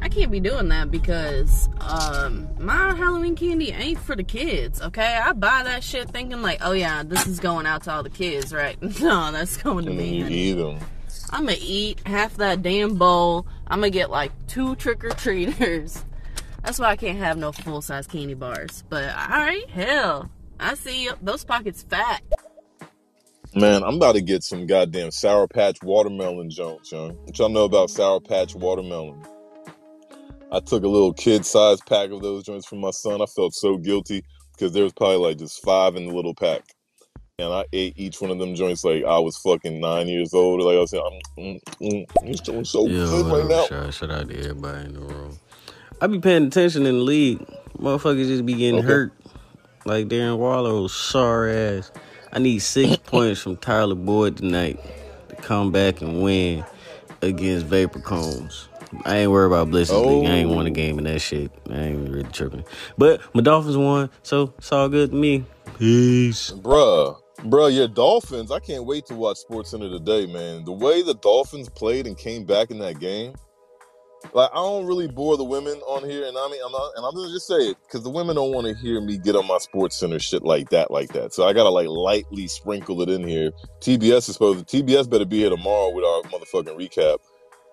I 0.00 0.08
can't 0.08 0.30
be 0.30 0.38
doing 0.40 0.68
that 0.68 0.90
because 0.92 1.68
um 1.80 2.46
my 2.60 2.94
Halloween 2.94 3.34
candy 3.34 3.72
ain't 3.72 3.98
for 3.98 4.14
the 4.14 4.22
kids. 4.22 4.80
Okay, 4.80 5.16
I 5.16 5.32
buy 5.32 5.64
that 5.64 5.82
shit 5.82 6.08
thinking 6.10 6.42
like, 6.42 6.60
oh 6.64 6.72
yeah, 6.72 7.02
this 7.02 7.26
is 7.26 7.40
going 7.40 7.66
out 7.66 7.82
to 7.84 7.92
all 7.92 8.02
the 8.04 8.10
kids, 8.10 8.52
right? 8.54 8.76
No, 9.00 9.32
that's 9.32 9.56
going 9.56 9.84
to 9.86 9.90
me. 9.90 10.18
you 10.18 10.26
eat 10.28 10.52
them. 10.54 10.78
I'm 11.30 11.46
gonna 11.46 11.58
eat 11.60 12.00
half 12.06 12.36
that 12.36 12.62
damn 12.62 12.96
bowl. 12.96 13.46
I'm 13.66 13.80
gonna 13.80 13.90
get 13.90 14.10
like 14.10 14.32
two 14.46 14.76
trick 14.76 15.04
or 15.04 15.10
treaters. 15.10 16.04
That's 16.62 16.78
why 16.78 16.86
I 16.88 16.96
can't 16.96 17.18
have 17.18 17.38
no 17.38 17.52
full 17.52 17.82
size 17.82 18.06
candy 18.06 18.34
bars. 18.34 18.84
But 18.88 19.04
alright, 19.04 19.68
hell, 19.70 20.30
I 20.58 20.74
see 20.74 21.04
you. 21.04 21.12
Those 21.22 21.44
pockets 21.44 21.82
fat. 21.82 22.22
Man, 23.54 23.82
I'm 23.84 23.96
about 23.96 24.16
to 24.16 24.20
get 24.20 24.42
some 24.42 24.66
goddamn 24.66 25.10
Sour 25.10 25.48
Patch 25.48 25.78
watermelon 25.82 26.50
joints, 26.50 26.92
young. 26.92 27.14
What 27.24 27.38
y'all 27.38 27.48
know 27.48 27.64
about 27.64 27.90
Sour 27.90 28.20
Patch 28.20 28.54
watermelon? 28.54 29.24
I 30.52 30.60
took 30.60 30.84
a 30.84 30.88
little 30.88 31.12
kid 31.12 31.44
sized 31.44 31.86
pack 31.86 32.10
of 32.10 32.22
those 32.22 32.44
joints 32.44 32.66
from 32.66 32.80
my 32.80 32.90
son. 32.90 33.22
I 33.22 33.26
felt 33.26 33.54
so 33.54 33.76
guilty 33.78 34.22
because 34.52 34.72
there 34.72 34.84
was 34.84 34.92
probably 34.92 35.16
like 35.16 35.38
just 35.38 35.62
five 35.62 35.96
in 35.96 36.06
the 36.06 36.14
little 36.14 36.34
pack. 36.34 36.62
And 37.38 37.52
I 37.52 37.66
ate 37.70 37.92
each 37.98 38.18
one 38.22 38.30
of 38.30 38.38
them 38.38 38.54
joints 38.54 38.82
like 38.82 39.04
I 39.04 39.18
was 39.18 39.36
fucking 39.36 39.78
nine 39.78 40.08
years 40.08 40.32
old. 40.32 40.62
Like 40.62 40.76
I 40.76 40.80
was 40.80 40.90
saying, 40.90 41.20
I'm, 41.36 41.44
mm, 41.44 41.60
mm, 41.82 42.06
it's 42.22 42.40
doing 42.40 42.64
so 42.64 42.86
Yo, 42.88 43.10
good 43.10 43.30
right 43.30 43.46
now. 43.50 43.66
shout, 43.66 43.92
shout 43.92 44.10
out 44.10 44.28
to 44.30 44.38
everybody 44.38 44.86
in 44.86 44.94
the 44.94 45.00
room. 45.00 45.38
I 46.00 46.06
be 46.06 46.18
paying 46.18 46.46
attention 46.46 46.86
in 46.86 46.94
the 46.96 47.04
league. 47.04 47.46
Motherfuckers 47.78 48.26
just 48.28 48.46
be 48.46 48.54
getting 48.56 48.78
Okay. 48.78 48.86
hurt. 48.86 49.12
Like 49.84 50.06
Darren 50.08 50.38
Waller, 50.38 50.88
sorry 50.88 51.54
ass. 51.54 51.92
I 52.32 52.38
need 52.38 52.60
six 52.60 52.96
points 53.04 53.42
from 53.42 53.58
Tyler 53.58 53.94
Boyd 53.94 54.38
tonight 54.38 54.80
to 55.28 55.36
come 55.36 55.70
back 55.72 56.00
and 56.00 56.22
win 56.22 56.64
against 57.20 57.66
Vapor 57.66 58.00
Cones. 58.00 58.66
I 59.04 59.18
ain't 59.18 59.30
worried 59.30 59.48
about 59.48 59.68
Bliss's 59.70 59.92
league. 59.92 60.24
I 60.24 60.36
ain't 60.36 60.48
won 60.48 60.66
a 60.66 60.70
Oh. 60.70 60.72
game 60.72 60.96
in 60.96 61.04
that 61.04 61.18
shit. 61.20 61.52
I 61.68 61.80
ain't 61.80 62.08
really 62.08 62.24
tripping. 62.32 62.64
But 62.96 63.20
my 63.34 63.42
Dolphins 63.42 63.76
won, 63.76 64.08
so 64.22 64.54
it's 64.56 64.72
all 64.72 64.88
good 64.88 65.10
to 65.10 65.16
me. 65.16 65.44
Peace. 65.78 66.52
Bruh, 66.52 67.18
bruh, 67.44 67.74
your 67.74 67.88
Dolphins. 67.88 68.50
I 68.50 68.60
can't 68.60 68.84
wait 68.84 69.06
to 69.06 69.14
watch 69.14 69.38
Sports 69.38 69.70
Center 69.70 69.88
today, 69.88 70.26
man. 70.26 70.64
The 70.64 70.72
way 70.72 71.02
the 71.02 71.14
Dolphins 71.14 71.68
played 71.68 72.06
and 72.06 72.16
came 72.16 72.44
back 72.44 72.70
in 72.70 72.78
that 72.78 73.00
game. 73.00 73.34
Like 74.32 74.50
I 74.52 74.56
don't 74.56 74.86
really 74.86 75.08
bore 75.08 75.36
the 75.36 75.44
women 75.44 75.74
on 75.86 76.08
here, 76.08 76.26
and 76.26 76.36
I 76.36 76.48
mean, 76.48 76.60
I'm 76.64 76.72
not, 76.72 76.92
and 76.96 77.06
I'm 77.06 77.14
gonna 77.14 77.32
just 77.32 77.46
say 77.46 77.70
it 77.70 77.76
because 77.82 78.02
the 78.02 78.10
women 78.10 78.36
don't 78.36 78.52
want 78.52 78.66
to 78.66 78.74
hear 78.74 79.00
me 79.00 79.18
get 79.18 79.36
on 79.36 79.46
my 79.46 79.58
Sports 79.58 79.96
Center 79.96 80.18
shit 80.18 80.42
like 80.42 80.70
that, 80.70 80.90
like 80.90 81.12
that. 81.12 81.32
So 81.32 81.46
I 81.46 81.52
gotta 81.52 81.70
like 81.70 81.88
lightly 81.88 82.48
sprinkle 82.48 83.02
it 83.02 83.08
in 83.08 83.26
here. 83.26 83.52
TBS 83.80 84.28
is 84.28 84.34
supposed 84.34 84.66
to. 84.66 84.82
TBS 84.82 85.08
better 85.08 85.24
be 85.24 85.38
here 85.38 85.50
tomorrow 85.50 85.90
with 85.90 86.04
our 86.04 86.22
motherfucking 86.22 86.76
recap. 86.76 87.18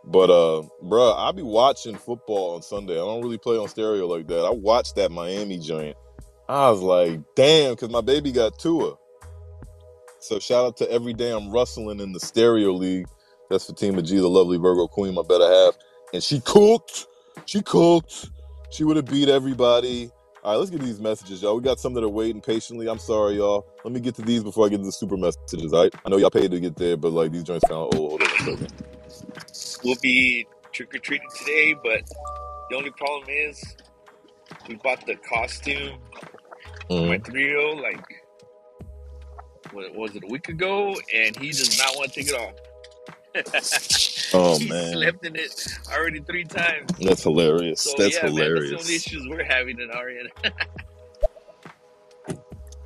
But 0.06 0.30
uh, 0.30 0.64
bruh, 0.84 1.16
I'll 1.18 1.34
be 1.34 1.42
watching 1.42 1.96
football 1.96 2.56
on 2.56 2.62
Sunday. 2.62 2.94
I 2.94 2.98
don't 2.98 3.22
really 3.22 3.38
play 3.38 3.58
on 3.58 3.70
stereo 3.70 4.06
like 4.06 4.28
that. 4.28 4.44
I 4.44 4.50
watched 4.50 4.96
that 4.98 5.12
Miami 5.12 5.60
joint. 5.60 5.96
I 6.50 6.70
was 6.70 6.82
like, 6.82 7.22
damn, 7.36 7.74
because 7.74 7.90
my 7.90 8.02
baby 8.02 8.32
got 8.32 8.60
Tua. 8.60 8.96
So 10.24 10.40
shout 10.40 10.66
out 10.66 10.78
to 10.78 10.90
every 10.90 11.14
day 11.14 11.32
I'm 11.32 11.52
rustling 11.52 12.00
in 12.00 12.14
the 12.14 12.20
stereo 12.20 12.72
league. 12.72 13.08
That's 13.50 13.66
Fatima 13.66 14.02
G, 14.02 14.16
the 14.16 14.30
lovely 14.30 14.58
Virgo 14.58 14.88
queen, 14.88 15.14
my 15.14 15.22
better 15.22 15.46
half. 15.46 15.78
And 16.14 16.24
she 16.24 16.40
cooked. 16.40 17.08
She 17.46 17.62
cooked. 17.62 18.30
She 18.70 18.86
would 18.86 18.96
have 18.96 19.06
beat 19.06 19.28
everybody. 19.28 20.10
All 20.42 20.54
right, 20.54 20.58
let's 20.58 20.72
get 20.72 20.80
these 20.80 21.02
messages, 21.02 21.42
y'all. 21.42 21.58
We 21.58 21.62
got 21.62 21.78
some 21.78 21.94
that 21.96 22.06
are 22.06 22.10
waiting 22.10 22.40
patiently. 22.40 22.88
I'm 22.88 23.00
sorry, 23.00 23.36
y'all. 23.36 23.68
Let 23.84 23.94
me 23.94 24.00
get 24.00 24.16
to 24.16 24.22
these 24.22 24.44
before 24.44 24.66
I 24.66 24.70
get 24.70 24.78
to 24.78 24.86
the 24.86 24.94
super 24.94 25.18
messages. 25.18 25.74
All 25.74 25.84
right, 25.84 25.94
I 26.06 26.10
know 26.10 26.16
y'all 26.16 26.30
paid 26.30 26.52
to 26.52 26.60
get 26.62 26.78
there, 26.78 26.96
but 26.96 27.12
like 27.12 27.34
these 27.34 27.44
joints 27.44 27.66
kind 27.68 27.82
of 27.82 27.94
old. 27.94 28.22
Hold 28.22 28.72
We'll 29.84 29.98
be 30.02 30.48
trick 30.72 30.96
or 30.96 31.00
treating 31.00 31.28
today, 31.38 31.76
but 31.84 32.02
the 32.70 32.78
only 32.78 32.92
problem 32.92 33.26
is 33.28 33.76
we 34.70 34.76
bought 34.76 35.06
the 35.06 35.16
costume 35.18 36.00
for 36.88 37.08
my 37.08 37.18
Mhm. 37.18 37.26
three 37.26 37.44
year 37.44 37.60
old 37.60 37.82
like 37.82 38.23
what 39.74 39.94
was 39.96 40.16
it 40.16 40.24
a 40.24 40.28
week 40.28 40.50
ago, 40.50 40.96
and 41.14 41.36
he 41.38 41.50
does 41.50 41.78
not 41.78 41.96
want 41.98 42.14
to 42.14 42.24
take 42.24 42.32
it 42.32 42.40
off. 42.40 42.54
Oh 44.36 44.58
he 44.60 44.68
man, 44.70 44.94
slept 44.94 45.26
in 45.26 45.36
it 45.36 45.68
already 45.92 46.20
three 46.22 46.44
times. 46.44 46.92
that's 47.00 47.24
hilarious. 47.24 47.82
So 47.82 47.94
That's 47.98 48.16
yeah, 48.16 48.26
man, 48.26 48.36
that's 48.36 48.46
the 48.46 48.52
hilarious. 48.54 48.90
issues 48.90 49.28
we're 49.28 49.44
having 49.44 49.80
in 49.80 49.90
our 49.92 50.10
end. 50.10 50.30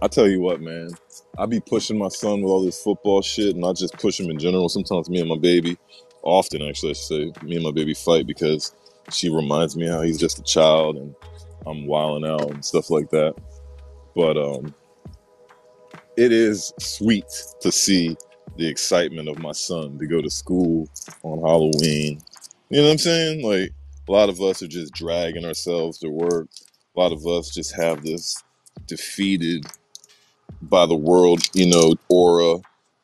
I 0.02 0.08
tell 0.08 0.28
you 0.28 0.42
what, 0.42 0.62
man. 0.62 0.90
I 1.38 1.46
be 1.46 1.60
pushing 1.60 1.98
my 1.98 2.08
son 2.10 2.42
with 2.42 2.50
all 2.50 2.64
this 2.64 2.82
football 2.82 3.22
shit, 3.22 3.56
and 3.56 3.66
I 3.66 3.74
just 3.74 3.94
push 3.98 4.20
him 4.20 4.30
in 4.30 4.40
general. 4.40 4.70
Sometimes 4.70 5.10
me 5.10 5.20
and 5.20 5.30
my 5.30 5.38
baby, 5.38 5.78
often 6.22 6.62
actually, 6.62 6.92
I 6.92 6.94
should 6.94 7.34
say, 7.34 7.34
me 7.44 7.56
and 7.56 7.64
my 7.66 7.72
baby 7.72 7.94
fight 7.94 8.28
because 8.28 8.74
she 9.12 9.30
reminds 9.30 9.76
me 9.76 9.88
how 9.88 10.02
he's 10.02 10.18
just 10.20 10.40
a 10.40 10.44
child 10.44 10.98
and 10.98 11.16
I'm 11.66 11.88
wilding 11.88 12.30
out 12.30 12.52
and 12.52 12.64
stuff 12.64 12.90
like 12.90 13.10
that. 13.12 13.36
But 14.16 14.38
um, 14.38 14.74
it 16.18 16.32
is 16.32 16.74
sweet 16.80 17.26
to 17.62 17.72
see 17.72 18.18
the 18.58 18.68
excitement 18.68 19.30
of 19.30 19.40
my 19.40 19.52
son 19.52 19.98
to 20.00 20.08
go 20.08 20.22
to 20.22 20.30
school 20.30 20.90
on 21.24 21.40
Halloween. 21.40 22.20
You 22.70 22.78
know 22.82 22.86
what 22.86 22.92
I'm 22.94 22.98
saying? 22.98 23.44
Like 23.44 23.72
a 24.08 24.12
lot 24.12 24.30
of 24.30 24.42
us 24.42 24.62
are 24.64 24.68
just 24.68 24.94
dragging 24.94 25.46
ourselves 25.46 26.00
to 26.00 26.10
work. 26.10 26.50
A 26.96 27.00
lot 27.00 27.12
of 27.12 27.26
us 27.28 27.54
just 27.54 27.76
have 27.76 28.04
this 28.04 28.44
defeated 28.88 29.66
by 30.64 30.86
the 30.88 30.96
world, 30.96 31.44
you 31.54 31.68
know, 31.68 31.94
aura. 32.10 32.60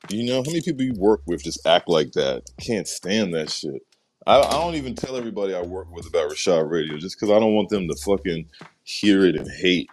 You 0.09 0.25
know, 0.25 0.43
how 0.43 0.49
many 0.49 0.61
people 0.61 0.83
you 0.83 0.93
work 0.97 1.21
with 1.27 1.43
just 1.43 1.65
act 1.67 1.87
like 1.87 2.13
that? 2.13 2.49
Can't 2.59 2.87
stand 2.87 3.33
that 3.35 3.49
shit. 3.49 3.85
I, 4.25 4.39
I 4.39 4.51
don't 4.51 4.75
even 4.75 4.95
tell 4.95 5.17
everybody 5.17 5.53
I 5.53 5.61
work 5.61 5.91
with 5.91 6.07
about 6.07 6.31
Rashad 6.31 6.69
Radio 6.69 6.97
just 6.97 7.17
because 7.17 7.29
I 7.29 7.39
don't 7.39 7.53
want 7.53 7.69
them 7.69 7.87
to 7.87 7.95
fucking 7.95 8.45
hear 8.83 9.25
it 9.25 9.35
and 9.35 9.49
hate. 9.49 9.89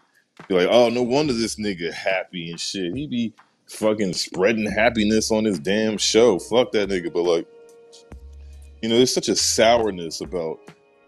Be 0.48 0.54
like, 0.54 0.68
oh, 0.70 0.88
no 0.88 1.02
wonder 1.02 1.32
this 1.32 1.56
nigga 1.56 1.92
happy 1.92 2.50
and 2.50 2.58
shit. 2.58 2.94
He 2.94 3.06
be 3.06 3.34
fucking 3.68 4.12
spreading 4.12 4.70
happiness 4.70 5.30
on 5.30 5.44
his 5.44 5.58
damn 5.58 5.96
show. 5.96 6.38
Fuck 6.38 6.72
that 6.72 6.88
nigga. 6.88 7.12
But 7.12 7.22
like, 7.22 7.46
you 8.82 8.88
know, 8.88 8.96
there's 8.96 9.14
such 9.14 9.28
a 9.28 9.36
sourness 9.36 10.20
about 10.20 10.58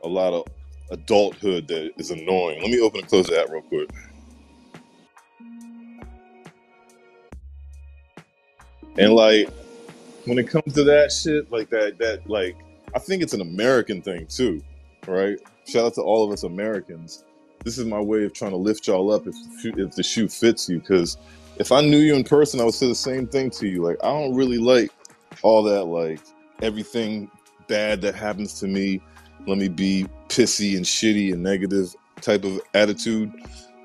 a 0.04 0.08
lot 0.08 0.32
of 0.32 0.46
adulthood 0.90 1.66
that 1.68 1.92
is 1.96 2.10
annoying. 2.10 2.60
Let 2.60 2.70
me 2.70 2.80
open 2.80 3.00
and 3.00 3.08
close 3.08 3.26
that 3.28 3.50
real 3.50 3.62
quick. 3.62 3.90
And 8.98 9.14
like 9.14 9.48
when 10.26 10.38
it 10.38 10.48
comes 10.48 10.74
to 10.74 10.84
that 10.84 11.10
shit, 11.12 11.50
like 11.50 11.70
that, 11.70 11.98
that 11.98 12.28
like 12.28 12.56
I 12.94 12.98
think 12.98 13.22
it's 13.22 13.32
an 13.32 13.40
American 13.40 14.02
thing 14.02 14.26
too, 14.26 14.62
right? 15.06 15.38
Shout 15.66 15.86
out 15.86 15.94
to 15.94 16.02
all 16.02 16.24
of 16.24 16.32
us 16.32 16.42
Americans. 16.42 17.24
This 17.64 17.78
is 17.78 17.86
my 17.86 18.00
way 18.00 18.24
of 18.24 18.32
trying 18.32 18.50
to 18.50 18.56
lift 18.56 18.86
y'all 18.86 19.12
up 19.12 19.26
if 19.26 19.36
if 19.64 19.94
the 19.94 20.02
shoe 20.02 20.28
fits 20.28 20.68
you. 20.68 20.80
Because 20.80 21.16
if 21.58 21.72
I 21.72 21.80
knew 21.80 21.98
you 21.98 22.14
in 22.14 22.24
person, 22.24 22.60
I 22.60 22.64
would 22.64 22.74
say 22.74 22.88
the 22.88 22.94
same 22.94 23.26
thing 23.26 23.50
to 23.50 23.68
you. 23.68 23.82
Like 23.82 23.96
I 24.02 24.08
don't 24.08 24.34
really 24.34 24.58
like 24.58 24.90
all 25.42 25.62
that 25.64 25.84
like 25.84 26.20
everything 26.60 27.30
bad 27.68 28.00
that 28.02 28.14
happens 28.14 28.58
to 28.60 28.66
me. 28.66 29.00
Let 29.46 29.58
me 29.58 29.68
be 29.68 30.06
pissy 30.28 30.76
and 30.76 30.84
shitty 30.84 31.32
and 31.32 31.42
negative 31.42 31.94
type 32.20 32.44
of 32.44 32.60
attitude. 32.74 33.32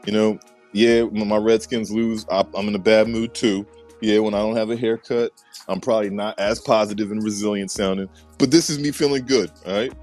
You 0.05 0.13
know, 0.13 0.39
yeah, 0.73 1.01
when 1.01 1.27
my 1.27 1.37
Redskins 1.37 1.91
lose, 1.91 2.25
I, 2.31 2.45
I'm 2.55 2.67
in 2.67 2.75
a 2.75 2.79
bad 2.79 3.07
mood 3.07 3.33
too. 3.33 3.65
Yeah, 4.01 4.19
when 4.19 4.33
I 4.33 4.39
don't 4.39 4.55
have 4.55 4.69
a 4.69 4.77
haircut, 4.77 5.31
I'm 5.67 5.81
probably 5.81 6.11
not 6.11 6.39
as 6.39 6.59
positive 6.59 7.11
and 7.11 7.23
resilient 7.23 7.71
sounding. 7.71 8.07
But 8.37 8.51
this 8.51 8.69
is 8.69 8.77
me 8.77 8.91
feeling 8.91 9.25
good, 9.25 9.51
all 9.65 9.73
right? 9.73 9.93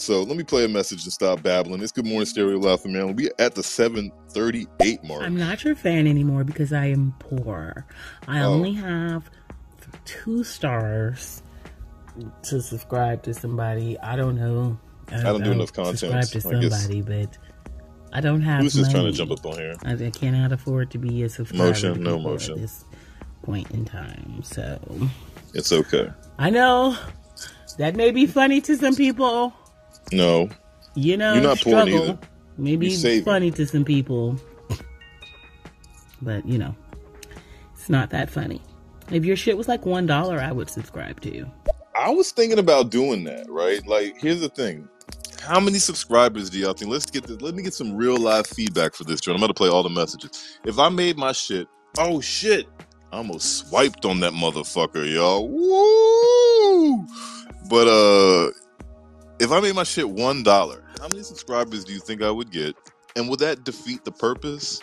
So 0.00 0.22
let 0.22 0.38
me 0.38 0.44
play 0.44 0.64
a 0.64 0.68
message 0.68 1.04
and 1.04 1.12
stop 1.12 1.42
babbling. 1.42 1.82
It's 1.82 1.92
Good 1.92 2.06
Morning 2.06 2.24
Stereo 2.24 2.58
Live 2.58 2.80
from 2.80 2.94
Maryland. 2.94 3.18
We 3.18 3.28
at 3.38 3.54
the 3.54 3.62
738 3.62 5.04
mark. 5.04 5.22
I'm 5.22 5.36
not 5.36 5.62
your 5.62 5.74
fan 5.74 6.06
anymore 6.06 6.42
because 6.42 6.72
I 6.72 6.86
am 6.86 7.14
poor. 7.18 7.84
I 8.26 8.40
Oh. 8.40 8.54
only 8.54 8.72
have 8.72 9.28
two 10.06 10.42
stars 10.42 11.42
to 12.44 12.62
subscribe 12.62 13.22
to 13.24 13.34
somebody. 13.34 13.98
I 14.00 14.16
don't 14.16 14.36
know. 14.36 14.78
I 15.12 15.22
don't 15.22 15.44
do 15.44 15.52
enough 15.52 15.74
content, 15.74 15.98
Subscribe 15.98 16.24
to 16.28 16.38
I 16.38 16.70
somebody, 16.70 17.02
but 17.02 17.36
I 18.14 18.22
don't 18.22 18.40
have. 18.40 18.62
Who's 18.62 18.72
just 18.72 18.90
trying 18.92 19.04
to 19.04 19.12
jump 19.12 19.32
up 19.32 19.44
on 19.44 19.58
here? 19.58 19.74
I, 19.84 19.92
I 19.92 20.10
cannot 20.10 20.50
afford 20.52 20.90
to 20.92 20.98
be 20.98 21.24
a 21.24 21.28
subscriber. 21.28 21.62
Motion, 21.64 22.02
no 22.02 22.18
motion. 22.18 22.54
At 22.54 22.60
this 22.62 22.84
point 23.42 23.70
in 23.72 23.84
time, 23.84 24.40
so 24.44 24.80
It's 25.52 25.72
okay. 25.72 26.08
I 26.38 26.48
know 26.48 26.96
that 27.76 27.96
may 27.96 28.12
be 28.12 28.24
funny 28.26 28.62
to 28.62 28.76
some 28.78 28.96
people. 28.96 29.52
No, 30.12 30.48
You 30.94 31.16
know, 31.16 31.34
You're 31.34 31.42
not 31.42 31.60
poor 31.60 31.86
struggle. 31.86 32.18
Maybe 32.58 33.22
funny 33.22 33.50
to 33.52 33.66
some 33.66 33.84
people, 33.84 34.36
but 36.20 36.46
you 36.46 36.58
know, 36.58 36.74
it's 37.74 37.88
not 37.88 38.10
that 38.10 38.28
funny. 38.28 38.60
If 39.10 39.24
your 39.24 39.36
shit 39.36 39.56
was 39.56 39.66
like 39.68 39.86
one 39.86 40.06
dollar, 40.06 40.38
I 40.38 40.52
would 40.52 40.68
subscribe 40.68 41.20
to 41.22 41.34
you. 41.34 41.50
I 41.96 42.10
was 42.10 42.32
thinking 42.32 42.58
about 42.58 42.90
doing 42.90 43.24
that, 43.24 43.46
right? 43.50 43.84
Like, 43.86 44.16
here's 44.18 44.40
the 44.40 44.48
thing. 44.48 44.88
How 45.42 45.58
many 45.58 45.78
subscribers 45.78 46.50
do 46.50 46.58
y'all 46.58 46.74
think? 46.74 46.90
Let's 46.90 47.06
get 47.06 47.24
this, 47.26 47.40
let 47.40 47.54
me 47.54 47.62
get 47.62 47.74
some 47.74 47.96
real 47.96 48.16
live 48.16 48.46
feedback 48.46 48.94
for 48.94 49.04
this, 49.04 49.20
John. 49.20 49.34
I'm 49.34 49.40
gonna 49.40 49.54
play 49.54 49.68
all 49.68 49.82
the 49.82 49.90
messages. 49.90 50.58
If 50.64 50.78
I 50.78 50.88
made 50.90 51.16
my 51.16 51.32
shit, 51.32 51.66
oh 51.98 52.20
shit, 52.20 52.66
I 53.12 53.16
almost 53.16 53.68
swiped 53.68 54.04
on 54.04 54.20
that 54.20 54.32
motherfucker, 54.32 55.10
y'all. 55.12 55.48
Woo! 55.48 57.06
But 57.68 57.88
uh 57.88 58.50
if 59.40 59.50
I 59.50 59.60
made 59.60 59.74
my 59.74 59.84
shit 59.84 60.08
one 60.08 60.42
dollar, 60.42 60.84
how 61.00 61.08
many 61.08 61.22
subscribers 61.22 61.84
do 61.84 61.92
you 61.92 62.00
think 62.00 62.22
I 62.22 62.30
would 62.30 62.50
get? 62.50 62.76
And 63.16 63.28
would 63.28 63.40
that 63.40 63.64
defeat 63.64 64.04
the 64.04 64.12
purpose? 64.12 64.80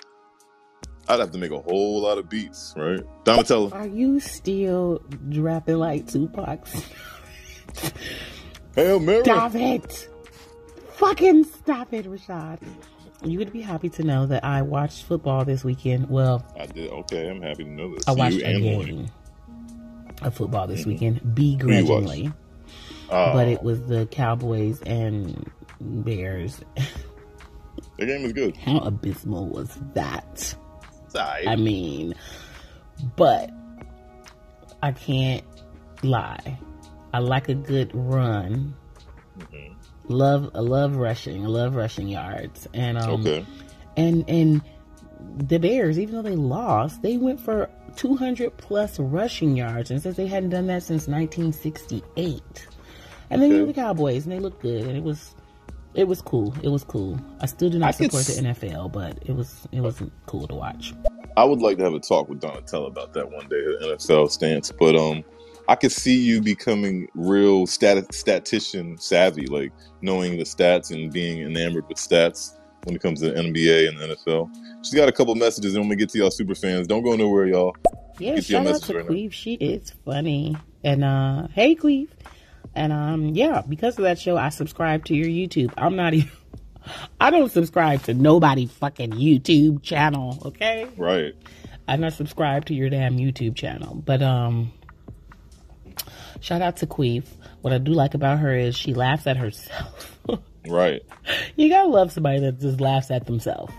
I'd 1.08 1.20
have 1.22 1.32
to 1.32 1.38
make 1.38 1.52
a 1.52 1.60
whole 1.62 2.02
lot 2.02 2.18
of 2.18 2.28
beats, 2.30 2.74
right? 2.76 3.00
Donatella. 3.24 3.72
Are 3.74 3.88
you 3.88 4.20
still 4.20 5.02
rapping 5.36 5.78
like 5.78 6.08
Tupac? 6.08 6.68
Hail 8.76 9.00
Mary. 9.00 9.24
Stop 9.24 9.56
it! 9.56 10.10
Fucking 10.96 11.46
stop 11.46 11.94
it, 11.94 12.06
Rashad. 12.06 12.60
You 13.24 13.40
would 13.40 13.52
be 13.54 13.62
happy 13.62 13.90
to 13.90 14.04
know 14.04 14.26
that 14.28 14.44
I 14.44 14.62
watched 14.62 15.06
football 15.06 15.44
this 15.46 15.64
weekend. 15.64 16.10
Well, 16.10 16.46
I 16.60 16.66
did. 16.68 16.92
Okay, 16.92 17.30
I'm 17.30 17.42
happy 17.42 17.64
to 17.64 17.70
know 17.70 17.96
this. 17.96 18.08
I 18.08 18.12
watched 18.12 18.36
you 18.36 18.46
a 18.46 18.60
game 18.60 18.76
Horny. 18.76 19.10
of 20.22 20.36
football 20.36 20.68
this 20.68 20.84
Mhm. 20.84 20.88
weekend, 20.88 21.34
begrudgingly. 21.36 22.32
Oh, 23.10 23.34
But 23.34 23.48
it 23.48 23.64
was 23.64 23.82
the 23.84 24.06
Cowboys 24.08 24.82
and 24.82 25.50
Bears. 25.82 26.60
the 27.98 28.06
game 28.06 28.24
was 28.24 28.34
good. 28.34 28.56
How 28.58 28.78
abysmal 28.80 29.48
was 29.48 29.78
that? 29.94 30.56
Alright. 31.16 31.48
I 31.48 31.56
mean, 31.56 32.14
but 33.16 33.50
I 34.84 34.92
can't 34.92 35.44
lie. 36.04 36.60
I 37.14 37.20
like 37.20 37.50
a 37.50 37.56
good 37.56 37.92
run. 37.94 38.76
Mhm. 39.40 39.74
Love, 40.10 40.52
I 40.54 40.60
love 40.60 40.96
rushing. 40.98 41.44
I 41.44 41.48
love 41.48 41.76
rushing 41.76 42.08
yards. 42.08 42.68
And 42.74 42.98
um, 42.98 43.22
Okay. 43.22 43.46
and 43.96 44.24
and 44.30 44.62
the 45.38 45.58
Bears, 45.60 45.98
even 45.98 46.16
though 46.16 46.22
they 46.22 46.36
lost, 46.36 47.02
they 47.02 47.18
went 47.18 47.40
for 47.40 47.70
200 47.96 48.56
plus 48.58 49.00
rushing 49.00 49.56
yards, 49.58 49.90
and 49.90 50.02
says 50.02 50.16
they 50.16 50.28
hadn't 50.28 50.50
done 50.52 50.68
that 50.68 50.84
since 50.84 51.08
1968. 51.08 52.68
And 53.30 53.42
then 53.42 53.50
you 53.50 53.56
Okay. 53.56 53.60
have 53.66 53.68
the 53.76 53.82
Cowboys, 53.82 54.24
and 54.26 54.32
they 54.32 54.40
looked 54.40 54.62
good, 54.62 54.84
and 54.84 54.96
it 54.98 55.04
was 55.04 55.36
it 55.94 56.08
was 56.08 56.22
cool. 56.22 56.54
It 56.62 56.70
was 56.70 56.84
cool. 56.84 57.20
I 57.42 57.48
still 57.48 57.70
do 57.70 57.80
not 57.80 57.98
could 57.98 58.12
support 58.12 58.26
the 58.26 58.50
NFL, 58.50 58.92
but 58.92 59.18
it 59.26 59.36
was 59.36 59.68
it 59.72 59.82
was 59.82 60.02
cool 60.28 60.48
to 60.48 60.56
watch. 60.56 60.94
I 61.36 61.44
would 61.44 61.60
like 61.60 61.78
to 61.78 61.84
have 61.84 61.94
a 61.94 62.00
talk 62.00 62.30
with 62.30 62.40
Donatella 62.40 62.88
about 62.88 63.14
that 63.14 63.32
one 63.32 63.48
day, 63.50 63.62
the 63.62 63.96
NFL 63.98 64.30
stance. 64.32 64.72
But 64.72 64.96
um, 64.96 65.24
I 65.68 65.76
could 65.76 65.92
see 65.92 66.16
you 66.18 66.42
becoming 66.42 67.08
real 67.16 67.66
stat- 67.68 68.14
statistician 68.14 68.98
savvy, 68.98 69.46
like 69.48 69.72
knowing 70.02 70.38
the 70.38 70.44
stats 70.44 70.92
and 70.92 71.12
being 71.12 71.42
enamored 71.42 71.88
with 71.88 71.98
stats 71.98 72.54
when 72.84 72.96
it 72.96 73.02
comes 73.02 73.20
to 73.22 73.32
the 73.32 73.40
NBA 73.40 73.90
and 73.90 74.00
the 74.00 74.16
NFL. 74.16 74.50
She's 74.84 74.94
got 74.94 75.10
a 75.10 75.12
couple 75.12 75.34
messages, 75.36 75.74
and 75.74 75.82
when 75.82 75.90
we 75.90 75.96
get 75.96 76.10
to 76.10 76.18
y'all 76.20 76.32
super 76.32 76.56
fans, 76.56 76.88
don't 76.88 77.04
go 77.04 77.16
nowhere, 77.16 77.48
y'all. 77.48 77.76
Yeah, 78.20 78.36
Get 78.36 78.46
shout 78.46 78.62
out 78.62 78.66
message 78.66 78.88
to 78.88 78.98
right 78.98 79.10
now. 79.10 79.30
She 79.32 79.54
is 79.56 79.94
funny. 80.06 80.56
And 80.84 81.04
uh 81.04 81.48
hey 81.54 81.76
Queef. 81.76 82.08
And 82.78 82.94
um 82.94 83.26
yeah, 83.30 83.64
because 83.68 83.98
of 83.98 84.04
that 84.04 84.20
show 84.20 84.38
I 84.38 84.50
subscribe 84.50 85.06
to 85.06 85.16
your 85.16 85.28
YouTube. 85.28 85.74
I'm 85.78 85.96
not 85.96 86.14
even 86.14 86.32
I 87.20 87.32
don't 87.32 87.52
subscribe 87.52 88.04
to 88.04 88.14
nobody 88.14 88.68
fucking 88.68 89.12
YouTube 89.12 89.82
channel, 89.82 90.38
okay? 90.46 90.88
Right. 90.96 91.34
I'm 91.88 92.02
not 92.02 92.14
subscribed 92.14 92.68
to 92.68 92.76
your 92.76 92.90
damn 92.90 93.18
YouTube 93.18 93.56
channel. 93.56 93.96
But 93.96 94.22
um 94.22 94.72
shout 96.40 96.62
out 96.62 96.78
to 96.78 96.88
Queef. 96.88 97.26
What 97.62 97.74
I 97.74 97.80
do 97.80 97.94
like 97.94 98.14
about 98.14 98.38
her 98.40 98.56
is 98.56 98.78
she 98.78 98.94
laughs 98.94 99.28
at 99.28 99.38
herself. 99.38 100.14
Right. 100.70 101.02
you 101.56 101.70
gotta 101.70 101.88
love 101.88 102.12
somebody 102.12 102.42
that 102.42 102.60
just 102.60 102.82
laughs 102.82 103.10
at 103.10 103.26
themselves. 103.26 103.72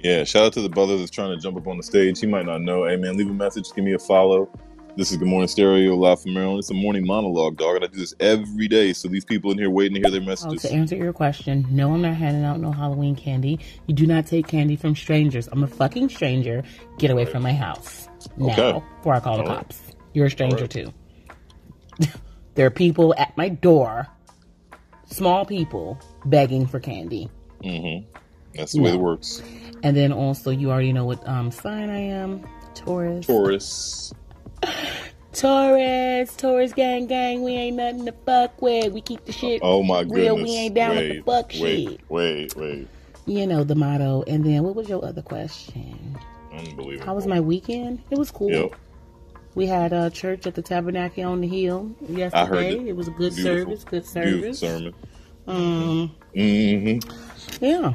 Yeah, 0.00 0.24
shout 0.24 0.42
out 0.42 0.52
to 0.54 0.60
the 0.60 0.68
brother 0.68 0.98
that's 0.98 1.12
trying 1.12 1.30
to 1.30 1.40
jump 1.40 1.56
up 1.56 1.68
on 1.68 1.76
the 1.76 1.84
stage. 1.84 2.18
He 2.18 2.26
might 2.26 2.46
not 2.46 2.62
know. 2.62 2.84
Hey 2.84 2.96
man, 2.96 3.16
leave 3.16 3.30
a 3.30 3.32
message, 3.32 3.72
give 3.76 3.84
me 3.84 3.92
a 3.92 3.98
follow. 4.00 4.50
This 4.96 5.10
is 5.10 5.16
Good 5.16 5.26
Morning 5.26 5.48
Stereo, 5.48 5.96
live 5.96 6.22
from 6.22 6.34
Maryland. 6.34 6.60
It's 6.60 6.70
a 6.70 6.74
morning 6.74 7.04
monologue, 7.04 7.56
dog, 7.56 7.74
and 7.76 7.84
I 7.84 7.88
do 7.88 7.98
this 7.98 8.14
every 8.20 8.68
day. 8.68 8.92
So 8.92 9.08
these 9.08 9.24
people 9.24 9.50
in 9.50 9.58
here 9.58 9.68
waiting 9.68 9.94
to 9.94 10.00
hear 10.00 10.10
their 10.12 10.20
Oh, 10.20 10.24
messages. 10.24 10.62
to 10.62 10.72
answer 10.72 10.94
your 10.94 11.12
question, 11.12 11.66
no, 11.68 11.92
I'm 11.92 12.02
not 12.02 12.14
handing 12.14 12.44
out 12.44 12.60
no 12.60 12.70
Halloween 12.70 13.16
candy. 13.16 13.58
You 13.88 13.94
do 13.94 14.06
not 14.06 14.26
take 14.26 14.46
candy 14.46 14.76
from 14.76 14.94
strangers. 14.94 15.48
I'm 15.50 15.64
a 15.64 15.66
fucking 15.66 16.10
stranger. 16.10 16.62
Get 16.98 17.10
away 17.10 17.24
from 17.24 17.42
my 17.42 17.52
house 17.52 18.08
now 18.36 18.52
Okay. 18.52 18.82
before 18.98 19.14
I 19.14 19.20
call 19.20 19.38
the 19.38 19.42
All 19.42 19.48
right. 19.48 19.58
cops. 19.58 19.82
You're 20.12 20.26
a 20.26 20.30
stranger 20.30 20.58
right. 20.58 20.70
too. 20.70 20.92
there 22.54 22.66
are 22.66 22.70
people 22.70 23.16
at 23.18 23.36
my 23.36 23.48
door, 23.48 24.06
small 25.06 25.44
people, 25.44 25.98
begging 26.26 26.68
for 26.68 26.78
candy. 26.78 27.28
Mm-hmm. 27.64 28.08
That's 28.54 28.72
the 28.74 28.80
way 28.80 28.90
No. 28.92 28.98
it 28.98 29.00
works. 29.02 29.42
And 29.82 29.96
then 29.96 30.12
also, 30.12 30.52
you 30.52 30.70
already 30.70 30.92
know 30.92 31.04
what 31.04 31.26
um, 31.28 31.50
sign 31.50 31.90
I 31.90 31.98
am. 31.98 32.46
Taurus. 32.76 33.26
Taurus. 33.26 34.12
Taurus. 35.32 36.36
Taurus 36.36 36.72
gang 36.72 37.06
gang. 37.06 37.42
We 37.42 37.52
ain't 37.52 37.76
nothing 37.76 38.06
to 38.06 38.12
fuck 38.24 38.60
with. 38.62 38.92
We 38.92 39.00
keep 39.00 39.24
the 39.24 39.32
shit 39.32 39.60
Oh 39.62 39.82
my 39.82 40.02
goodness. 40.04 40.18
real. 40.18 40.36
We 40.36 40.56
ain't 40.56 40.74
down 40.74 40.96
wait, 40.96 41.08
with 41.08 41.24
the 41.26 41.32
fuck 41.32 41.48
wait, 41.60 41.88
shit. 41.88 42.00
Wait, 42.08 42.56
wait, 42.56 42.88
You 43.26 43.46
know 43.46 43.64
the 43.64 43.74
motto. 43.74 44.22
And 44.26 44.44
then 44.44 44.62
what 44.62 44.74
was 44.76 44.88
your 44.88 45.04
other 45.04 45.22
question? 45.22 46.16
Unbelievable. 46.52 47.04
How 47.04 47.14
was 47.14 47.26
my 47.26 47.40
weekend? 47.40 48.02
It 48.10 48.18
was 48.18 48.30
cool. 48.30 48.50
Yep. 48.50 48.74
We 49.56 49.66
had 49.66 49.92
a 49.92 50.10
church 50.10 50.46
at 50.46 50.54
the 50.54 50.62
Tabernacle 50.62 51.24
on 51.24 51.40
the 51.40 51.48
Hill 51.48 51.94
yesterday. 52.08 52.42
I 52.42 52.46
heard 52.46 52.64
it. 52.88 52.96
was 52.96 53.08
a 53.08 53.12
good 53.12 53.34
Beautiful. 53.34 53.76
service. 53.76 53.84
Good 53.84 54.06
service. 54.06 54.60
Beautiful 54.60 54.68
sermon. 54.68 54.94
Um. 55.46 56.14
Mm-hmm. 56.34 57.64
Yeah. 57.64 57.92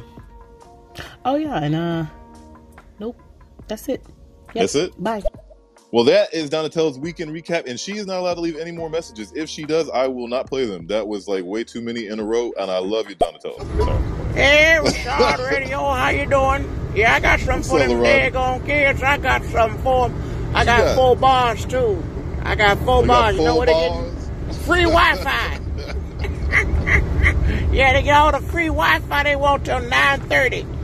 Oh 1.25 1.35
yeah, 1.35 1.57
and 1.57 1.75
uh, 1.75 2.05
nope. 2.99 3.19
That's 3.67 3.87
it. 3.89 4.03
Yep. 4.47 4.53
That's 4.55 4.75
it? 4.75 5.03
Bye. 5.03 5.21
Well, 5.91 6.03
that 6.03 6.31
is 6.35 6.51
Donatella's 6.51 6.99
weekend 6.99 7.31
recap, 7.31 7.65
and 7.67 7.79
she 7.79 7.97
is 7.97 8.05
not 8.05 8.19
allowed 8.19 8.35
to 8.35 8.41
leave 8.41 8.57
any 8.57 8.71
more 8.71 8.91
messages. 8.91 9.33
If 9.35 9.49
she 9.49 9.63
does, 9.63 9.89
I 9.89 10.05
will 10.07 10.27
not 10.27 10.45
play 10.45 10.65
them. 10.65 10.85
That 10.85 11.07
was 11.07 11.27
like 11.27 11.43
way 11.43 11.63
too 11.63 11.81
many 11.81 12.05
in 12.07 12.19
a 12.19 12.23
row, 12.23 12.51
and 12.59 12.69
I 12.69 12.77
love 12.77 13.09
you, 13.09 13.15
Donatella. 13.15 13.65
Sorry. 13.83 14.03
Hey, 14.35 14.77
Rashad 14.79 15.49
Radio, 15.49 15.79
how 15.79 16.09
you 16.09 16.27
doing? 16.27 16.69
Yeah, 16.95 17.15
I 17.15 17.19
got 17.19 17.39
something 17.39 17.63
for 17.63 17.79
them 17.79 17.89
daggone 18.03 18.63
kids. 18.67 19.01
I 19.01 19.17
got 19.17 19.43
something 19.45 19.81
for 19.81 20.09
them. 20.09 20.51
I 20.55 20.63
got, 20.63 20.77
got? 20.77 20.95
four 20.95 21.15
bars, 21.15 21.65
too. 21.65 22.03
I 22.43 22.53
got 22.53 22.77
four 22.79 23.01
You 23.01 23.07
got 23.07 23.21
bars. 23.21 23.35
you 23.35 23.43
know 23.43 23.55
four 23.55 23.65
what 23.65 23.67
they 23.67 24.53
get? 24.53 24.55
Free 24.65 24.83
Wi-Fi. 24.83 25.59
yeah, 27.73 27.93
they 27.93 28.03
get 28.03 28.15
all 28.15 28.31
the 28.31 28.41
free 28.41 28.67
Wi-Fi 28.67 29.23
they 29.23 29.35
want 29.35 29.65
till 29.65 29.79
9.30. 29.79 30.78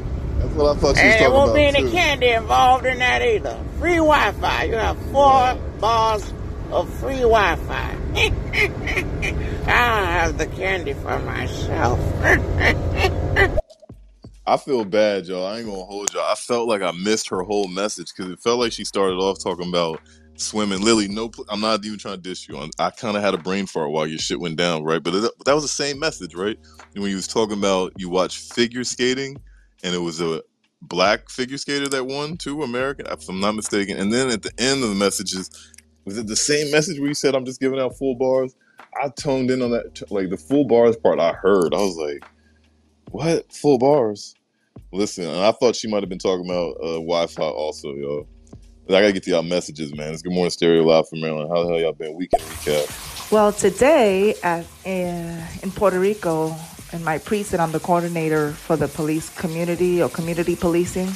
That's 0.45 0.57
what 0.57 0.77
I 0.77 0.79
thought 0.79 0.97
she 0.97 1.07
was 1.07 1.15
And 1.15 1.21
there 1.21 1.29
talking 1.29 1.33
won't 1.33 1.53
be 1.55 1.65
any 1.65 1.83
too. 1.83 1.91
candy 1.91 2.29
involved 2.29 2.85
in 2.85 2.99
that 2.99 3.21
either. 3.21 3.57
Free 3.79 3.97
Wi-Fi. 3.97 4.63
You 4.65 4.75
have 4.75 4.97
four 5.11 5.55
bars 5.79 6.33
of 6.71 6.89
free 6.99 7.21
Wi-Fi. 7.21 7.97
I'll 9.67 10.05
have 10.05 10.37
the 10.37 10.47
candy 10.47 10.93
for 10.93 11.19
myself. 11.19 11.99
I 14.45 14.57
feel 14.57 14.85
bad, 14.85 15.25
y'all. 15.27 15.45
I 15.47 15.57
ain't 15.59 15.67
gonna 15.67 15.83
hold 15.85 16.13
y'all. 16.13 16.23
I 16.29 16.35
felt 16.35 16.67
like 16.67 16.81
I 16.81 16.91
missed 16.91 17.29
her 17.29 17.43
whole 17.43 17.67
message 17.69 18.13
because 18.15 18.31
it 18.31 18.39
felt 18.41 18.59
like 18.59 18.73
she 18.73 18.85
started 18.85 19.15
off 19.15 19.43
talking 19.43 19.69
about 19.69 20.01
swimming. 20.35 20.81
Lily, 20.81 21.07
no, 21.07 21.29
pl- 21.29 21.45
I'm 21.49 21.61
not 21.61 21.85
even 21.85 21.97
trying 21.99 22.17
to 22.17 22.21
dish 22.21 22.47
you. 22.49 22.57
on. 22.57 22.71
I 22.79 22.91
kind 22.91 23.17
of 23.17 23.23
had 23.23 23.33
a 23.33 23.39
brain 23.39 23.67
fart 23.67 23.91
while 23.91 24.07
your 24.07 24.19
shit 24.19 24.39
went 24.39 24.57
down, 24.57 24.83
right? 24.83 25.01
But 25.01 25.15
it, 25.15 25.31
that 25.45 25.53
was 25.55 25.63
the 25.63 25.69
same 25.69 25.99
message, 25.99 26.35
right? 26.35 26.59
And 26.93 27.01
when 27.03 27.09
you 27.11 27.17
was 27.17 27.27
talking 27.27 27.57
about 27.57 27.93
you 27.97 28.09
watch 28.09 28.39
figure 28.39 28.83
skating, 28.83 29.37
and 29.85 29.93
it 29.93 29.99
was 29.99 30.19
a 30.19 30.41
black 30.81 31.29
figure 31.29 31.57
skater 31.57 31.87
that 31.87 32.05
won 32.05 32.37
too, 32.37 32.63
American, 32.63 33.05
if 33.05 33.29
I'm 33.29 33.39
not 33.39 33.53
mistaken. 33.53 33.97
And 33.97 34.11
then 34.11 34.29
at 34.29 34.41
the 34.41 34.51
end 34.57 34.83
of 34.83 34.89
the 34.89 34.95
messages, 34.95 35.49
was 36.05 36.17
it 36.17 36.25
the 36.25 36.35
same 36.35 36.71
message 36.71 36.99
where 36.99 37.07
you 37.07 37.13
said 37.13 37.35
I'm 37.35 37.45
just 37.45 37.59
giving 37.59 37.79
out 37.79 37.95
full 37.95 38.15
bars? 38.15 38.55
I 39.01 39.09
toned 39.09 39.51
in 39.51 39.61
on 39.61 39.71
that, 39.71 40.11
like 40.11 40.29
the 40.29 40.37
full 40.37 40.65
bars 40.65 40.97
part. 40.97 41.19
I 41.19 41.33
heard. 41.33 41.73
I 41.73 41.77
was 41.77 41.97
like, 41.97 42.25
what 43.11 43.51
full 43.53 43.77
bars? 43.77 44.33
Listen, 44.91 45.25
and 45.25 45.41
I 45.41 45.51
thought 45.51 45.75
she 45.75 45.87
might 45.87 46.01
have 46.01 46.09
been 46.09 46.19
talking 46.19 46.45
about 46.45 46.77
uh, 46.81 46.95
Wi-Fi 46.95 47.43
also. 47.43 48.27
But 48.87 48.95
I 48.95 49.01
gotta 49.01 49.13
get 49.13 49.23
to 49.23 49.31
y'all 49.31 49.43
messages, 49.43 49.93
man. 49.95 50.13
It's 50.13 50.21
Good 50.23 50.33
Morning 50.33 50.49
Stereo 50.49 50.83
Live 50.83 51.09
from 51.09 51.21
Maryland. 51.21 51.49
How 51.49 51.63
the 51.63 51.69
hell 51.69 51.79
y'all 51.79 51.93
been? 51.93 52.15
Weekend 52.15 52.43
recap. 52.43 53.31
Well, 53.31 53.51
today 53.51 54.35
at, 54.43 54.65
uh, 54.85 55.47
in 55.63 55.71
Puerto 55.71 55.99
Rico, 55.99 56.55
in 56.93 57.03
my 57.03 57.17
precinct, 57.17 57.61
I'm 57.61 57.71
the 57.71 57.79
coordinator 57.79 58.51
for 58.51 58.75
the 58.77 58.87
police 58.87 59.29
community 59.37 60.01
or 60.01 60.09
community 60.09 60.55
policing. 60.55 61.07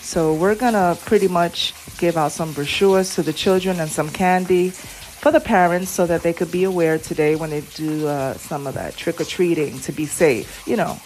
So 0.00 0.34
we're 0.34 0.54
gonna 0.54 0.96
pretty 1.06 1.28
much 1.28 1.74
give 1.98 2.16
out 2.16 2.32
some 2.32 2.52
brochures 2.52 3.14
to 3.16 3.22
the 3.22 3.32
children 3.32 3.80
and 3.80 3.90
some 3.90 4.08
candy 4.10 4.70
for 4.70 5.32
the 5.32 5.40
parents 5.40 5.90
so 5.90 6.06
that 6.06 6.22
they 6.22 6.32
could 6.32 6.52
be 6.52 6.64
aware 6.64 6.98
today 6.98 7.34
when 7.36 7.50
they 7.50 7.62
do 7.74 8.06
uh, 8.06 8.34
some 8.34 8.66
of 8.66 8.74
that 8.74 8.96
trick 8.96 9.20
or 9.20 9.24
treating 9.24 9.78
to 9.80 9.92
be 9.92 10.06
safe. 10.06 10.62
You 10.66 10.76
know, 10.76 10.96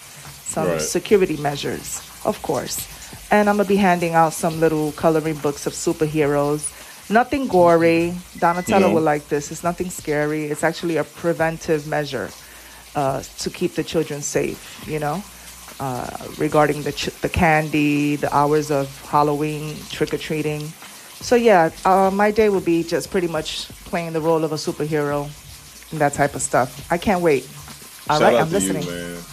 some 0.45 0.69
Right. 0.69 0.81
security 0.81 1.37
measures, 1.39 2.01
of 2.25 2.41
course. 2.43 2.87
And 3.31 3.49
I'm 3.49 3.57
gonna 3.57 3.69
be 3.69 3.77
handing 3.77 4.15
out 4.15 4.35
some 4.35 4.61
little 4.61 4.93
coloring 4.93 5.37
books 5.37 5.67
of 5.67 5.73
superheroes. 5.73 6.71
Nothing 7.11 7.49
gory. 7.49 8.15
Donatella 8.39 8.81
No. 8.83 8.91
will 8.93 9.03
like 9.03 9.29
this. 9.29 9.51
It's 9.51 9.65
nothing 9.65 9.91
scary. 9.91 10.47
It's 10.47 10.63
actually 10.63 10.99
a 10.99 11.05
preventive 11.05 11.87
measure 11.87 12.31
uh, 12.95 13.23
to 13.39 13.51
keep 13.51 13.75
the 13.75 13.85
children 13.85 14.23
safe. 14.23 14.85
You 14.89 15.01
know, 15.01 15.23
uh, 15.81 16.11
regarding 16.39 16.83
the 16.83 16.93
ch- 16.93 17.15
the 17.21 17.29
candy, 17.29 18.17
the 18.17 18.35
hours 18.35 18.71
of 18.71 18.89
Halloween 19.09 19.77
trick 19.91 20.15
or 20.15 20.19
treating. 20.19 20.75
So 21.21 21.37
yeah, 21.37 21.71
uh, 21.85 22.11
my 22.13 22.31
day 22.31 22.49
will 22.51 22.61
be 22.63 22.85
just 22.85 23.11
pretty 23.11 23.29
much 23.29 23.69
playing 23.87 24.13
the 24.13 24.21
role 24.21 24.45
of 24.45 24.53
a 24.53 24.57
superhero 24.57 25.27
and 25.93 26.01
that 26.01 26.15
type 26.15 26.35
of 26.35 26.43
stuff. 26.43 26.87
I 26.91 26.99
can't 26.99 27.23
wait. 27.23 27.49
All 28.11 28.21
Shout 28.21 28.23
right, 28.23 28.37
out 28.37 28.41
I'm 28.41 28.51
to 28.51 28.55
listening. 28.55 28.83
you, 28.85 28.91
man. 28.91 29.27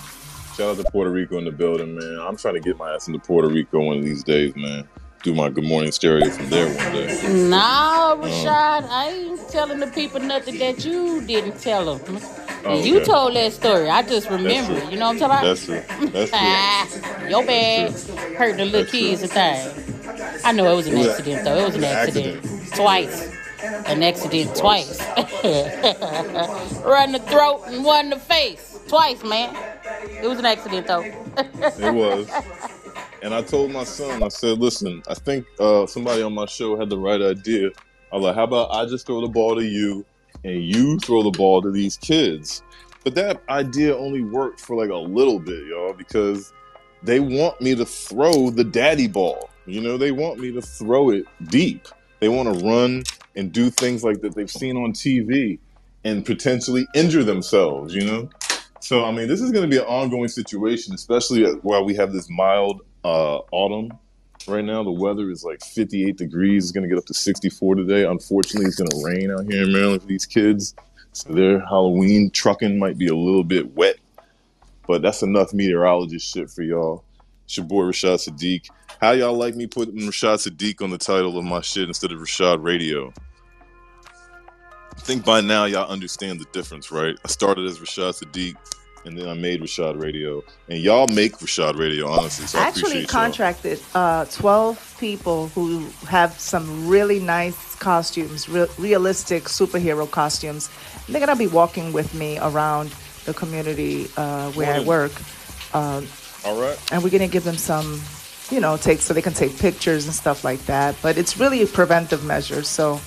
Shout 0.52 0.72
out 0.72 0.78
to 0.78 0.86
Puerto 0.86 1.12
Rico 1.12 1.38
in 1.38 1.46
the 1.46 1.52
building, 1.52 1.96
man. 1.96 2.20
I'm 2.20 2.38
trying 2.38 2.56
to 2.56 2.62
get 2.62 2.78
my 2.78 2.94
ass 2.94 3.08
into 3.08 3.20
Puerto 3.20 3.50
Rico 3.50 3.82
one 3.82 3.98
of 4.00 4.06
these 4.06 4.24
days, 4.24 4.54
man. 4.56 4.90
Do 5.24 5.34
my 5.34 5.50
Good 5.50 5.66
Morning 5.66 5.92
Stereo 5.92 6.32
from 6.32 6.50
there 6.50 6.70
one 6.70 6.92
day. 6.92 7.10
Nah, 7.50 8.14
Um, 8.22 8.22
Rashad, 8.22 8.86
I 8.90 9.10
ain't 9.12 9.50
telling 9.50 9.80
the 9.80 9.88
people 9.88 10.20
nothing 10.22 10.58
that 10.60 10.86
you 10.86 11.22
didn't 11.22 11.60
tell 11.60 11.96
them. 11.98 12.20
Oh, 12.66 12.84
You 12.84 12.98
okay. 12.98 13.06
told 13.06 13.36
that 13.36 13.54
story. 13.54 13.90
I 13.90 14.02
just 14.04 14.30
remember. 14.30 14.74
It. 14.74 14.92
You 14.92 14.98
know 15.00 15.08
what 15.14 15.22
I'm 15.22 15.30
talking 15.30 15.38
about? 15.38 15.44
That's 15.44 15.70
it. 15.70 15.88
That's. 16.14 16.32
Ah, 16.34 17.28
your 17.28 17.46
bad. 17.46 17.92
Hurting 18.38 18.58
the 18.58 18.66
little 18.66 18.82
That's 18.82 18.92
kids 18.92 19.24
a 19.24 19.28
thing. 19.28 20.40
I 20.44 20.52
know 20.52 20.72
it 20.72 20.76
was 20.76 20.88
an 20.88 20.98
It 20.98 21.10
accident 21.10 21.46
though. 21.46 21.58
It 21.58 21.66
was 21.66 21.76
an 21.76 21.84
it 21.84 21.88
an 21.88 21.98
accident. 21.98 22.74
Twice. 22.76 23.36
An 23.88 24.04
accident 24.04 24.56
twice. 24.56 25.00
Run 26.84 27.12
the 27.12 27.20
throat 27.28 27.64
and 27.68 27.84
one 27.86 28.10
the 28.10 28.20
face. 28.20 28.80
Twice, 28.88 29.24
man. 29.24 29.56
It 30.22 30.28
was 30.28 30.40
an 30.40 30.46
accident 30.46 30.88
though. 30.88 31.02
It 31.78 31.94
was. 31.94 32.30
And 33.22 33.34
I 33.34 33.42
told 33.42 33.72
my 33.72 33.84
son, 33.84 34.24
I 34.24 34.30
said, 34.30 34.60
listen, 34.60 35.04
I 35.08 35.14
think 35.14 35.46
uh, 35.60 35.86
somebody 35.86 36.22
on 36.22 36.34
my 36.34 36.46
show 36.46 36.78
had 36.80 36.90
the 36.90 36.98
right 36.98 37.22
idea. 37.22 37.70
I 38.12 38.16
was 38.16 38.24
like, 38.24 38.36
how 38.36 38.46
about 38.46 38.72
I 38.72 38.86
just 38.86 39.06
throw 39.06 39.22
the 39.22 39.28
ball 39.28 39.56
to 39.56 39.64
you 39.64 40.06
and 40.44 40.64
you 40.64 40.98
throw 41.00 41.24
the 41.24 41.32
ball 41.32 41.62
to 41.62 41.72
these 41.72 41.98
kids? 41.98 42.64
But 43.04 43.16
that 43.16 43.42
idea 43.50 43.98
only 43.98 44.24
worked 44.24 44.60
for 44.60 44.76
like 44.76 44.90
a 44.90 44.96
little 44.96 45.40
bit, 45.40 45.66
y'all, 45.68 45.94
because 45.94 46.54
they 47.04 47.20
want 47.20 47.62
me 47.62 47.76
to 47.76 47.86
throw 47.86 48.50
the 48.50 48.64
daddy 48.64 49.08
ball. 49.08 49.50
You 49.66 49.82
know, 49.82 49.98
they 49.98 50.12
want 50.12 50.40
me 50.40 50.52
to 50.52 50.62
throw 50.62 51.12
it 51.12 51.26
deep. 51.46 51.88
They 52.20 52.28
want 52.28 52.54
to 52.54 52.66
run 52.66 53.04
and 53.36 53.52
do 53.52 53.70
things 53.70 54.04
like 54.04 54.22
that 54.22 54.36
they've 54.36 54.50
seen 54.50 54.76
on 54.76 54.92
TV 54.92 55.60
and 56.04 56.26
potentially 56.26 56.88
injure 56.94 57.24
themselves, 57.24 57.94
you 57.94 58.06
know? 58.06 58.30
So, 58.82 59.06
I 59.06 59.12
mean, 59.12 59.28
this 59.28 59.42
is 59.42 59.52
going 59.52 59.70
to 59.70 59.70
be 59.70 59.78
an 59.78 59.88
ongoing 59.88 60.28
situation, 60.28 60.94
especially 60.94 61.44
while 61.62 61.86
we 61.86 61.96
have 61.96 62.14
this 62.14 62.30
mild 62.30 62.82
uh, 63.04 63.40
autumn. 63.52 63.92
Right 64.50 64.66
now, 64.66 64.82
the 64.84 64.92
weather 64.92 65.30
is 65.30 65.44
like 65.44 65.64
58 65.64 66.18
degrees. 66.18 66.64
It's 66.64 66.72
going 66.72 66.82
to 66.82 66.90
get 66.90 66.98
up 66.98 67.06
to 67.06 67.14
64 67.14 67.76
today. 67.76 68.06
Unfortunately, 68.06 68.66
it's 68.66 68.78
going 68.78 68.90
to 68.90 69.04
rain 69.06 69.30
out 69.30 69.46
here 69.46 69.64
in 69.64 69.72
Maryland 69.72 70.02
for 70.02 70.08
these 70.08 70.26
kids. 70.26 70.74
So, 71.12 71.32
their 71.32 71.60
Halloween 71.60 72.32
trucking 72.32 72.80
might 72.80 72.98
be 72.98 73.08
a 73.10 73.16
little 73.16 73.44
bit 73.44 73.76
wet. 73.76 73.98
But 74.88 75.04
that's 75.04 75.22
enough 75.22 75.54
meteorologist 75.54 76.34
shit 76.34 76.50
for 76.50 76.64
y'all. 76.64 77.04
It's 77.46 77.58
your 77.58 77.68
boy 77.68 77.84
Rashad 77.84 78.28
Sadiq. 78.28 78.70
How 79.00 79.12
y'all 79.12 79.38
like 79.38 79.56
me 79.56 79.68
putting 79.68 80.00
Rashad 80.00 80.48
Sadiq 80.50 80.82
on 80.82 80.90
the 80.90 80.98
title 80.98 81.38
of 81.38 81.46
my 81.46 81.62
shit 81.62 81.88
instead 81.88 82.12
of 82.12 82.20
Rashad 82.20 82.64
Radio? 82.64 83.14
I 84.96 85.00
think 85.02 85.24
by 85.24 85.42
now 85.42 85.66
y'all 85.66 85.90
understand 85.90 86.40
the 86.40 86.46
difference, 86.54 86.92
right? 86.92 87.16
I 87.24 87.28
started 87.28 87.68
as 87.68 87.78
Rashad 87.78 88.24
Sadiq, 88.24 88.56
and 89.06 89.18
then 89.18 89.28
I 89.28 89.34
made 89.34 89.62
Rashad 89.62 90.00
Radio, 90.02 90.44
and 90.68 90.80
y'all 90.80 91.08
make 91.08 91.38
Rashad 91.38 91.78
Radio, 91.78 92.08
honestly. 92.08 92.48
So 92.48 92.60
I, 92.60 92.64
actually 92.64 93.06
contracted 93.06 93.82
uh, 93.96 94.26
12 94.26 94.98
people 95.00 95.48
who 95.50 95.86
have 96.08 96.40
some 96.40 96.88
really 96.88 97.20
nice 97.20 97.76
costumes, 97.76 98.50
re- 98.50 98.68
realistic 98.78 99.44
superhero 99.44 100.10
costumes. 100.10 100.70
And 101.06 101.16
they're 101.16 101.26
going 101.26 101.36
to 101.36 101.40
be 101.40 101.48
walking 101.48 101.94
with 101.94 102.14
me 102.14 102.38
around 102.40 102.94
the 103.26 103.34
community 103.34 104.10
uh, 104.18 104.52
where 104.52 104.74
I 104.74 104.80
work. 104.82 105.14
Um, 105.74 106.08
All 106.46 106.60
right. 106.60 106.78
and 106.92 107.04
we're 107.04 107.10
going 107.10 107.22
to 107.22 107.28
give 107.28 107.44
them 107.44 107.58
some, 107.58 108.02
you 108.50 108.60
know, 108.60 108.78
take 108.78 109.00
so 109.00 109.14
they 109.14 109.22
can 109.22 109.34
take 109.34 109.58
pictures 109.58 110.06
and 110.06 110.14
stuff 110.14 110.44
like 110.44 110.66
that. 110.66 110.96
But 111.02 111.18
it's 111.18 111.38
really 111.38 111.62
a 111.62 111.68
preventive 111.68 112.24
measure. 112.26 112.64
So 112.64 113.00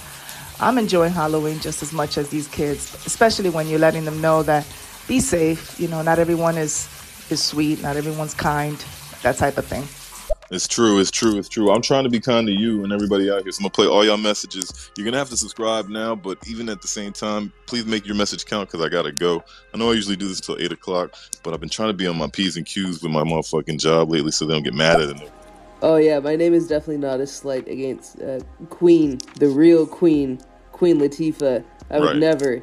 I'm 0.61 0.79
enjoying 0.79 1.13
Halloween 1.13 1.59
just 1.61 1.83
as 1.83 1.93
much 1.93 2.17
as 2.17 2.31
these 2.31 2.49
kids, 2.49 2.95
especially 3.07 3.51
when 3.51 3.69
you're 3.69 3.81
letting 3.81 4.05
them 4.05 4.21
know 4.21 4.43
that 4.45 4.67
be 5.09 5.21
safe. 5.21 5.79
You 5.79 5.89
know, 5.89 6.03
not 6.03 6.19
everyone 6.19 6.57
is 6.59 6.89
is 7.31 7.43
sweet, 7.43 7.83
not 7.83 7.97
everyone's 7.97 8.35
kind, 8.35 8.77
that 9.23 9.37
type 9.37 9.57
of 9.59 9.67
thing. 9.67 9.85
It's 10.51 10.69
true. 10.69 10.99
It's 11.01 11.11
true. 11.11 11.39
It's 11.39 11.49
true. 11.49 11.73
I'm 11.73 11.81
trying 11.81 12.05
to 12.05 12.11
be 12.11 12.21
kind 12.21 12.47
to 12.47 12.53
you 12.53 12.85
and 12.85 12.93
everybody 12.93 13.31
out 13.31 13.43
here. 13.43 13.53
So 13.53 13.61
I'm 13.61 13.63
gonna 13.65 13.71
play 13.71 13.87
all 13.87 14.05
y'all 14.05 14.19
messages. 14.19 14.91
You're 14.97 15.07
gonna 15.07 15.17
have 15.17 15.31
to 15.31 15.37
subscribe 15.37 15.89
now, 15.89 16.15
but 16.15 16.37
even 16.47 16.69
at 16.69 16.83
the 16.83 16.89
same 16.89 17.13
time, 17.13 17.51
please 17.67 17.87
make 17.87 18.05
your 18.05 18.17
message 18.17 18.45
count 18.45 18.69
because 18.71 18.85
I 18.85 18.91
gotta 18.91 19.13
go. 19.13 19.43
I 19.73 19.79
know 19.79 19.91
I 19.91 19.95
usually 19.95 20.17
do 20.17 20.29
this 20.29 20.41
till 20.43 20.59
eight 20.61 20.71
o'clock, 20.73 21.15
but 21.43 21.55
I've 21.55 21.61
been 21.61 21.71
trying 21.71 21.89
to 21.89 21.95
be 21.95 22.07
on 22.07 22.19
my 22.19 22.29
p's 22.29 22.59
and 22.59 22.67
q's 22.67 23.03
with 23.03 23.13
my 23.13 23.23
motherfucking 23.23 23.79
job 23.81 24.11
lately, 24.11 24.31
so 24.31 24.45
they 24.45 24.53
don't 24.53 24.63
get 24.63 24.75
mad 24.75 25.01
at 25.01 25.17
me. 25.17 25.27
Oh 25.81 25.97
yeah, 25.97 26.21
my 26.21 26.37
name 26.37 26.53
is 26.53 26.69
definitely 26.69 26.99
not 26.99 27.21
a 27.21 27.27
slight 27.27 27.67
against 27.67 28.21
uh, 28.21 28.41
Queen, 28.69 29.19
the 29.37 29.49
real 29.49 29.87
Queen, 29.87 30.39
Queen 30.73 30.99
Latifah. 31.01 31.65
I 31.91 31.99
would 31.99 32.07
Right. 32.09 32.17
never. 32.17 32.63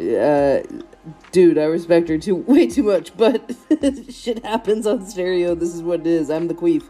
Uh, 0.00 0.62
dude, 1.32 1.58
I 1.58 1.64
respect 1.64 2.08
her 2.08 2.18
too 2.18 2.36
way 2.48 2.66
too 2.66 2.82
much, 2.82 3.16
but 3.16 3.54
shit 4.10 4.44
happens 4.44 4.86
on 4.86 5.06
stereo. 5.06 5.54
This 5.54 5.74
is 5.74 5.82
what 5.82 6.00
it 6.00 6.06
is. 6.06 6.30
I'm 6.30 6.48
the 6.48 6.54
queef. 6.54 6.84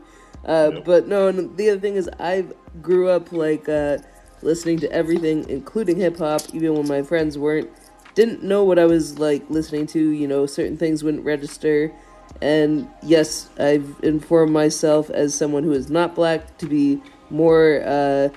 Uh, 0.44 0.80
But 0.84 1.08
no, 1.08 1.28
and 1.28 1.56
the 1.56 1.70
other 1.70 1.80
thing 1.80 1.96
is, 1.96 2.08
I 2.20 2.46
grew 2.82 3.08
up 3.08 3.32
like 3.32 3.68
uh, 3.68 3.98
listening 4.42 4.78
to 4.80 4.92
everything, 4.92 5.48
including 5.48 5.96
hip 5.96 6.18
hop, 6.18 6.42
even 6.52 6.74
when 6.74 6.88
my 6.88 7.02
friends 7.02 7.38
weren't. 7.38 7.70
Didn't 8.14 8.42
know 8.44 8.62
what 8.62 8.78
I 8.78 8.84
was 8.84 9.18
like 9.18 9.48
listening 9.50 9.86
to. 9.88 10.00
You 10.10 10.28
know, 10.28 10.46
certain 10.46 10.76
things 10.76 11.02
wouldn't 11.02 11.24
register. 11.24 11.92
And 12.40 12.88
yes, 13.02 13.48
I've 13.58 13.96
informed 14.02 14.52
myself 14.52 15.10
as 15.10 15.34
someone 15.34 15.64
who 15.64 15.72
is 15.72 15.88
not 15.88 16.14
black 16.14 16.58
to 16.58 16.66
be 16.66 17.00
more 17.30 17.82
uh, 17.84 18.28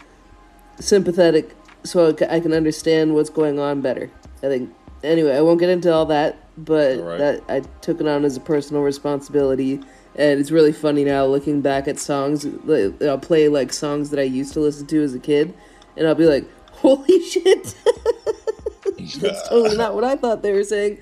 sympathetic 0.80 1.56
so 1.84 2.16
I 2.30 2.40
can 2.40 2.54
understand 2.54 3.14
what's 3.14 3.30
going 3.30 3.60
on 3.60 3.82
better. 3.82 4.10
I 4.42 4.48
think. 4.48 4.74
Anyway, 5.04 5.36
I 5.36 5.42
won't 5.42 5.60
get 5.60 5.70
into 5.70 5.94
all 5.94 6.06
that, 6.08 6.38
but 6.58 7.00
Alright. 7.00 7.20
that 7.20 7.44
I 7.48 7.60
took 7.82 8.02
it 8.02 8.08
on 8.08 8.26
as 8.26 8.36
a 8.36 8.40
personal 8.40 8.82
responsibility, 8.84 9.76
and 10.16 10.40
it's 10.40 10.52
really 10.52 10.74
funny 10.74 11.04
now 11.04 11.26
looking 11.26 11.62
back 11.62 11.88
at 11.88 12.00
songs. 12.00 12.46
like, 12.46 13.02
I'll 13.04 13.20
play 13.20 13.48
like 13.48 13.72
songs 13.72 14.10
that 14.10 14.20
I 14.20 14.24
used 14.24 14.54
to 14.54 14.60
listen 14.60 14.88
to 14.88 15.04
as 15.04 15.14
a 15.14 15.20
kid, 15.20 15.54
and 15.96 16.08
I'll 16.08 16.16
be 16.16 16.26
like, 16.26 16.46
"Holy 16.72 17.22
shit!" 17.30 17.76
That's 19.20 19.48
totally 19.48 19.78
not 19.78 19.94
what 19.94 20.04
I 20.04 20.16
thought 20.16 20.42
they 20.42 20.52
were 20.52 20.64
saying. 20.64 21.00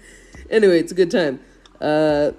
Anyway, 0.50 0.80
it's 0.80 0.92
a 0.92 0.96
good 0.96 1.12
time. 1.12 1.40
Uh, 1.80 2.32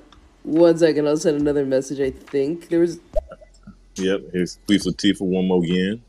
one 0.43 0.79
second, 0.79 1.09
I'll 1.09 1.17
send 1.17 1.41
another 1.41 1.65
message. 1.65 2.01
I 2.01 2.11
think 2.11 2.69
there 2.69 2.81
was. 2.81 3.01
Yep. 3.97 4.25
Here's 4.33 4.59
Queef 4.69 4.87
Latifah 4.87 5.23
one 5.23 5.47
more 5.47 5.65
again. 5.65 6.03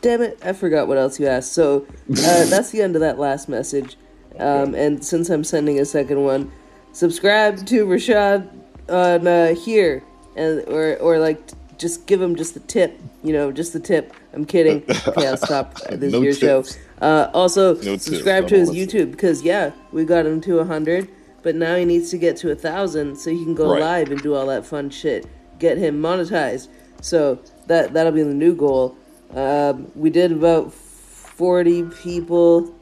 Damn 0.00 0.22
it, 0.22 0.38
I 0.42 0.52
forgot 0.52 0.88
what 0.88 0.98
else 0.98 1.20
you 1.20 1.26
asked. 1.26 1.52
So 1.52 1.86
uh, 2.10 2.14
that's 2.46 2.70
the 2.70 2.82
end 2.82 2.96
of 2.96 3.00
that 3.00 3.18
last 3.18 3.48
message. 3.48 3.96
Um, 4.38 4.74
and 4.74 5.04
since 5.04 5.30
I'm 5.30 5.44
sending 5.44 5.78
a 5.80 5.84
second 5.84 6.22
one, 6.22 6.50
subscribe 6.92 7.64
to 7.66 7.86
Rashad 7.86 8.48
on 8.88 9.26
uh, 9.26 9.54
here, 9.54 10.02
and 10.36 10.60
or 10.68 10.96
or 10.98 11.18
like 11.18 11.40
just 11.78 12.06
give 12.06 12.20
him 12.22 12.36
just 12.36 12.54
the 12.54 12.60
tip. 12.60 12.98
You 13.22 13.32
know, 13.32 13.50
just 13.52 13.72
the 13.72 13.80
tip. 13.80 14.12
I'm 14.32 14.44
kidding. 14.44 14.82
Okay, 15.08 15.26
I'll 15.26 15.36
stop. 15.36 15.74
This 15.90 16.12
No 16.12 16.22
is 16.22 16.40
your 16.40 16.60
tips. 16.62 16.74
show. 16.74 16.80
Uh, 17.00 17.30
also, 17.32 17.74
No 17.76 17.96
subscribe 17.96 18.48
to 18.48 18.58
his 18.58 18.70
YouTube 18.70 19.10
because 19.10 19.42
yeah, 19.42 19.72
we 19.92 20.04
got 20.04 20.26
him 20.26 20.40
to 20.42 20.62
hundred, 20.64 21.08
but 21.42 21.54
now 21.54 21.76
he 21.76 21.84
needs 21.84 22.10
to 22.10 22.18
get 22.18 22.36
to 22.38 22.50
a 22.50 22.54
thousand 22.54 23.16
so 23.16 23.30
he 23.30 23.42
can 23.44 23.54
go 23.54 23.72
Right. 23.72 23.80
live 23.80 24.10
and 24.10 24.20
do 24.22 24.34
all 24.34 24.46
that 24.46 24.66
fun 24.66 24.90
shit. 24.90 25.26
Get 25.58 25.78
him 25.78 26.00
monetized. 26.02 26.68
So 27.00 27.38
that 27.66 27.94
that'll 27.94 28.12
be 28.12 28.22
the 28.22 28.34
new 28.34 28.54
goal. 28.54 28.96
Um, 29.34 29.90
we 29.94 30.10
did 30.10 30.32
about 30.32 30.72
forty 30.72 31.82
people. 31.84 32.74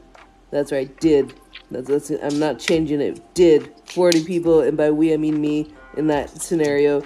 That's 0.51 0.71
right, 0.71 0.95
did. 0.99 1.33
That's, 1.71 1.87
that's 1.87 2.09
I'm 2.09 2.39
not 2.39 2.59
changing 2.59 3.01
it. 3.01 3.33
Did 3.33 3.71
forty 3.85 4.23
people, 4.23 4.61
and 4.61 4.77
by 4.77 4.91
we 4.91 5.13
I 5.13 5.17
mean 5.17 5.39
me 5.39 5.73
in 5.97 6.07
that 6.07 6.41
scenario. 6.41 7.03